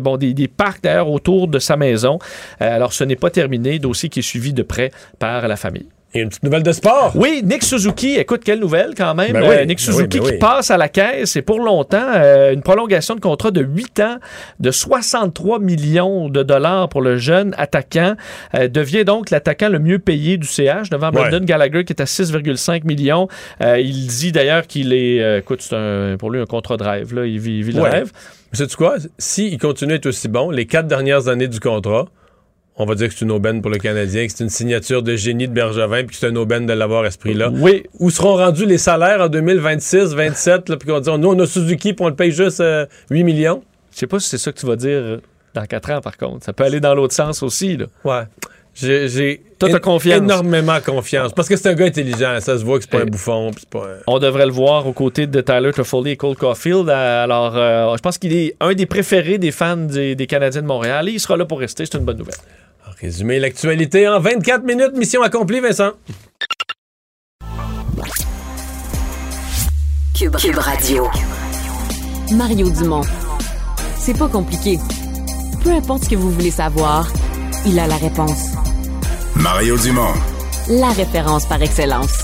[0.01, 2.19] bon des, des parcs d'ailleurs autour de sa maison.
[2.59, 5.87] Alors ce n'est pas terminé, dossier qui est suivi de près par la famille.
[6.15, 7.11] Et une petite nouvelle de sport.
[7.15, 9.33] Oui, Nick Suzuki, écoute, quelle nouvelle quand même.
[9.33, 11.59] Ben oui, Euh, Nick ben Suzuki oui, ben qui passe à la caisse et pour
[11.59, 14.17] longtemps, euh, une prolongation de contrat de 8 ans
[14.59, 18.15] de 63 millions de dollars pour le jeune attaquant.
[18.53, 21.13] Euh, devient donc l'attaquant le mieux payé du CH devant Ouais.
[21.29, 23.27] Brendan Gallagher qui est à 6,5 millions.
[23.61, 27.13] Il dit d'ailleurs qu'il est, écoute, c'est un- pour lui un contrat de rêve.
[27.15, 27.25] Là.
[27.25, 27.89] Il vit, il vit le Ouais.
[27.89, 28.11] rêve.
[28.51, 28.97] Mais sais-tu quoi?
[29.17, 32.05] S'il continue à être aussi bon, les quatre dernières années du contrat,
[32.75, 35.15] on va dire que c'est une aubaine pour le Canadien, que c'est une signature de
[35.15, 37.49] génie de Bergevin, puis que c'est une aubaine de l'avoir à ce prix-là.
[37.53, 37.83] Oui.
[37.99, 41.39] Où seront rendus les salaires en 2026, 27, là, puis qu'on va dire, nous, on
[41.39, 43.63] a Suzuki, puis on le paye juste euh, 8 millions?
[43.93, 45.17] Je sais pas si c'est ça que tu vas dire euh,
[45.53, 46.43] dans 4 ans par contre.
[46.45, 47.77] Ça peut aller dans l'autre sens aussi.
[47.77, 47.85] Là.
[48.03, 48.23] Ouais.
[48.75, 49.41] J'ai,
[50.07, 51.31] énormément confiance.
[51.33, 52.39] Parce que c'est un gars intelligent.
[52.39, 53.51] Ça se voit que c'est pas un bouffon.
[53.69, 56.89] pas un- On devrait le voir aux côtés de Tyler Toffoli et Cole Caulfield.
[56.89, 60.63] Euh, Alors, euh, je pense qu'il est un des préférés des fans des, des Canadiens
[60.63, 61.85] de Montréal et il sera là pour rester.
[61.85, 62.33] C'est une bonne nouvelle.
[63.03, 64.93] Résumer l'actualité en 24 minutes.
[64.95, 65.91] Mission accomplie, Vincent.
[70.17, 71.09] Cube, Cube Radio.
[72.31, 73.01] Mario Dumont.
[73.97, 74.79] C'est pas compliqué.
[75.65, 77.11] Peu importe ce que vous voulez savoir,
[77.65, 78.51] il a la réponse.
[79.35, 80.13] Mario Dumont.
[80.69, 82.23] La référence par excellence.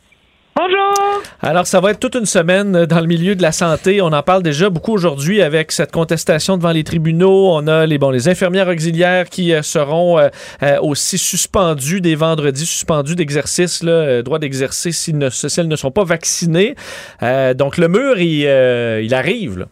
[0.55, 1.21] Bonjour!
[1.41, 4.01] Alors, ça va être toute une semaine dans le milieu de la santé.
[4.01, 7.49] On en parle déjà beaucoup aujourd'hui avec cette contestation devant les tribunaux.
[7.53, 10.27] On a les, bon, les infirmières auxiliaires qui euh, seront euh,
[10.61, 15.11] euh, aussi suspendues des vendredis, suspendues d'exercice, euh, droit d'exercer si,
[15.57, 16.75] elles ne sont pas vaccinées.
[17.23, 19.57] Euh, donc, le mur, il, euh, il arrive.
[19.57, 19.65] là.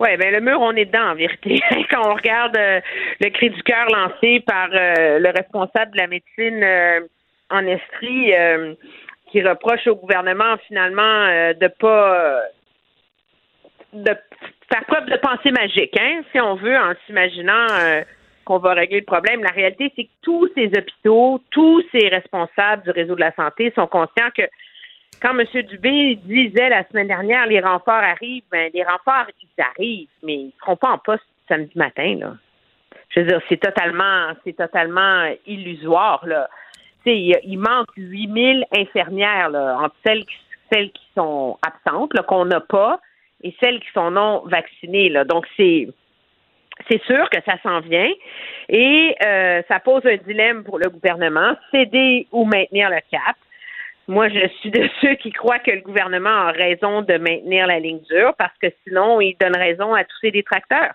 [0.00, 1.60] Oui, ben le mur, on est dedans en vérité.
[1.90, 2.80] Quand on regarde euh,
[3.20, 7.00] le cri du cœur lancé par euh, le responsable de la médecine euh,
[7.50, 8.74] en Estrie, euh,
[9.34, 12.42] qui reproche au gouvernement finalement euh, de pas
[13.92, 14.16] de
[14.72, 18.02] faire preuve de pensée magique, hein, si on veut, en s'imaginant euh,
[18.44, 19.42] qu'on va régler le problème.
[19.42, 23.72] La réalité, c'est que tous ces hôpitaux, tous ces responsables du réseau de la santé
[23.74, 24.42] sont conscients que
[25.20, 25.62] quand M.
[25.62, 30.46] Dubé disait la semaine dernière les renforts arrivent, ben les renforts ils arrivent, mais ils
[30.46, 32.18] ne seront pas en poste samedi matin.
[32.20, 32.34] Là.
[33.08, 36.24] Je veux dire, c'est totalement, c'est totalement illusoire.
[36.24, 36.48] Là.
[37.06, 39.50] Il, il manque 8000 infirmières
[39.80, 40.24] entre celles
[40.90, 42.98] qui, sont absentes, qu'on n'a pas,
[43.42, 45.12] et celles qui sont non vaccinées.
[45.26, 45.88] Donc, c'est
[46.88, 48.10] c'est sûr que ça s'en vient
[48.68, 53.36] et euh, ça pose un dilemme pour le gouvernement, céder ou maintenir le cap.
[54.08, 57.78] Moi, je suis de ceux qui croient que le gouvernement a raison de maintenir la
[57.78, 60.94] ligne dure parce que sinon, il donne raison à tous ses détracteurs.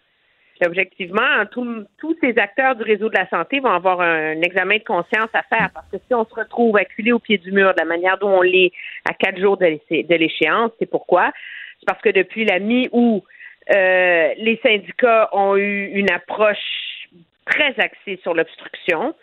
[0.66, 5.30] Objectivement, tous ces acteurs du réseau de la santé vont avoir un examen de conscience
[5.34, 5.70] à faire.
[5.74, 8.40] Parce que si on se retrouve acculé au pied du mur de la manière dont
[8.40, 8.72] on l'est
[9.10, 11.32] à quatre jours de l'échéance, c'est pourquoi?
[11.80, 13.24] C'est parce que depuis la mi-août,
[13.74, 17.08] euh, les syndicats ont eu une approche
[17.46, 19.16] très axée sur l'obstruction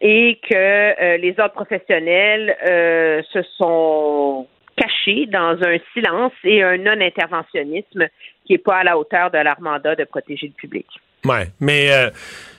[0.00, 4.46] et que euh, les autres professionnels euh, se sont
[4.76, 8.08] cachés dans un silence et un non-interventionnisme
[8.50, 10.86] qui n'est pas à la hauteur de leur mandat de protéger le public.
[11.24, 12.10] Ouais, mais euh,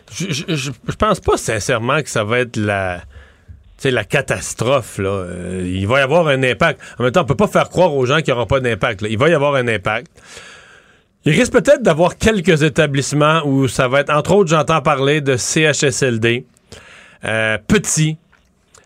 [0.10, 3.02] je, pense pas sincèrement que ça va être la
[3.84, 5.10] la catastrophe, là.
[5.10, 6.80] Euh, il va y avoir un impact.
[6.98, 9.04] En même temps, on peut pas faire croire aux gens qu'il n'y aura pas d'impact.
[9.10, 10.08] Il va y avoir un impact.
[11.26, 15.36] Il risque peut-être d'avoir quelques établissements où ça va être, entre autres, j'entends parler de
[15.36, 16.46] CHSLD,
[17.26, 18.18] euh, petits,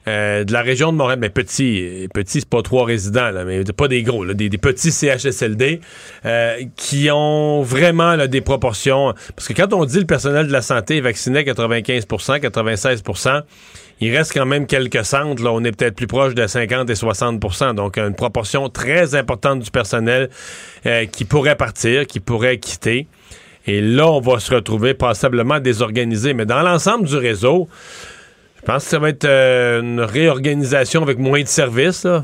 [0.07, 3.64] euh, de la région de Montréal, mais petits, petits, c'est pas trois résidents, là, mais
[3.64, 5.82] pas des gros, là, des, petits CHSLD
[6.26, 9.14] euh, qui ont vraiment là, des proportions.
[9.36, 13.44] Parce que quand on dit le personnel de la santé est vacciné à 95% 96%
[14.02, 15.41] il reste quand même quelques centres.
[15.44, 19.60] Là, on est peut-être plus proche de 50 et 60% Donc, une proportion très importante
[19.60, 20.30] du personnel
[20.86, 23.07] euh, qui pourrait partir, qui pourrait quitter.
[23.68, 26.34] Et là, on va se retrouver passablement désorganisé.
[26.34, 27.68] Mais dans l'ensemble du réseau,
[28.66, 32.04] pense que ça va être euh, une réorganisation avec moins de services.
[32.04, 32.24] Là.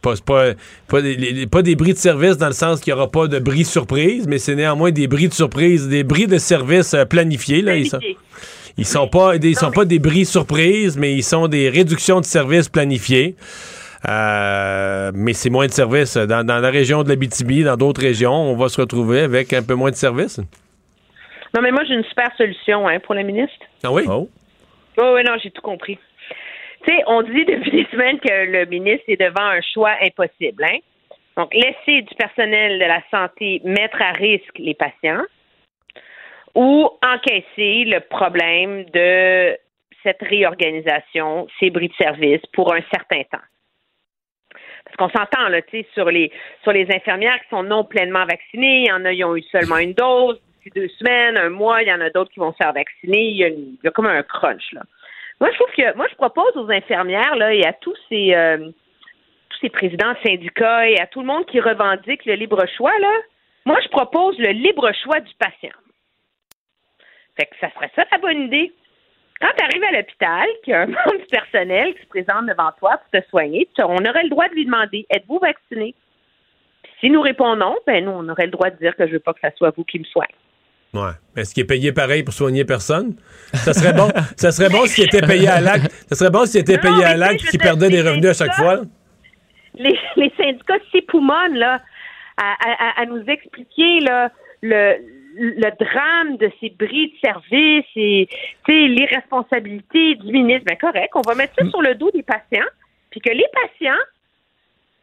[0.00, 0.44] pas, pas,
[0.88, 3.38] pas, des, pas, des bris de service dans le sens qu'il n'y aura pas de
[3.38, 7.62] bris surprise, mais c'est néanmoins des bris de surprise, des bris de service euh, planifiés.
[7.62, 8.00] Là, ils sont,
[8.78, 12.24] ils sont pas, ils sont pas des bris surprises, mais ils sont des réductions de
[12.24, 13.36] services planifiées.
[14.08, 16.16] Euh, mais c'est moins de services.
[16.16, 19.62] Dans, dans la région de l'Abitibi, dans d'autres régions, on va se retrouver avec un
[19.62, 20.40] peu moins de services.
[21.54, 23.54] Non, mais moi, j'ai une super solution hein, pour la ministre.
[23.84, 24.02] Ah oui?
[24.08, 24.28] Oh,
[24.98, 25.98] oui, non, j'ai tout compris.
[26.84, 30.64] Tu sais, on dit depuis des semaines que le ministre est devant un choix impossible.
[30.64, 30.78] Hein?
[31.36, 35.22] Donc, laisser du personnel de la santé mettre à risque les patients
[36.54, 39.56] ou encaisser le problème de
[40.02, 43.44] cette réorganisation, ces bris de service pour un certain temps.
[44.84, 46.30] Parce qu'on s'entend là, tu sais, sur les
[46.64, 49.78] sur les infirmières qui sont non pleinement vaccinées, il y en a, ont eu seulement
[49.78, 52.56] une dose d'ici deux semaines, un mois, il y en a d'autres qui vont se
[52.56, 53.28] faire vacciner.
[53.28, 53.36] Il
[53.82, 54.82] y a, comme un crunch là.
[55.40, 58.70] Moi, je trouve que moi, je propose aux infirmières là et à tous ces euh,
[59.50, 62.96] tous ces présidents de syndicats et à tout le monde qui revendique le libre choix
[63.00, 63.12] là.
[63.64, 65.76] Moi, je propose le libre choix du patient.
[67.36, 68.72] Fait que ça serait ça la bonne idée.
[69.40, 72.46] Quand tu arrives à l'hôpital, qu'il y a un membre du personnel qui se présente
[72.46, 75.94] devant toi pour te soigner, on aurait le droit de lui demander Êtes-vous vacciné?
[77.00, 79.20] S'il nous répond non, ben nous, on aurait le droit de dire que je veux
[79.20, 80.36] pas que ça soit vous qui me soigne.
[80.94, 81.12] Ouais.
[81.36, 83.16] Est-ce qu'il est payé pareil pour soigner personne?
[83.54, 84.08] Ça serait bon.
[84.36, 85.90] ça serait bon s'il était payé à l'acte.
[86.08, 88.82] Ça serait bon s'il était payé à l'acte qui perdait des revenus à chaque fois.
[89.74, 91.80] Les, les syndicats s'époumonnent là,
[92.36, 94.96] à, à, à, nous expliquer là, le,
[95.34, 98.28] le drame de ces bris de service et
[98.68, 100.64] l'irresponsabilité du ministre.
[100.66, 102.68] Ben correct, on va mettre ça sur le dos des patients,
[103.10, 104.00] puis que les patients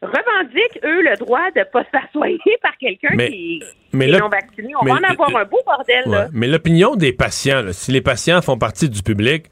[0.02, 3.62] revendiquent, eux, le droit de ne pas se faire soigner par quelqu'un qui,
[3.92, 4.72] est non vacciné.
[4.80, 6.04] On va en avoir un beau bordel.
[6.06, 6.28] Là.
[6.32, 9.46] Mais l'opinion des patients, si les patients font partie du public,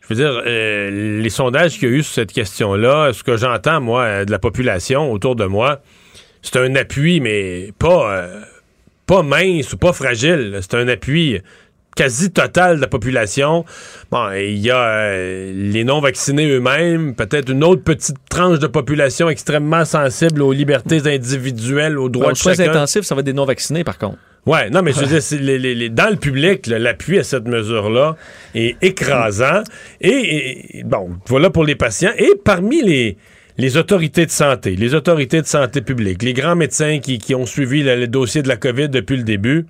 [0.00, 3.36] je veux dire, euh, les sondages qu'il y a eu sur cette question-là, ce que
[3.36, 5.80] j'entends, moi, euh, de la population autour de moi,
[6.42, 8.16] c'est un appui, mais pas...
[8.16, 8.40] Euh,
[9.06, 10.58] pas mince ou pas fragile.
[10.60, 11.40] C'est un appui
[11.98, 13.64] quasi total de la population.
[14.12, 19.28] Bon, il y a euh, les non-vaccinés eux-mêmes, peut-être une autre petite tranche de population
[19.28, 22.54] extrêmement sensible aux libertés individuelles, aux droits de chacun.
[22.54, 24.18] Très intensif, ça va être des non-vaccinés, par contre.
[24.46, 25.06] Ouais, non, mais je veux
[25.80, 28.14] dire, dans le public, l'appui à cette mesure-là
[28.54, 29.64] est écrasant.
[30.00, 32.12] et, bon, voilà pour les patients.
[32.16, 33.16] Et parmi les,
[33.58, 37.82] les autorités de santé, les autorités de santé publique, les grands médecins qui, ont suivi
[37.82, 39.66] le, dossier de la COVID depuis le début,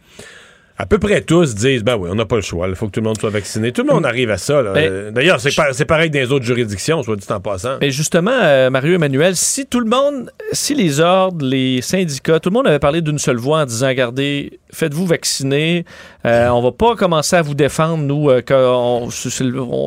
[0.81, 2.93] à peu près tous disent ben oui, on n'a pas le choix, il faut que
[2.93, 3.73] tout le monde soit vacciné.
[3.73, 4.63] Tout le monde arrive à ça.
[4.63, 7.79] Ben, D'ailleurs, c'est pareil dans les autres juridictions, soit dit en passant.
[7.81, 12.51] Mais justement, euh, Mario Emmanuel, si tout le monde, si les ordres, les syndicats, tout
[12.51, 15.85] le monde avait parlé d'une seule voix en disant regardez, faites-vous vacciner,
[16.25, 18.41] euh, on va pas commencer à vous défendre, nous, euh,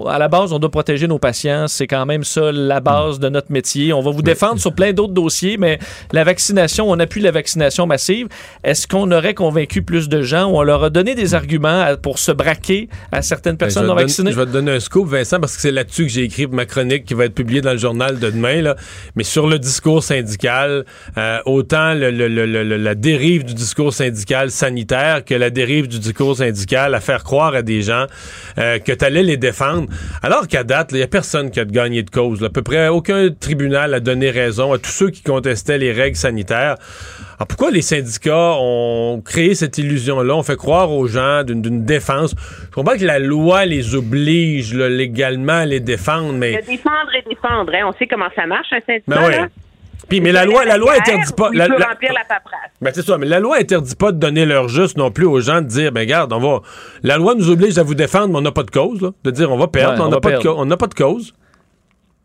[0.09, 1.69] à la base, on doit protéger nos patients.
[1.69, 3.93] C'est quand même ça la base de notre métier.
[3.93, 5.79] On va vous défendre sur plein d'autres dossiers, mais
[6.11, 8.27] la vaccination, on appuie la vaccination massive.
[8.65, 12.19] Est-ce qu'on aurait convaincu plus de gens ou on leur a donné des arguments pour
[12.19, 14.31] se braquer à certaines ben, personnes non vaccinées?
[14.31, 16.65] je vais te donner un scoop, Vincent, parce que c'est là-dessus que j'ai écrit ma
[16.65, 18.61] chronique qui va être publiée dans le journal de demain.
[18.61, 18.75] Là.
[19.15, 20.85] Mais sur le discours syndical,
[21.17, 26.99] euh, autant la dérive du discours syndical sanitaire que la dérive du discours syndical, à
[26.99, 28.05] faire croire à des gens
[28.57, 29.87] euh, que tu allais les défendre.
[30.21, 32.43] Alors qu'à date, il n'y a personne qui a gagné de cause.
[32.43, 36.17] À peu près aucun tribunal a donné raison à tous ceux qui contestaient les règles
[36.17, 36.75] sanitaires.
[37.41, 40.35] Alors pourquoi les syndicats ont créé cette illusion-là?
[40.35, 42.35] On fait croire aux gens d'une défense?
[42.69, 46.61] Je comprends que la loi les oblige légalement à les défendre, mais...
[46.61, 47.87] défendre et défendre, hein.
[47.87, 49.39] on sait comment ça marche, un syndicat.
[49.39, 49.49] Ben
[50.07, 51.49] Puis, mais la loi, la loi interdit pas.
[51.51, 52.69] la- la- remplir la paperasse.
[52.79, 55.39] Ben, c'est ça, mais la loi interdit pas de donner leur juste non plus aux
[55.39, 56.61] gens de dire, ben, regarde, on va.
[57.01, 59.09] La loi nous oblige à vous défendre, mais on n'a pas de cause, là.
[59.23, 60.29] De dire, on va perdre, Ouais, on n'a pas,
[60.77, 61.33] pas de cause.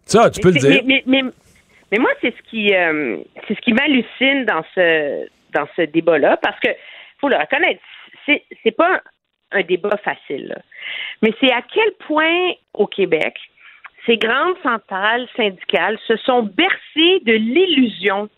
[0.05, 0.83] Ça, tu peux le Mais- dire.
[0.87, 1.23] Mais, mais,
[1.93, 6.37] mais, moi, c'est ce qui, euh, c'est ce qui m'hallucine dans ce, dans ce débat-là,
[6.39, 6.69] parce que
[7.21, 7.81] faut le reconnaître,
[8.27, 9.01] c'est, c'est pas
[9.53, 10.57] un débat facile.
[11.23, 13.37] Mais c'est à quel point au Québec
[14.07, 18.29] ces grandes centrales syndicales se sont bercées de l'illusion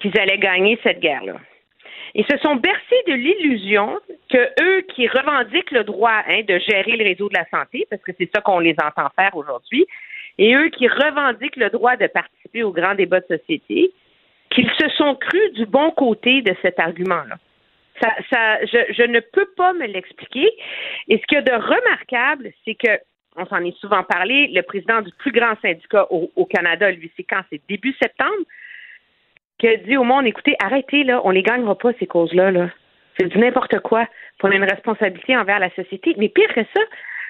[0.00, 1.36] qu'ils allaient gagner cette guerre-là.
[2.14, 3.98] Ils se sont bercés de l'illusion
[4.28, 8.02] que eux qui revendiquent le droit hein, de gérer le réseau de la santé, parce
[8.02, 9.86] que c'est ça qu'on les entend faire aujourd'hui,
[10.40, 13.92] et eux qui revendiquent le droit de participer au grand débat de société,
[14.48, 17.36] qu'ils se sont crus du bon côté de cet argument-là.
[18.00, 20.50] Ça, ça, je, ne peux pas me l'expliquer.
[21.08, 22.88] Et ce qu'il y a de remarquable, c'est que,
[23.36, 27.22] on s'en est souvent parlé, le président du plus grand syndicat au, Canada, lui, c'est
[27.22, 27.42] quand?
[27.50, 28.42] C'est début septembre,
[29.58, 32.70] qui a dit au monde, écoutez, arrêtez, là, on les gagnera pas, ces causes-là, là.
[33.18, 34.06] C'est du n'importe quoi.
[34.42, 36.14] On a une responsabilité envers la société.
[36.16, 36.80] Mais pire que ça,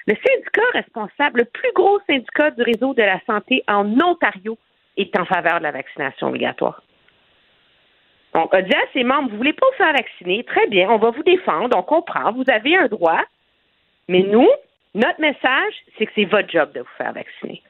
[0.07, 4.57] le syndicat responsable, le plus gros syndicat du réseau de la santé en Ontario,
[4.97, 6.81] est en faveur de la vaccination obligatoire.
[8.33, 10.97] Donc, a dit à ses membres, vous voulez pas vous faire vacciner, très bien, on
[10.97, 13.21] va vous défendre, on comprend, vous avez un droit,
[14.07, 14.49] mais nous,
[14.95, 17.61] notre message, c'est que c'est votre job de vous faire vacciner.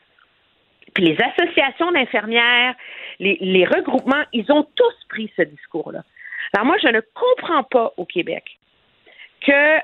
[0.93, 2.75] Puis les associations d'infirmières,
[3.19, 6.03] les regroupements, ils ont tous pris ce discours-là.
[6.53, 8.43] Alors moi, je ne comprends pas au Québec
[9.41, 9.77] que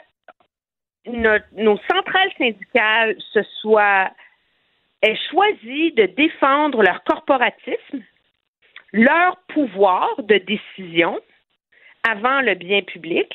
[1.07, 4.09] nos, nos centrales syndicales se soient
[5.01, 8.01] aient choisi de défendre leur corporatisme,
[8.93, 11.19] leur pouvoir de décision
[12.09, 13.31] avant le bien public.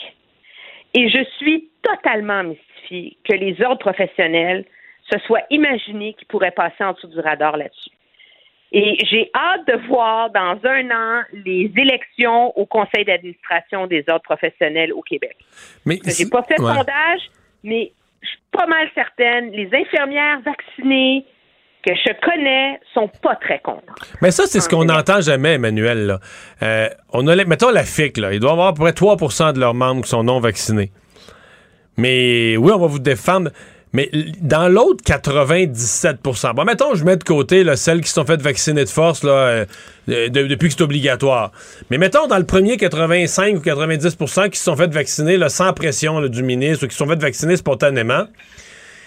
[0.94, 4.64] Et je suis totalement mystifiée que les ordres professionnels
[5.10, 7.90] se soient imaginés qu'ils pourraient passer en dessous du radar là-dessus.
[8.74, 14.22] Et j'ai hâte de voir dans un an les élections au conseil d'administration des ordres
[14.22, 15.36] professionnels au Québec.
[15.84, 16.74] Mais J'ai pas fait de ouais.
[16.74, 17.20] sondage,
[17.64, 21.24] mais je suis pas mal certaine, les infirmières vaccinées
[21.84, 23.82] que je connais sont pas très contentes.
[24.20, 26.06] Mais ça, c'est ce qu'on n'entend jamais, Emmanuel.
[26.06, 26.20] Là.
[26.62, 29.52] Euh, on a, mettons la FIC, là, il doit y avoir à peu près 3%
[29.52, 30.92] de leurs membres qui sont non vaccinés.
[31.96, 33.50] Mais oui, on va vous défendre.
[33.94, 34.10] Mais
[34.40, 38.84] dans l'autre 97% Bon, mettons, je mets de côté là, celles qui sont faites vacciner
[38.84, 39.64] de force là, euh,
[40.08, 41.52] de- de- depuis que c'est obligatoire.
[41.90, 45.72] Mais mettons, dans le premier 85 ou 90% qui se sont fait vacciner là, sans
[45.72, 48.24] pression du ministre ou qui se sont fait vacciner spontanément,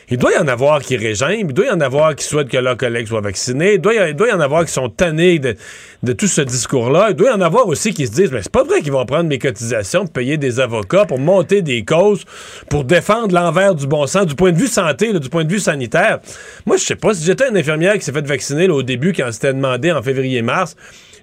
[0.10, 2.57] il doit y en avoir qui régimbent, il doit y en avoir qui souhaitent que
[2.57, 6.41] leurs collègues soient vaccinés, il doit y, en avoir qui sont tannés de, tout ce
[6.41, 8.91] discours-là, il doit y en avoir aussi qui se disent, mais c'est pas vrai qu'ils
[8.91, 12.23] vont prendre mes cotisations pour payer des avocats, pour monter des causes,
[12.69, 15.60] pour défendre l'envers du bon sens, du point de vue santé, du point de vue
[15.60, 16.19] sanitaire.
[16.65, 19.14] Moi, je sais pas, si j'étais une infirmière qui s'est fait vacciner là, au début,
[19.14, 20.76] quand c'était demandé en février-mars,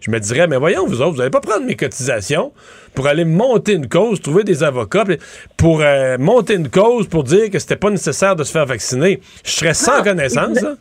[0.03, 2.53] je me dirais, mais voyons, vous autres, vous allez pas prendre mes cotisations
[2.95, 5.05] pour aller monter une cause, trouver des avocats,
[5.57, 9.21] pour euh, monter une cause pour dire que c'était pas nécessaire de se faire vacciner.
[9.45, 10.63] Je serais sans Non, connaissance.
[10.65, 10.77] hein.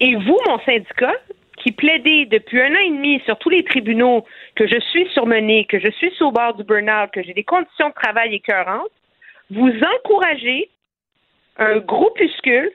[0.00, 1.14] Et vous, mon syndicat,
[1.62, 5.64] qui plaidez depuis un an et demi sur tous les tribunaux que je suis surmenée,
[5.64, 8.90] que je suis le bord du burn-out, que j'ai des conditions de travail écœurantes,
[9.50, 10.68] vous encouragez
[11.58, 12.70] un groupuscule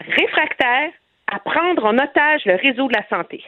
[0.00, 0.90] réfractaire
[1.32, 3.42] à prendre en otage le réseau de la santé.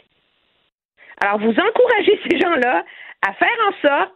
[1.21, 2.85] Alors, vous encouragez ces gens-là
[3.27, 4.15] à faire en sorte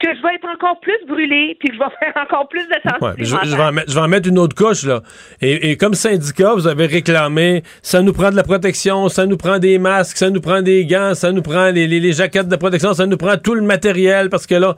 [0.00, 3.04] que je vais être encore plus brûlée, puis que je vais faire encore plus de
[3.04, 5.02] Ouais, je, je vais en mettre, je vais en mettre une autre couche, là.
[5.40, 9.36] Et, et comme syndicat, vous avez réclamé, ça nous prend de la protection, ça nous
[9.36, 12.48] prend des masques, ça nous prend des gants, ça nous prend les, les- les jaquettes
[12.48, 14.74] de protection, ça nous prend tout le matériel, parce que là...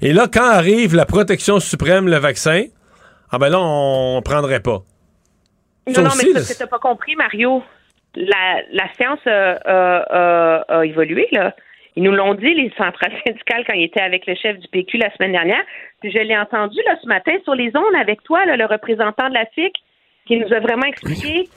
[0.00, 2.64] Et là, quand arrive la protection suprême, le vaccin,
[3.30, 4.82] ah ben là, on prendrait pas.
[5.86, 7.62] Non, Ça non, aussi, mais c'est parce que t'as pas compris, Mario.
[8.16, 10.04] La, la science a, a-
[10.68, 11.54] a- a évolué, là.
[11.96, 14.98] Ils nous l'ont dit, les centrales syndicales, quand ils étaient avec le chef du PQ
[14.98, 15.62] la semaine dernière.
[16.00, 19.28] Puis je l'ai entendu, là, ce matin, sur les ondes avec toi, là, le représentant
[19.28, 19.72] de la FIC,
[20.26, 21.48] qui nous a vraiment expliqué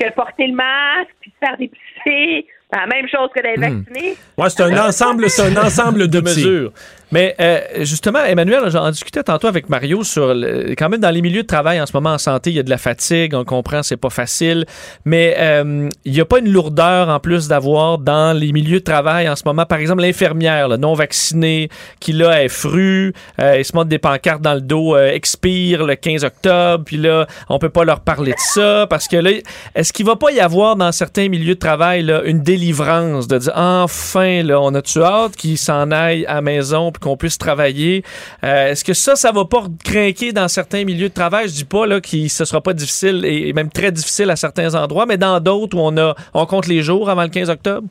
[0.00, 3.82] que porter le masque, puis se faire dépister, c'est la même chose que d'être Hmm.
[3.84, 4.14] vacciné.
[4.38, 6.72] Ouais, c'est un ensemble, c'est un ensemble de mesures.
[7.14, 11.22] Mais euh, justement, Emmanuel, j'en discutais tantôt avec Mario sur le- quand même dans les
[11.22, 13.44] milieux de travail en ce moment en santé, il y a de la fatigue, on
[13.44, 14.66] comprend, c'est pas facile,
[15.04, 18.84] mais euh, il n'y a pas une lourdeur en plus d'avoir dans les milieux de
[18.84, 19.64] travail en ce moment.
[19.64, 21.68] Par exemple, l'infirmière non vaccinée
[22.00, 25.94] qui là est frue, euh, se montre des pancartes dans le dos, euh, expire le
[25.94, 29.30] 15 octobre, puis là on peut pas leur parler de ça parce que là,
[29.76, 33.38] est-ce qu'il va pas y avoir dans certains milieux de travail là, une délivrance de
[33.38, 37.38] dire enfin là, on a-tu hâte qu'ils s'en aillent à la maison puis qu'on puisse
[37.38, 38.02] travailler.
[38.42, 41.48] Euh, Est-ce que ça, ça va pas craquer dans certains milieux de travail?
[41.48, 44.74] Je dis pas là que ce sera pas difficile et même très difficile à certains
[44.74, 47.86] endroits, mais dans d'autres où on a on compte les jours avant le 15 octobre?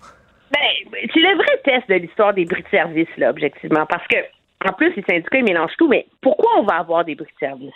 [0.52, 3.86] Ben, c'est le vrai test de l'histoire des bris de service, là, objectivement.
[3.88, 4.18] Parce que,
[4.68, 5.88] en plus, les syndicats, ils mélangent tout.
[5.88, 7.74] Mais pourquoi on va avoir des bris de service?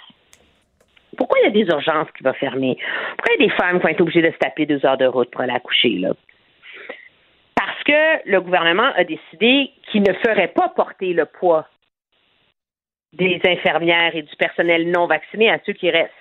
[1.18, 2.77] Pourquoi il y a des urgences qui vont fermer?
[3.18, 4.97] Pourquoi il y a des femmes qui vont être obligées de se taper deux heures
[4.97, 6.09] de route pour aller accoucher, là?
[7.57, 11.67] Parce que le gouvernement a décidé qu'il ne ferait pas porter le poids
[13.13, 16.13] des infirmières et du personnel non vacciné à ceux qui restent.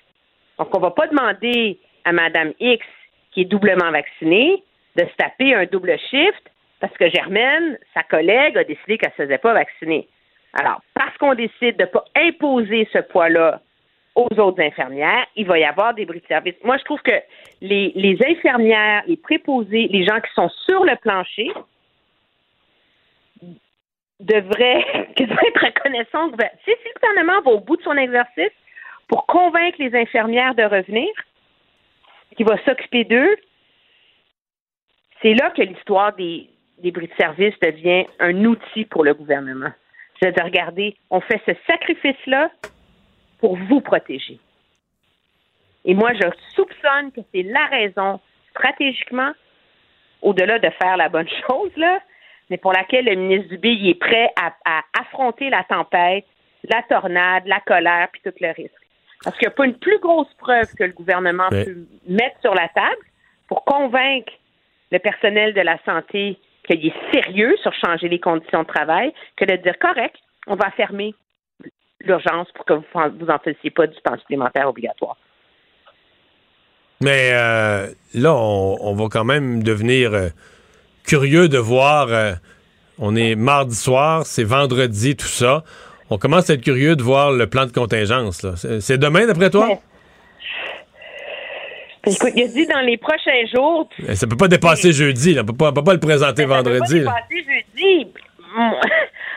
[0.58, 2.86] Donc, on ne va pas demander à Mme X,
[3.32, 4.62] qui est doublement vaccinée,
[4.96, 6.42] de se taper un double shift
[6.80, 10.08] parce que Germaine, sa collègue, a décidé qu'elle ne se faisait pas vacciner.
[10.54, 13.60] Alors, parce qu'on décide de ne pas imposer ce poids-là
[14.16, 16.54] aux autres infirmières, il va y avoir des bris de service.
[16.64, 17.12] Moi, je trouve que
[17.60, 21.52] les, infirmières, les préposés, les gens qui sont sur le plancher
[24.18, 24.84] devraient
[25.18, 26.30] être reconnaissants.
[26.64, 28.52] Si, si le gouvernement va au bout de son exercice
[29.06, 31.08] pour convaincre les infirmières de revenir,
[32.36, 33.36] qui va s'occuper d'eux,
[35.22, 36.48] c'est là que l'histoire des,
[36.78, 39.70] des bris de service devient un outil pour le gouvernement.
[40.20, 42.50] C'est de regarder, on fait ce sacrifice-là
[43.38, 44.38] pour vous protéger.
[45.84, 49.32] Et moi, je soupçonne que c'est la raison, stratégiquement,
[50.22, 52.00] au-delà de faire la bonne chose, là,
[52.50, 54.52] mais pour laquelle le ministre Dubé il est prêt à,
[54.98, 56.24] affronter la tempête,
[56.68, 58.72] la tornade, la colère, puis tout le risque.
[59.24, 62.54] Parce qu'il n'y a pas une plus grosse preuve que le gouvernement peut mettre sur
[62.54, 63.02] la table
[63.48, 64.32] pour convaincre
[64.92, 69.44] le personnel de la santé qu'il est sérieux sur changer les conditions de travail que
[69.44, 71.14] de dire correct, on va fermer
[72.00, 72.84] l'urgence pour que vous
[73.20, 75.16] vous en fassiez pas du temps supplémentaire obligatoire.
[77.00, 80.28] Mais euh, là, on, va quand même devenir euh,
[81.04, 82.08] curieux de voir.
[82.08, 82.32] Euh,
[82.98, 85.62] on est mardi soir, c'est vendredi, tout ça.
[86.08, 88.46] On commence à être curieux de voir le plan de contingence.
[88.80, 89.68] C'est demain, d'après toi?
[92.06, 93.88] Écoute, il a dit dans les prochains jours.
[94.14, 95.34] Ça peut pas dépasser jeudi.
[95.34, 95.42] Là.
[95.42, 96.78] On pas, peut pas le présenter vendredi.
[96.78, 98.12] Ça peut pas dépasser jeudi.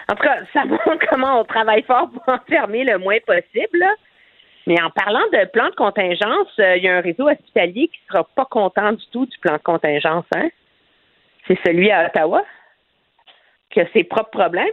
[0.10, 3.86] En tout cas, ça montre comment on travaille fort pour enfermer le moins possible.
[4.68, 8.00] Mais en parlant de plan de contingence, euh, il y a un réseau hospitalier qui
[8.08, 10.26] sera pas content du tout du plan de contingence.
[10.36, 10.50] Hein?
[11.48, 12.44] C'est celui à Ottawa
[13.72, 14.68] qui a ses propres problèmes.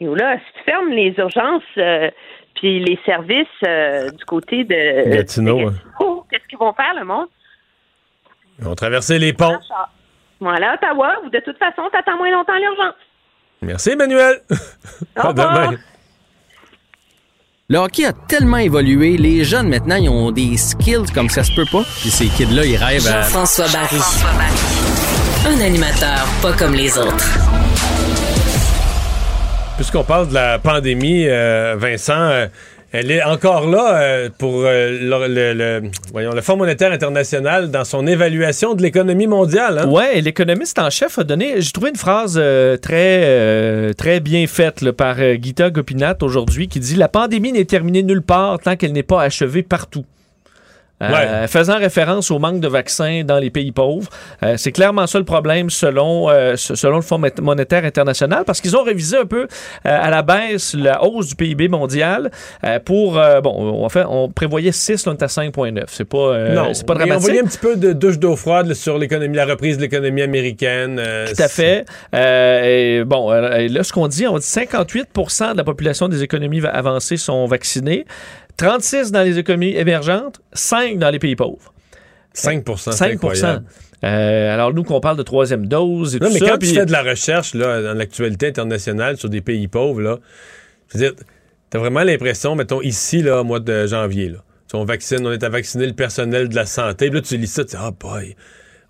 [0.00, 2.10] Et là, si tu fermes les urgences euh,
[2.54, 5.70] puis les services euh, du côté de Gatineau,
[6.30, 7.28] qu'est-ce qu'ils vont faire, le monde?
[8.58, 9.58] Ils vont traverser les ponts.
[10.40, 12.94] Voilà, Ottawa, ou de toute façon, t'attends moins longtemps l'urgence.
[13.62, 14.40] Merci, Emmanuel.
[15.16, 15.76] à demain.
[17.70, 21.52] Le hockey a tellement évolué, les jeunes maintenant, ils ont des skills comme ça se
[21.52, 21.82] peut pas.
[22.00, 23.24] Puis ces kids-là, ils rêvent à...
[23.24, 24.00] François Barry.
[25.46, 27.28] Un animateur pas comme les autres.
[29.76, 32.46] Puisqu'on parle de la pandémie, euh, Vincent, euh,
[32.90, 38.06] elle est encore là euh, pour euh, le, voyons, le Fonds monétaire international dans son
[38.06, 39.80] évaluation de l'économie mondiale.
[39.80, 39.88] Hein?
[39.90, 44.90] Oui, l'économiste en chef a donné, j'ai trouvé une phrase euh, très, très bien faite
[44.92, 49.02] par Gita Gopinath aujourd'hui qui dit La pandémie n'est terminée nulle part tant qu'elle n'est
[49.02, 50.04] pas achevée partout.
[51.02, 54.08] Euh, faisant référence au manque de vaccins dans les pays pauvres.
[54.42, 58.76] Euh, c'est clairement ça le problème selon, euh, selon le Fonds monétaire international parce qu'ils
[58.76, 59.46] ont révisé un peu
[59.84, 62.30] à la baisse la hausse du PIB mondial
[62.84, 65.84] pour, bon, en fait, on prévoyait 6, là, on est à 5,9.
[65.88, 67.16] C'est pas, non, c'est pas dramatique.
[67.16, 70.22] On voyait un petit peu de douche d'eau froide sur l'économie, la reprise de l'économie
[70.22, 71.00] américaine.
[71.26, 71.84] Tout à fait.
[72.12, 77.16] et, bon, là, ce qu'on dit, on dit 58% de la population des économies avancées
[77.16, 78.04] sont vaccinées.
[78.58, 81.72] 36 dans les économies émergentes, 5 dans les pays pauvres.
[82.34, 83.18] 5% 5
[84.04, 86.44] euh, alors, nous, qu'on parle de troisième dose et tout mais ça.
[86.44, 90.00] Mais quand tu fais de la recherche là, dans l'actualité internationale sur des pays pauvres,
[90.00, 90.18] là,
[90.88, 91.14] je veux dire,
[91.70, 94.38] t'as vraiment l'impression, mettons, ici, là, au mois de janvier, là,
[94.72, 97.10] on vaccine, on est à vacciner le personnel de la santé.
[97.10, 98.36] là, tu lis ça, tu dis, ah, boy.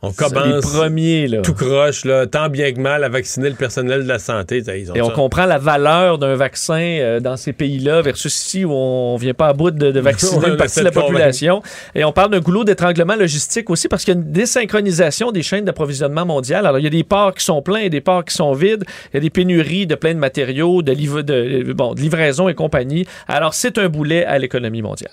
[0.00, 1.42] On commence premiers, là.
[1.42, 4.62] tout croche, là, tant bien que mal à vacciner le personnel de la santé.
[4.94, 9.16] Et on comprend la valeur d'un vaccin euh, dans ces pays-là versus ici où on
[9.16, 11.62] vient pas à bout de, vacciner une partie de la population.
[11.96, 15.42] Et on parle d'un goulot d'étranglement logistique aussi parce qu'il y a une désynchronisation des
[15.42, 16.64] chaînes d'approvisionnement mondiales.
[16.64, 18.84] Alors, il y a des ports qui sont pleins et des ports qui sont vides.
[19.12, 22.54] Il y a des pénuries de plein de matériaux, de, de, bon, de livraison et
[22.54, 23.04] compagnie.
[23.26, 25.10] Alors, c'est un boulet à l'économie mondiale.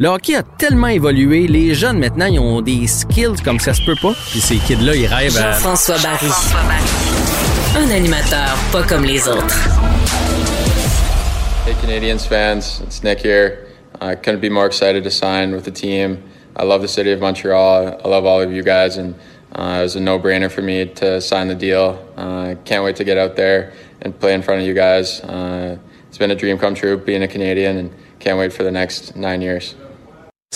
[0.00, 3.80] Le hockey a tellement évolué, les jeunes maintenant, ils ont des skills comme ça se
[3.84, 4.12] peut pas.
[4.32, 5.52] Puis ces kids-là, ils rêvent à...
[5.52, 6.26] François Barry.
[7.76, 9.56] Un animateur pas comme les autres.
[11.64, 13.68] Hey Canadiens fans, it's Nick here.
[14.00, 16.18] I couldn't be more excited to sign with the team.
[16.56, 17.96] I love the city of Montreal.
[18.04, 19.14] I love all of you guys, and
[19.54, 22.04] uh, it was a no-brainer for me to sign the deal.
[22.16, 23.72] Uh, can't wait to get out there
[24.02, 25.20] and play in front of you guys.
[25.20, 28.72] Uh, it's been a dream come true being a Canadian, and can't wait for the
[28.72, 29.76] next nine years.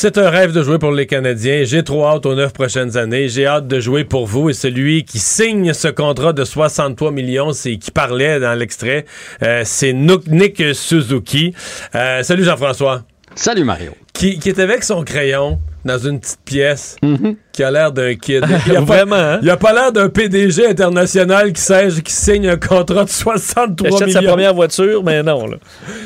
[0.01, 1.65] C'est un rêve de jouer pour les Canadiens.
[1.65, 3.29] J'ai trop hâte aux neuf prochaines années.
[3.29, 4.49] J'ai hâte de jouer pour vous.
[4.49, 9.07] Et celui qui signe ce contrat de 63 millions, c'est qui parlait dans l'extrait,
[9.43, 11.53] euh, c'est Nick Suzuki.
[11.97, 13.03] Euh, salut Jean-François.
[13.35, 13.91] Salut Mario.
[14.13, 15.59] Qui, qui est avec son crayon
[15.89, 17.35] dans une petite pièce Mhm.
[17.53, 18.45] qui a l'air d'un kid.
[18.67, 19.39] Il a Vraiment, pas, hein?
[19.43, 23.89] Il a pas l'air d'un PDG international qui, signe- qui signe un contrat de 63
[23.89, 24.21] Il achète millions.
[24.21, 25.47] sa première voiture, mais non.
[25.47, 25.57] Là.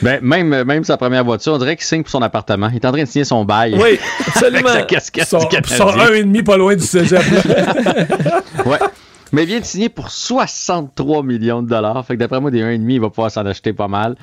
[0.00, 2.68] Ben, même, même sa première voiture, on dirait qu'il signe pour son appartement.
[2.70, 3.74] Il est en train de signer son bail.
[3.78, 4.68] Oui, absolument.
[4.70, 7.20] Avec sa casquette Son, du son un et demi pas loin du cégep.
[8.66, 8.78] Ouais.
[9.34, 12.04] Mais il vient de signer pour 63 millions de dollars.
[12.06, 14.14] Fait que d'après moi, des 1,5, il va pouvoir s'en acheter pas mal.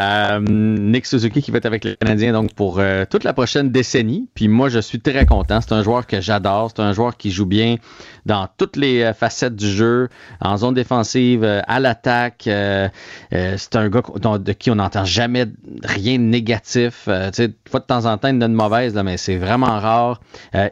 [0.00, 3.70] Euh, Nick Suzuki qui va être avec les Canadiens donc pour euh, toute la prochaine
[3.70, 4.28] décennie.
[4.34, 5.60] Puis moi, je suis très content.
[5.60, 6.72] C'est un joueur que j'adore.
[6.74, 7.76] C'est un joueur qui joue bien
[8.26, 10.08] dans toutes les euh, facettes du jeu,
[10.40, 12.46] en zone défensive, euh, à l'attaque.
[12.46, 12.88] Euh,
[13.30, 14.02] c'est un gars
[14.38, 15.46] de qui on n'entend jamais
[15.82, 17.02] rien de négatif.
[17.06, 20.20] Tu sais, fois de temps en temps, il donne mauvaise, là, mais c'est vraiment rare.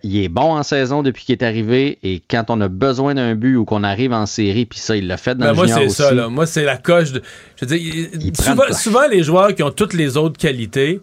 [0.02, 1.98] Il est bon en saison depuis qu'il est arrivé.
[2.02, 5.06] Et quand on a besoin d'un but ou qu'on arrive en série, puis ça, il
[5.06, 6.12] l'a fait dans Ben, le moi, c'est ça.
[6.12, 6.28] Là.
[6.28, 7.12] Moi, c'est la coche.
[7.12, 7.22] De...
[7.56, 11.00] Je veux dire, souvent, les joueurs qui ont toutes les autres qualités,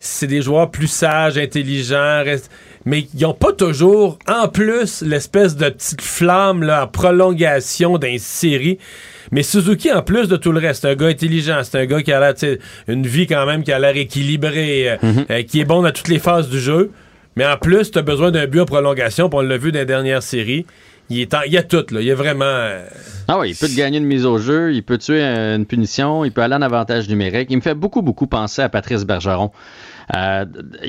[0.00, 2.50] c'est des joueurs plus sages, intelligents, rest-
[2.84, 8.18] mais ils n'ont pas toujours, en plus, l'espèce de petite flamme là, en prolongation d'une
[8.18, 8.78] série.
[9.32, 12.02] Mais Suzuki, en plus de tout le reste, c'est un gars intelligent, c'est un gars
[12.02, 12.34] qui a l'air,
[12.86, 15.26] une vie quand même qui a l'air équilibrée, euh, Mhm.
[15.30, 16.92] euh, qui est bon dans toutes les phases du jeu.
[17.34, 19.80] Mais en plus, tu as besoin d'un but en prolongation, puis on l'a vu dans
[19.80, 20.64] les dernières séries.
[21.08, 22.00] Il, est a tout, là.
[22.00, 22.44] Il est vraiment.
[22.44, 22.84] euh,
[23.28, 26.24] Ah oui, il peut te gagner une mise au jeu, il peut tuer une punition,
[26.24, 27.48] il peut aller en avantage numérique.
[27.50, 29.52] Il me fait beaucoup, beaucoup penser à Patrice Bergeron.
[30.14, 30.44] Euh,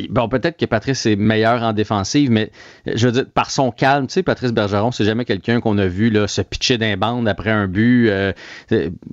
[0.09, 2.51] bon, peut-être que Patrice est meilleur en défensive, mais
[2.85, 5.87] je veux dire, par son calme, tu sais, Patrice Bergeron, c'est jamais quelqu'un qu'on a
[5.87, 8.09] vu là, se pitcher d'un bande après un but.
[8.09, 8.31] Euh,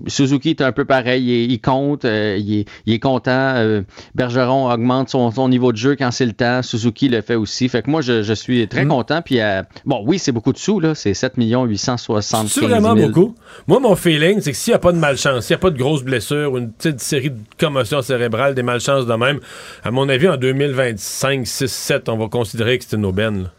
[0.06, 3.54] Suzuki est un peu pareil, il, il compte, euh, il, est, il est content.
[4.14, 6.62] Bergeron augmente son, son niveau de jeu quand c'est le temps.
[6.62, 7.68] Suzuki le fait aussi.
[7.68, 9.22] Fait que moi, je, je suis très content.
[9.22, 9.38] Puis,
[9.84, 10.94] bon, oui, c'est beaucoup de sous, là.
[10.94, 12.70] C'est 7 875 C'est 000.
[12.70, 13.34] vraiment beaucoup.
[13.66, 15.70] Moi, mon feeling, c'est que s'il n'y a pas de malchance, s'il n'y a pas
[15.70, 19.40] de grosses blessures une petite série de commotions cérébrales, des malchances de même,
[19.82, 23.50] à mon avis, en 2025, 6, 7, on va considérer que c'est une aubaine.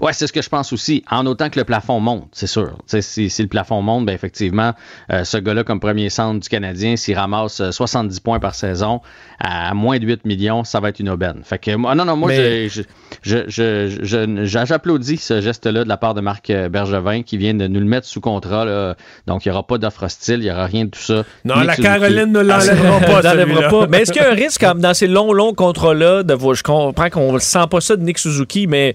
[0.00, 1.04] Ouais, c'est ce que je pense aussi.
[1.10, 2.78] En autant que le plafond monte, c'est sûr.
[2.86, 4.72] Si, si le plafond monte, ben effectivement,
[5.12, 9.00] euh, ce gars-là, comme premier centre du Canadien, s'il ramasse euh, 70 points par saison
[9.40, 11.40] à moins de 8 millions, ça va être une aubaine.
[11.44, 12.82] Fait que, moi- non, non, moi, Mais- je-
[13.22, 17.22] je- je- je- je- je- j'applaudis ce geste-là de la part de Marc euh, Bergevin
[17.22, 18.64] qui vient de nous le mettre sous contrat.
[18.64, 18.96] là.
[19.26, 21.24] Donc, il n'y aura pas d'offre hostile, il n'y aura rien de tout ça.
[21.44, 23.86] Non, la Caroline ne l'enlèvera pas.
[23.88, 26.62] Mais est-ce qu'il y a un risque dans ces longs, longs contrats-là de voir- Je
[26.62, 28.94] comprends qu'on ne sent pas ça de Nick Suzuki, mais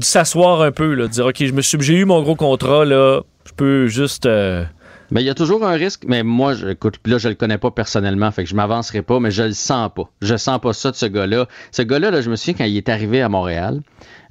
[0.00, 2.84] s'asseoir un peu, là, de dire OK, je me suis- j'ai eu mon gros contrat,
[2.84, 4.26] là, je peux juste.
[4.26, 4.64] euh,
[5.10, 7.58] Mais il y a toujours un risque, mais moi, je, écoute, là, je le connais
[7.58, 10.10] pas personnellement, fait que je m'avancerai pas, mais je le sens pas.
[10.22, 11.46] Je sens pas ça de ce gars-là.
[11.72, 13.80] Ce gars-là, là, je me souviens quand il est arrivé à Montréal,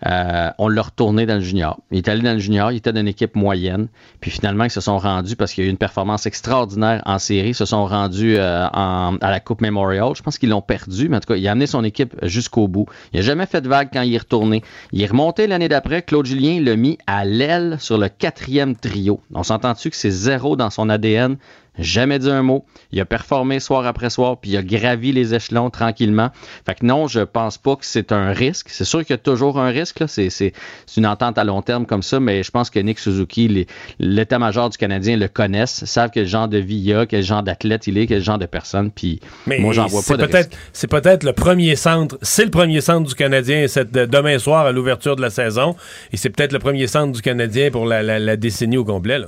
[0.05, 1.79] euh, on l'a retourné dans le junior.
[1.91, 3.87] Il est allé dans le junior, il était d'une équipe moyenne,
[4.19, 7.19] puis finalement, ils se sont rendus, parce qu'il y a eu une performance extraordinaire en
[7.19, 10.13] série, ils se sont rendus euh, à la Coupe Memorial.
[10.15, 12.67] Je pense qu'ils l'ont perdu, mais en tout cas, il a amené son équipe jusqu'au
[12.67, 12.85] bout.
[13.13, 14.63] Il n'a jamais fait de vague quand il est retourné.
[14.91, 16.01] Il est remonté l'année d'après.
[16.01, 19.21] Claude Julien l'a mis à l'aile sur le quatrième trio.
[19.33, 21.37] On s'entend-tu que c'est zéro dans son ADN?
[21.79, 22.65] Jamais dit un mot.
[22.91, 26.29] Il a performé soir après soir, puis il a gravi les échelons tranquillement.
[26.67, 28.67] Fait que non, je pense pas que c'est un risque.
[28.69, 29.99] C'est sûr qu'il y a toujours un risque.
[29.99, 30.07] là.
[30.07, 30.53] C'est, c'est,
[30.85, 33.67] c'est une entente à long terme comme ça, mais je pense que Nick Suzuki, les-
[33.99, 37.87] l'état-major du Canadien le connaissent, savent quel genre de vie il a, quel genre d'athlète
[37.87, 38.91] il est, quel genre de personne.
[38.91, 40.59] Puis Mais moi, j'en vois pas de peut-être, risque.
[40.73, 42.17] c'est peut-être le premier centre.
[42.21, 45.75] C'est le premier centre du Canadien cette, de- demain soir à l'ouverture de la saison.
[46.11, 49.17] Et c'est peut-être le premier centre du Canadien pour la, la- la décennie au complet.
[49.17, 49.27] Là.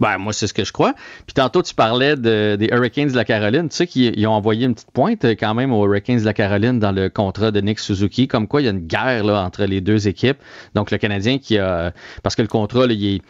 [0.00, 0.94] Ben, moi, c'est ce que je crois.
[1.26, 3.68] Puis tantôt, tu parlais de- des Hurricanes de la Caroline.
[3.68, 6.24] Tu sais qu'ils ils ont envoyé une petite pointe euh, quand même aux Hurricanes de
[6.24, 8.26] la Caroline dans le contrat de Nick Suzuki.
[8.26, 10.38] Comme quoi, il y a une guerre là, entre les deux équipes.
[10.74, 11.92] Donc, le Canadien qui a.
[12.22, 13.22] Parce que le contrat, là, il est-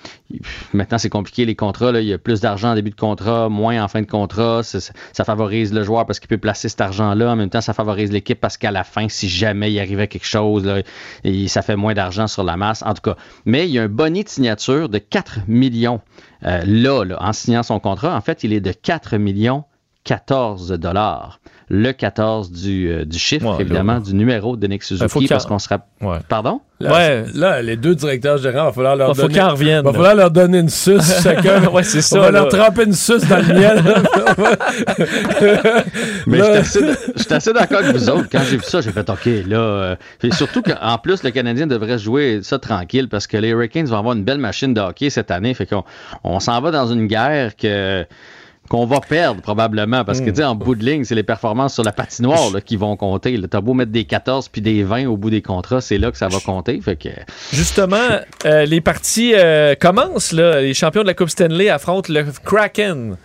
[0.72, 1.92] maintenant, c'est compliqué, les contrats.
[1.92, 4.62] Là, il y a plus d'argent en début de contrat, moins en fin de contrat.
[4.62, 7.30] Ça, favorise le joueur parce qu'il peut placer cet argent-là.
[7.32, 10.26] En même temps, ça favorise l'équipe parce qu'à la fin, si jamais il arrivait quelque
[10.26, 10.82] chose, là,
[11.24, 12.82] et ça fait moins d'argent sur la masse.
[12.86, 13.16] En tout cas.
[13.44, 16.00] Mais il y a un bonnet de signature de 4 millions
[16.46, 19.64] euh, là, là, en signant son contrat, en fait, il est de 4 millions
[20.04, 21.40] 14 dollars.
[21.68, 24.00] Le 14 du, euh, du chiffre, Ouais, évidemment, là.
[24.00, 25.86] du numéro de Nick faut Suzuki, qu'il parce en- qu'on sera...
[26.00, 26.18] Ouais.
[26.28, 26.62] Pardon?
[26.82, 27.24] Là, Ouais.
[27.34, 29.34] là, les deux directeurs gérants, il va falloir leur faut donner.
[29.34, 29.96] qu'ils en reviennent, va là.
[29.98, 31.66] falloir leur donner une suce chacun.
[31.66, 32.40] Ouais, c'est ça, On va là.
[32.40, 33.84] leur tremper une suce dans le miel.
[36.26, 38.28] Mais Là- je suis assez, je suis assez d'accord avec vous autres.
[38.32, 39.56] Quand j'ai vu ça, j'ai fait OK, là.
[39.58, 43.86] euh, puis surtout qu'en plus, le Canadien devrait jouer ça tranquille parce que les Hurricanes
[43.86, 45.54] vont avoir une belle machine de hockey cette année.
[45.54, 45.84] Fait qu'on
[46.24, 48.04] on s'en va dans une guerre que.
[48.70, 50.32] Qu'on va perdre probablement parce que, Hmm.
[50.32, 52.96] tu sais, en bout de ligne, c'est les performances sur la patinoire là, qui vont
[52.96, 53.36] compter.
[53.36, 53.48] là.
[53.50, 56.16] T'as beau mettre des 14 puis des 20 au bout des contrats, c'est là que
[56.16, 56.80] ça va compter.
[56.80, 57.08] Fait que,
[57.52, 57.96] Justement,
[58.46, 60.32] euh, les parties euh, commencent.
[60.32, 60.60] Là.
[60.60, 63.16] Les champions de la Coupe Stanley affrontent le Kraken.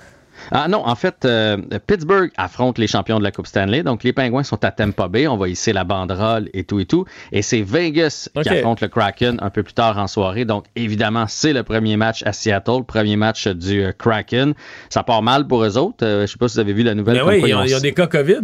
[0.51, 1.57] Ah non, en fait, euh,
[1.87, 3.83] Pittsburgh affronte les champions de la Coupe Stanley.
[3.83, 5.27] Donc, les Pingouins sont à Tampa Bay.
[5.27, 7.05] On va hisser la banderole et tout et tout.
[7.31, 10.45] Et c'est Vegas qui affronte le Kraken un peu plus tard en soirée.
[10.45, 14.53] Donc, évidemment, c'est le premier match à Seattle, le premier match du euh, Kraken.
[14.89, 16.05] Ça part mal pour eux autres.
[16.05, 17.15] Euh, je sais pas si vous avez vu la nouvelle.
[17.15, 18.41] Ben comme oui, ils ont, ils ont des cas COVID.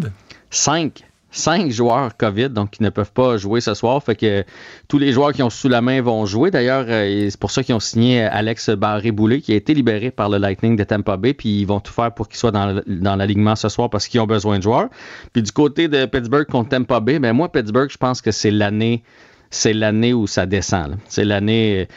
[0.49, 1.03] Cinq.
[1.33, 4.03] Cinq joueurs COVID, donc qui ne peuvent pas jouer ce soir.
[4.03, 4.43] Fait que
[4.89, 6.51] tous les joueurs qui ont sous la main vont jouer.
[6.51, 10.27] D'ailleurs, euh, c'est pour ça qu'ils ont signé Alex Barré-Boulet, qui a été libéré par
[10.27, 11.33] le Lightning de Tampa Bay.
[11.33, 14.27] Puis ils vont tout faire pour qu'il soit dans, l'alignement ce soir parce qu'ils ont
[14.27, 14.89] besoin de joueurs.
[15.31, 18.51] Puis du côté de Pittsburgh contre Tampa Bay, ben moi, Pittsburgh, je pense que c'est
[18.51, 19.03] l'année.
[19.49, 20.97] C'est l'année où ça descend.
[21.07, 21.87] C'est l'année.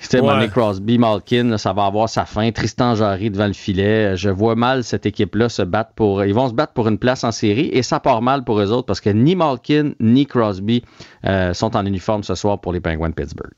[0.00, 0.48] C'était Ouais.
[0.48, 2.50] Crosby, Malkin, là, ça va avoir sa fin.
[2.52, 4.16] Tristan Jarry devant le filet.
[4.16, 6.24] Je vois mal cette équipe-là se battre pour.
[6.24, 8.72] Ils vont se battre pour une place en série et ça part mal pour eux
[8.72, 10.82] autres parce que ni Malkin ni Crosby
[11.26, 13.52] euh, sont en uniforme ce soir pour les Penguins de Pittsburgh.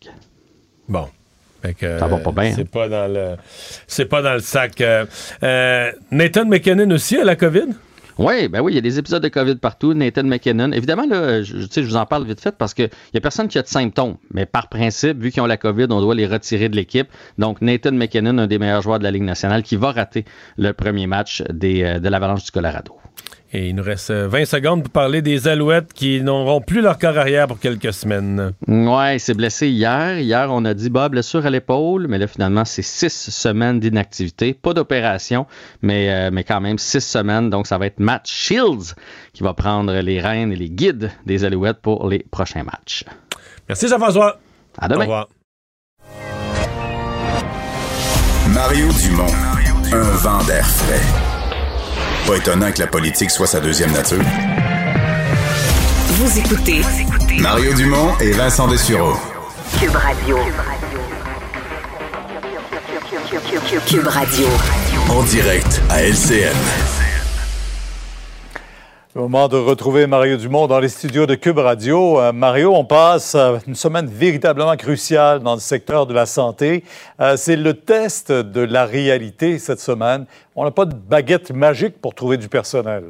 [0.89, 1.07] Bon.
[1.79, 2.53] Que, Ça va pas bien, hein?
[2.57, 3.37] C'est pas dans le,
[3.87, 4.81] c'est pas dans le sac.
[4.81, 5.07] Euh,
[5.45, 7.69] euh, Nathan McKinnon aussi a la COVID?
[8.19, 9.95] Oui, ben oui, il y a des épisodes de COVID partout.
[9.95, 10.73] Nathan McKinnon.
[10.73, 13.59] Évidemment, là, je, je vous en parle vite fait parce qu'il n'y a personne qui
[13.59, 14.17] a de symptômes.
[14.33, 17.09] Mais par principe, vu qu'ils ont la COVID, on doit les retirer de l'équipe.
[17.39, 20.25] Donc, Nathan McKinnon, un des meilleurs joueurs de la Ligue nationale, qui va rater
[20.57, 22.97] le premier match des, euh, de l'Avalanche du Colorado.
[23.55, 26.99] Et il nous reste euh, 20 secondes pour parler des Alouettes qui n'auront plus leur
[26.99, 28.53] corps arrière pour quelques semaines.
[28.67, 30.19] Ouais, il s'est blessé hier.
[30.19, 34.55] Hier, on a dit, bah, blessure à l'épaule, mais là, finalement, c'est six semaines d'inactivité.
[34.55, 35.47] Pas d'opération,
[35.83, 37.51] mais, euh, mais quand même six semaines.
[37.51, 38.95] Donc, ça va être Matt Shields
[39.35, 43.05] qui va prendre les rênes et les guides des Alouettes pour les prochains matchs.
[43.69, 44.39] Merci Jean-François.
[44.79, 45.01] À demain.
[45.01, 45.29] Au revoir.
[48.49, 49.27] Mario Dumont,
[49.93, 51.32] un vent d'air frais.
[52.27, 54.23] Pas étonnant que la politique soit sa deuxième nature.
[56.11, 56.83] Vous écoutez
[57.39, 59.15] Mario Dumont et Vincent Dessureau.
[59.81, 60.39] Cube Radio.
[63.87, 64.47] Cube Radio.
[65.11, 66.57] En direct à LCN.
[69.15, 72.19] Le moment de retrouver Mario Dumont dans les studios de Cube Radio.
[72.19, 76.83] Euh, Mario, on passe euh, une semaine véritablement cruciale dans le secteur de la santé.
[77.21, 80.25] Euh, c'est le test de la réalité cette semaine.
[80.57, 83.05] On n'a pas de baguette magique pour trouver du personnel.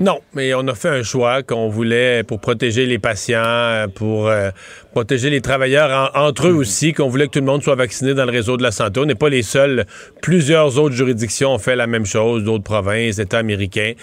[0.00, 4.50] Non, mais on a fait un choix qu'on voulait pour protéger les patients, pour euh,
[4.92, 8.14] protéger les travailleurs en- entre eux aussi, qu'on voulait que tout le monde soit vacciné
[8.14, 9.00] dans le réseau de la santé.
[9.00, 9.86] On n'est pas les seuls.
[10.22, 13.94] Plusieurs autres juridictions ont fait la même chose, d'autres provinces, États américains.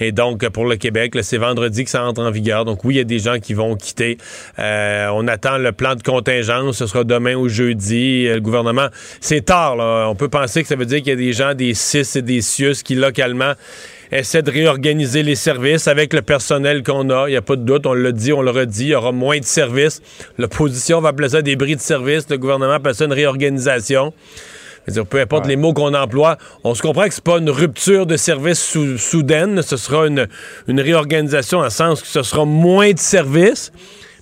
[0.00, 2.64] Et donc, pour le Québec, c'est vendredi que ça entre en vigueur.
[2.64, 4.18] Donc, oui, il y a des gens qui vont quitter.
[4.58, 6.78] Euh, on attend le plan de contingence.
[6.78, 8.26] Ce sera demain ou jeudi.
[8.26, 8.88] Euh, Le gouvernement,
[9.20, 9.76] c'est tard.
[9.76, 10.08] Là.
[10.08, 12.22] On peut penser que ça veut dire qu'il y a des gens des CIS et
[12.22, 13.52] des CIUS qui, localement,
[14.18, 17.28] essaie de réorganiser les services avec le personnel qu'on a.
[17.28, 19.12] Il n'y a pas de doute, on l'a dit, on le redit, il y aura
[19.12, 20.00] moins de services.
[20.38, 22.28] L'opposition va appeler ça des bris de services.
[22.30, 24.12] Le gouvernement appelle ça une réorganisation.
[24.86, 28.04] Dire, peu importe les mots qu'on emploie, on se comprend que c'est pas une rupture
[28.04, 29.62] de service sou- soudaine.
[29.62, 30.28] Ce sera une,
[30.68, 33.72] une réorganisation en sens que ce sera moins de services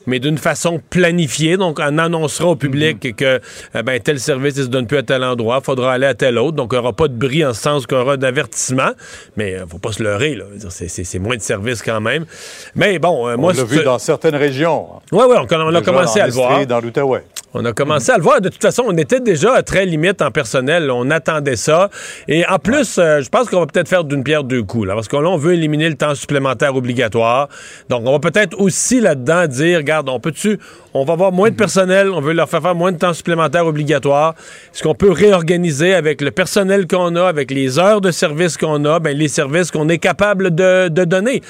[0.07, 1.57] mais d'une façon planifiée.
[1.57, 3.41] Donc, on annoncera au public que
[3.75, 6.15] euh, ben, tel service ne se donne plus à tel endroit, il faudra aller à
[6.15, 6.57] tel autre.
[6.57, 8.91] Donc, il n'y aura pas de bris en ce sens qu'il y aura d'avertissement.
[9.37, 10.39] Mais il ne faut pas se leurrer.
[10.71, 12.25] C'est, moins de services quand même.
[12.75, 13.53] Mais bon, euh, On moi...
[13.53, 14.87] l'a c'est- vu dans certaines régions.
[15.11, 16.67] Oui, oui, on, on a commencé en à le voir.
[16.67, 17.25] Dans l'Outaouais.
[17.55, 18.41] On a commencé à le voir.
[18.41, 20.91] De toute façon, on était déjà très limite en personnel.
[20.91, 21.91] On attendait ça.
[22.29, 24.89] Et en plus, euh, je pense qu'on va peut-être faire d'une pierre deux coups.
[24.89, 27.49] Là, parce que là, on veut éliminer le temps supplémentaire obligatoire.
[27.89, 30.59] Donc, on va peut-être aussi là-dedans dire, regarde, on peut-tu...
[30.95, 33.67] On va avoir moins de personnel, on veut leur faire faire moins de temps supplémentaire
[33.67, 34.35] obligatoire.
[34.75, 38.85] Est-ce qu'on peut réorganiser avec le personnel qu'on a, avec les heures de service qu'on
[38.85, 41.41] a, ben, les services qu'on est capable de, de donner?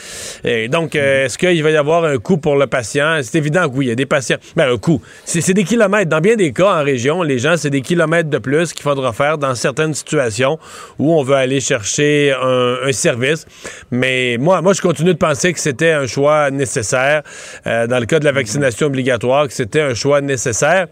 [0.44, 3.18] Et donc, euh, est-ce qu'il va y avoir un coût pour le patient?
[3.22, 4.36] C'est évident que oui, il y a des patients.
[4.54, 5.02] Ben, un coût.
[5.24, 6.08] C'est des kilomètres.
[6.08, 9.12] Dans bien des cas, en région, les gens, c'est des kilomètres de plus qu'il faudra
[9.12, 10.58] faire dans certaines situations
[11.00, 13.46] où on veut aller chercher un, un service.
[13.90, 17.22] Mais moi, moi, je continue de penser que c'était un choix nécessaire.
[17.66, 20.86] Euh, dans le cas de la vaccination obligatoire, que c'était un choix nécessaire.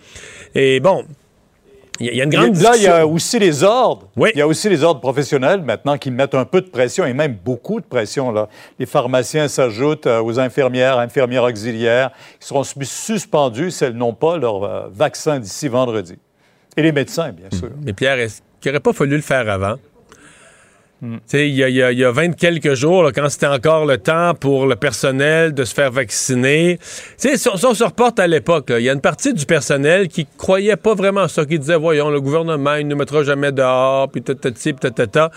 [0.55, 1.05] Et bon,
[1.99, 4.09] il y, a- une grande Là, il y a aussi les ordres.
[4.35, 7.13] Il y a aussi les ordres professionnels maintenant qui mettent un peu de pression et
[7.13, 8.33] même beaucoup de pression.
[8.33, 8.49] Là.
[8.79, 12.11] Les pharmaciens s'ajoutent euh, aux infirmières, infirmières auxiliaires
[12.41, 16.15] qui seront sus- suspendus si elles n'ont pas leur euh, vaccin d'ici vendredi.
[16.77, 17.69] Et les médecins, bien sûr.
[17.85, 19.75] Mais Pierre, est-ce qu'il n'aurait pas fallu le faire avant?
[21.25, 23.87] Sais, Il y, a, y a- y a 20 quelques jours, là, quand c'était encore
[23.87, 26.79] le temps pour le personnel de se faire vacciner.
[27.17, 30.27] Si, si on se reporte à l'époque, il y a une partie du personnel qui
[30.37, 33.51] croyait pas vraiment à ça, qui disait, voyons, le gouvernement, il ne nous mettra jamais
[33.51, 35.31] dehors, puis tatati, puis tatata.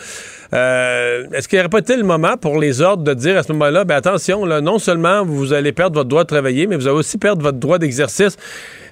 [0.53, 3.44] Euh, Est-ce qu'il n'y aurait pas été le moment pour les ordres de dire à
[3.44, 6.76] ce moment-là, ben attention, là, non seulement vous allez perdre votre droit de travailler, mais
[6.76, 8.35] vous allez aussi perdre votre droit d'exercice?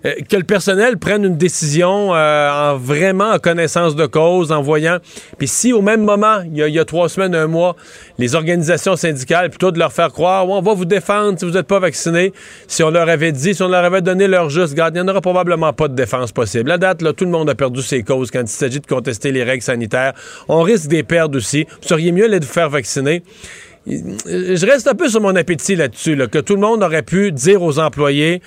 [0.06, 4.62] Euh, que le personnel prenne une décision euh, en vraiment en connaissance de cause, en
[4.62, 4.98] voyant.
[5.38, 7.76] Puis si au même moment, il y, a, trois semaines, un mois,
[8.18, 11.68] les organisations syndicales, plutôt de leur faire croire, on va vous défendre si vous n'êtes
[11.68, 12.34] pas vacciné,
[12.68, 15.08] si on leur avait dit, si on leur avait donné leur juste garde, il n'y
[15.08, 16.72] en aura probablement pas de défense possible.
[16.72, 19.32] À date, là, tout le monde a perdu ses causes quand il s'agit de contester
[19.32, 20.14] les règles sanitaires.
[20.48, 21.66] On risque de les perdre aussi.
[21.82, 23.24] Vous seriez mieux de faire vacciner.
[23.88, 27.32] Je reste un peu sur mon appétit là-dessus, là, que tout le monde aurait pu
[27.32, 28.42] dire aux employés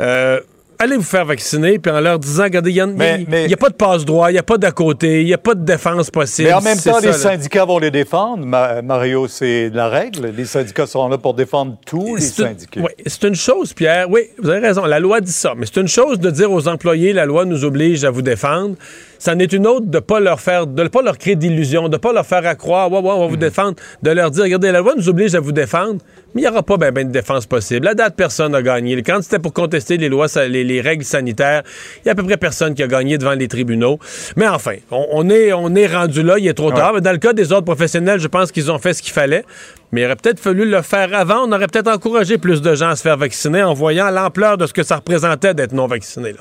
[0.00, 0.40] euh,
[0.78, 4.30] allez vous faire vacciner, puis en leur disant regardez, il n'y a, pas de passe-droit,
[4.30, 6.48] il n'y a pas d'à côté, il n'y a pas de défense possible.
[6.48, 7.12] Mais en même temps, ça, les là.
[7.12, 8.44] syndicats vont les défendre.
[8.44, 10.32] Ma- Mario, c'est la règle.
[10.36, 12.80] Les syndicats sont là pour défendre tous les syndiqués.
[12.80, 14.06] oui, c'est une chose, Pierre.
[14.08, 14.84] Oui, vous avez raison.
[14.84, 15.54] La loi dit ça.
[15.56, 18.76] Mais c'est une chose de dire aux employés, la loi nous oblige à vous défendre.
[19.18, 22.12] C'en est une autre de pas leur faire, de pas leur créer d'illusions, de pas
[22.12, 23.40] leur faire à croire, ouais, ouais, on va vous Mm.
[23.40, 26.00] défendre, de leur dire, regardez, la loi nous oblige à vous défendre,
[26.34, 27.88] mais il n'y aura pas ben, ben de défense possible.
[27.88, 29.00] À date, personne n'a gagné.
[29.02, 31.62] Quand c'était pour contester les lois, les, les règles sanitaires,
[32.04, 33.98] il y a à peu près personne qui a gagné devant les tribunaux.
[34.36, 36.92] Mais enfin, on, on est, on est rendu là, il est trop tard.
[36.94, 39.44] Mais dans le cas des ordres professionnels, je pense qu'ils ont fait ce qu'il fallait.
[39.90, 41.46] Mais il aurait peut-être fallu le faire avant.
[41.48, 44.66] On aurait peut-être encouragé plus de gens à se faire vacciner en voyant l'ampleur de
[44.66, 46.32] ce que ça représentait d'être non vacciné.
[46.32, 46.40] Là.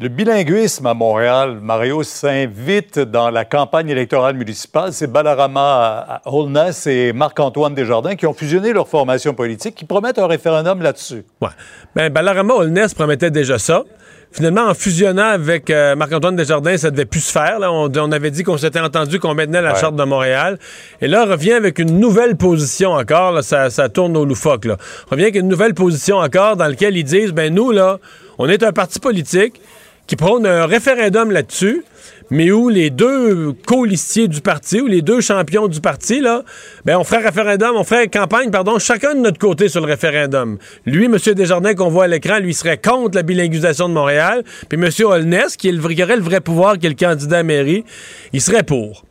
[0.00, 4.92] Le bilinguisme à Montréal, Mario, s'invite dans la campagne électorale municipale.
[4.92, 10.28] C'est Balarama Holness et Marc-Antoine Desjardins qui ont fusionné leur formation politique, qui promettent un
[10.28, 11.24] référendum là-dessus.
[11.40, 11.48] Ouais.
[11.96, 13.82] Ben, Balarama Holness promettait déjà ça.
[14.30, 17.58] Finalement, en fusionnant avec euh, Marc-Antoine Desjardins, ça devait plus se faire.
[17.58, 17.72] Là.
[17.72, 19.80] On, on avait dit qu'on s'était entendu qu'on maintenait la Ouais.
[19.80, 20.58] Charte de Montréal.
[21.00, 23.32] Et là, on revient avec une nouvelle position encore.
[23.32, 23.42] là.
[23.42, 24.66] ça, ça tourne au loufoque.
[24.66, 24.76] Là.
[25.08, 27.98] On revient avec une nouvelle position encore dans laquelle ils disent, ben nous, là,
[28.38, 29.60] on est un parti politique
[30.08, 31.84] qui prône un référendum là-dessus,
[32.30, 36.42] mais où les deux co-listiers du parti, ou les deux champions du parti, là,
[36.84, 40.58] ben on ferait référendum, on ferait campagne, pardon, chacun de notre côté sur le référendum.
[40.86, 41.16] Lui, M.
[41.34, 44.90] Desjardins, qu'on voit à l'écran, lui serait contre la bilinguisation de Montréal, puis M.
[45.04, 47.84] Holness, qui, est le aurait le vrai pouvoir, qui est le candidat à mairie,
[48.32, 49.04] il serait pour.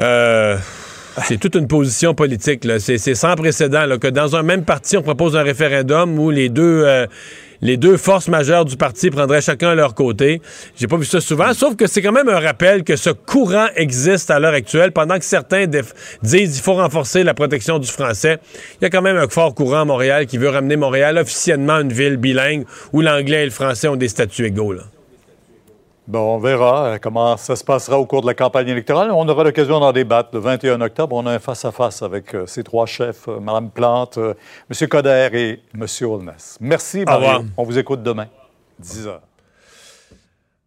[0.00, 0.56] Euh,
[1.24, 2.66] c'est toute une position politique.
[2.78, 6.82] C'est sans précédent que dans un même parti, on propose un référendum où les deux,
[6.86, 7.06] euh,
[7.62, 10.40] les deux forces majeures du parti prendraient chacun leur côté.
[10.76, 13.66] J'ai pas vu ça souvent, sauf que c'est quand même un rappel que ce courant
[13.76, 18.38] existe à l'heure actuelle, pendant que certains disent qu'il faut renforcer la protection du français.
[18.80, 21.80] Il y a quand même un fort courant à Montréal qui veut ramener Montréal officiellement
[21.80, 24.72] une ville bilingue où l'anglais et le français ont des statuts égaux.
[24.72, 24.82] là.
[26.10, 29.12] Bon, on verra euh, comment ça se passera au cours de la campagne électorale.
[29.12, 30.30] On aura l'occasion d'en débattre.
[30.32, 34.18] Le 21 octobre, on a un face-à-face avec euh, ces trois chefs, euh, Mme Plante,
[34.18, 34.34] euh,
[34.68, 34.88] M.
[34.88, 35.86] Coder et M.
[36.00, 36.58] Holness.
[36.60, 37.04] Merci.
[37.04, 37.44] Mario.
[37.56, 38.26] On vous écoute demain,
[38.80, 39.20] 10 heures.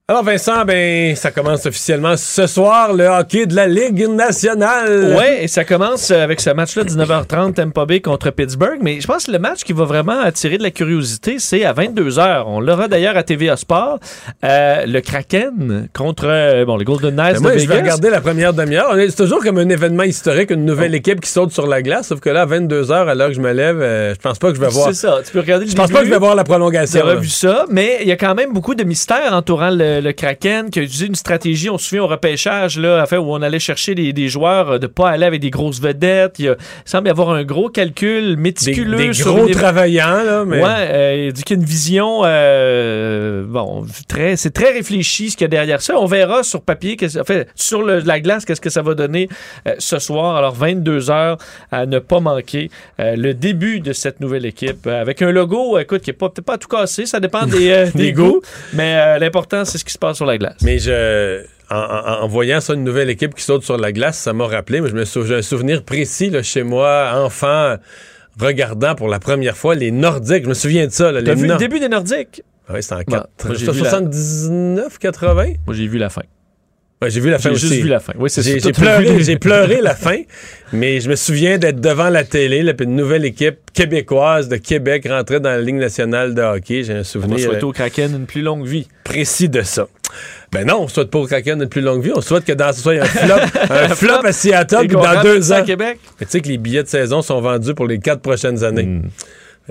[0.10, 5.16] Alors Vincent, ben ça commence officiellement ce soir le hockey de la Ligue nationale.
[5.18, 8.80] Oui, et ça commence euh, avec ce match-là, 19h30, Tampa Bay contre Pittsburgh.
[8.82, 11.72] Mais je pense que le match qui va vraiment attirer de la curiosité, c'est à
[11.72, 12.44] 22h.
[12.48, 14.00] On l'aura d'ailleurs à TVA Sport.
[14.44, 17.84] Euh, le Kraken contre euh, bon, les Golden Knights Ben, moi, de je vais Vegas.
[17.84, 18.94] regarder la première demi-heure.
[19.08, 22.10] C'est toujours comme un événement historique, une nouvelle équipe qui saute sur la glace.
[22.10, 24.50] Sauf que là, à 22h, à l'heure que je me lève, euh, je pense pas
[24.50, 24.88] que je vais voir.
[24.90, 25.94] C'est ça, tu peux regarder le Je pense début.
[25.96, 27.06] pas que je vais voir la prolongation.
[27.06, 27.16] Là.
[27.16, 30.70] vu ça, mais il y a quand même beaucoup de mystères entourant le, le Kraken
[30.70, 33.60] qui a utilisé une stratégie, on se souvient au repêchage, là, enfin, où on allait
[33.60, 36.36] chercher des, des joueurs, euh, de pas aller avec des grosses vedettes.
[36.40, 38.98] Il, y a- il semble y avoir un gros calcul Des, méticuleux.
[38.98, 40.62] des sur gros travaillants, là, mais.
[40.62, 45.30] Ouais, euh, il dit qu'il y a une vision, euh, bon, très, c'est très réfléchi
[45.32, 45.98] ce qu'il y a derrière ça.
[46.00, 46.98] On verra sur papier,
[47.56, 49.30] sur le- la glace, qu'est-ce que ça va donner
[49.68, 50.36] euh, ce soir.
[50.36, 51.38] Alors, 22 heures
[51.72, 56.10] à ne pas manquer le début de cette nouvelle équipe avec un logo, écoute, qui
[56.10, 58.42] est pas, peut-être pas tout cassé, ça dépend des, des Des goûts, goûts.
[58.74, 60.58] mais l'important, c'est ce qui se passe sur la glace.
[60.64, 64.18] Mais je, en, en- en voyant ça, une nouvelle équipe qui saute sur la glace,
[64.18, 64.82] ça m'a rappelé.
[64.82, 67.76] Mais je me sou- j'ai un souvenir précis là, chez moi, enfant,
[68.40, 70.44] regardant pour la première fois les Nordiques.
[70.44, 71.12] Je me souviens de ça.
[71.12, 72.44] Là, T'as les vu le début des Nordiques?
[72.70, 73.46] Oui, c'était en Bon, 4.
[73.46, 75.46] moi, j'ai C'était vu la- 79, 80?
[75.66, 76.22] Moi, j'ai vu la fin.
[77.04, 77.68] Ouais, j'ai vu la fin J'ai aussi.
[77.68, 78.14] juste vu la fin.
[78.18, 80.18] Oui, c'est J'ai j'ai pleuré, j'ai pleuré la fin,
[80.72, 84.56] mais je me souviens d'être devant la télé, là, puis une nouvelle équipe québécoise de
[84.56, 86.84] Québec rentrait dans la Ligue nationale de hockey.
[86.84, 88.88] J'ai un On souvenir souhaiter euh, au Kraken une plus longue vie.
[89.04, 89.88] précis de ça.
[90.52, 92.12] Ben non, on souhaite pas au Kraken une plus longue vie.
[92.16, 93.36] On souhaite que dans ce ait un flop,
[93.70, 95.64] un flop à Seattle, puis dans deux à ans.
[95.66, 96.00] Québec.
[96.20, 98.84] Mais tu sais que les billets de saison sont vendus pour les quatre prochaines années.
[98.84, 99.10] Hmm.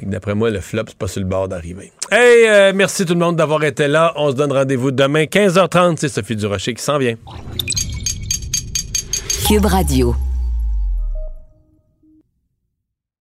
[0.01, 1.93] D'après moi, le flop, c'est pas sur le bord d'arriver.
[2.11, 4.13] Hey, euh, merci tout le monde d'avoir été là.
[4.17, 5.97] On se donne rendez-vous demain, 15h30.
[5.99, 7.17] C'est Sophie Durocher qui s'en vient.
[9.47, 10.15] Cube Radio.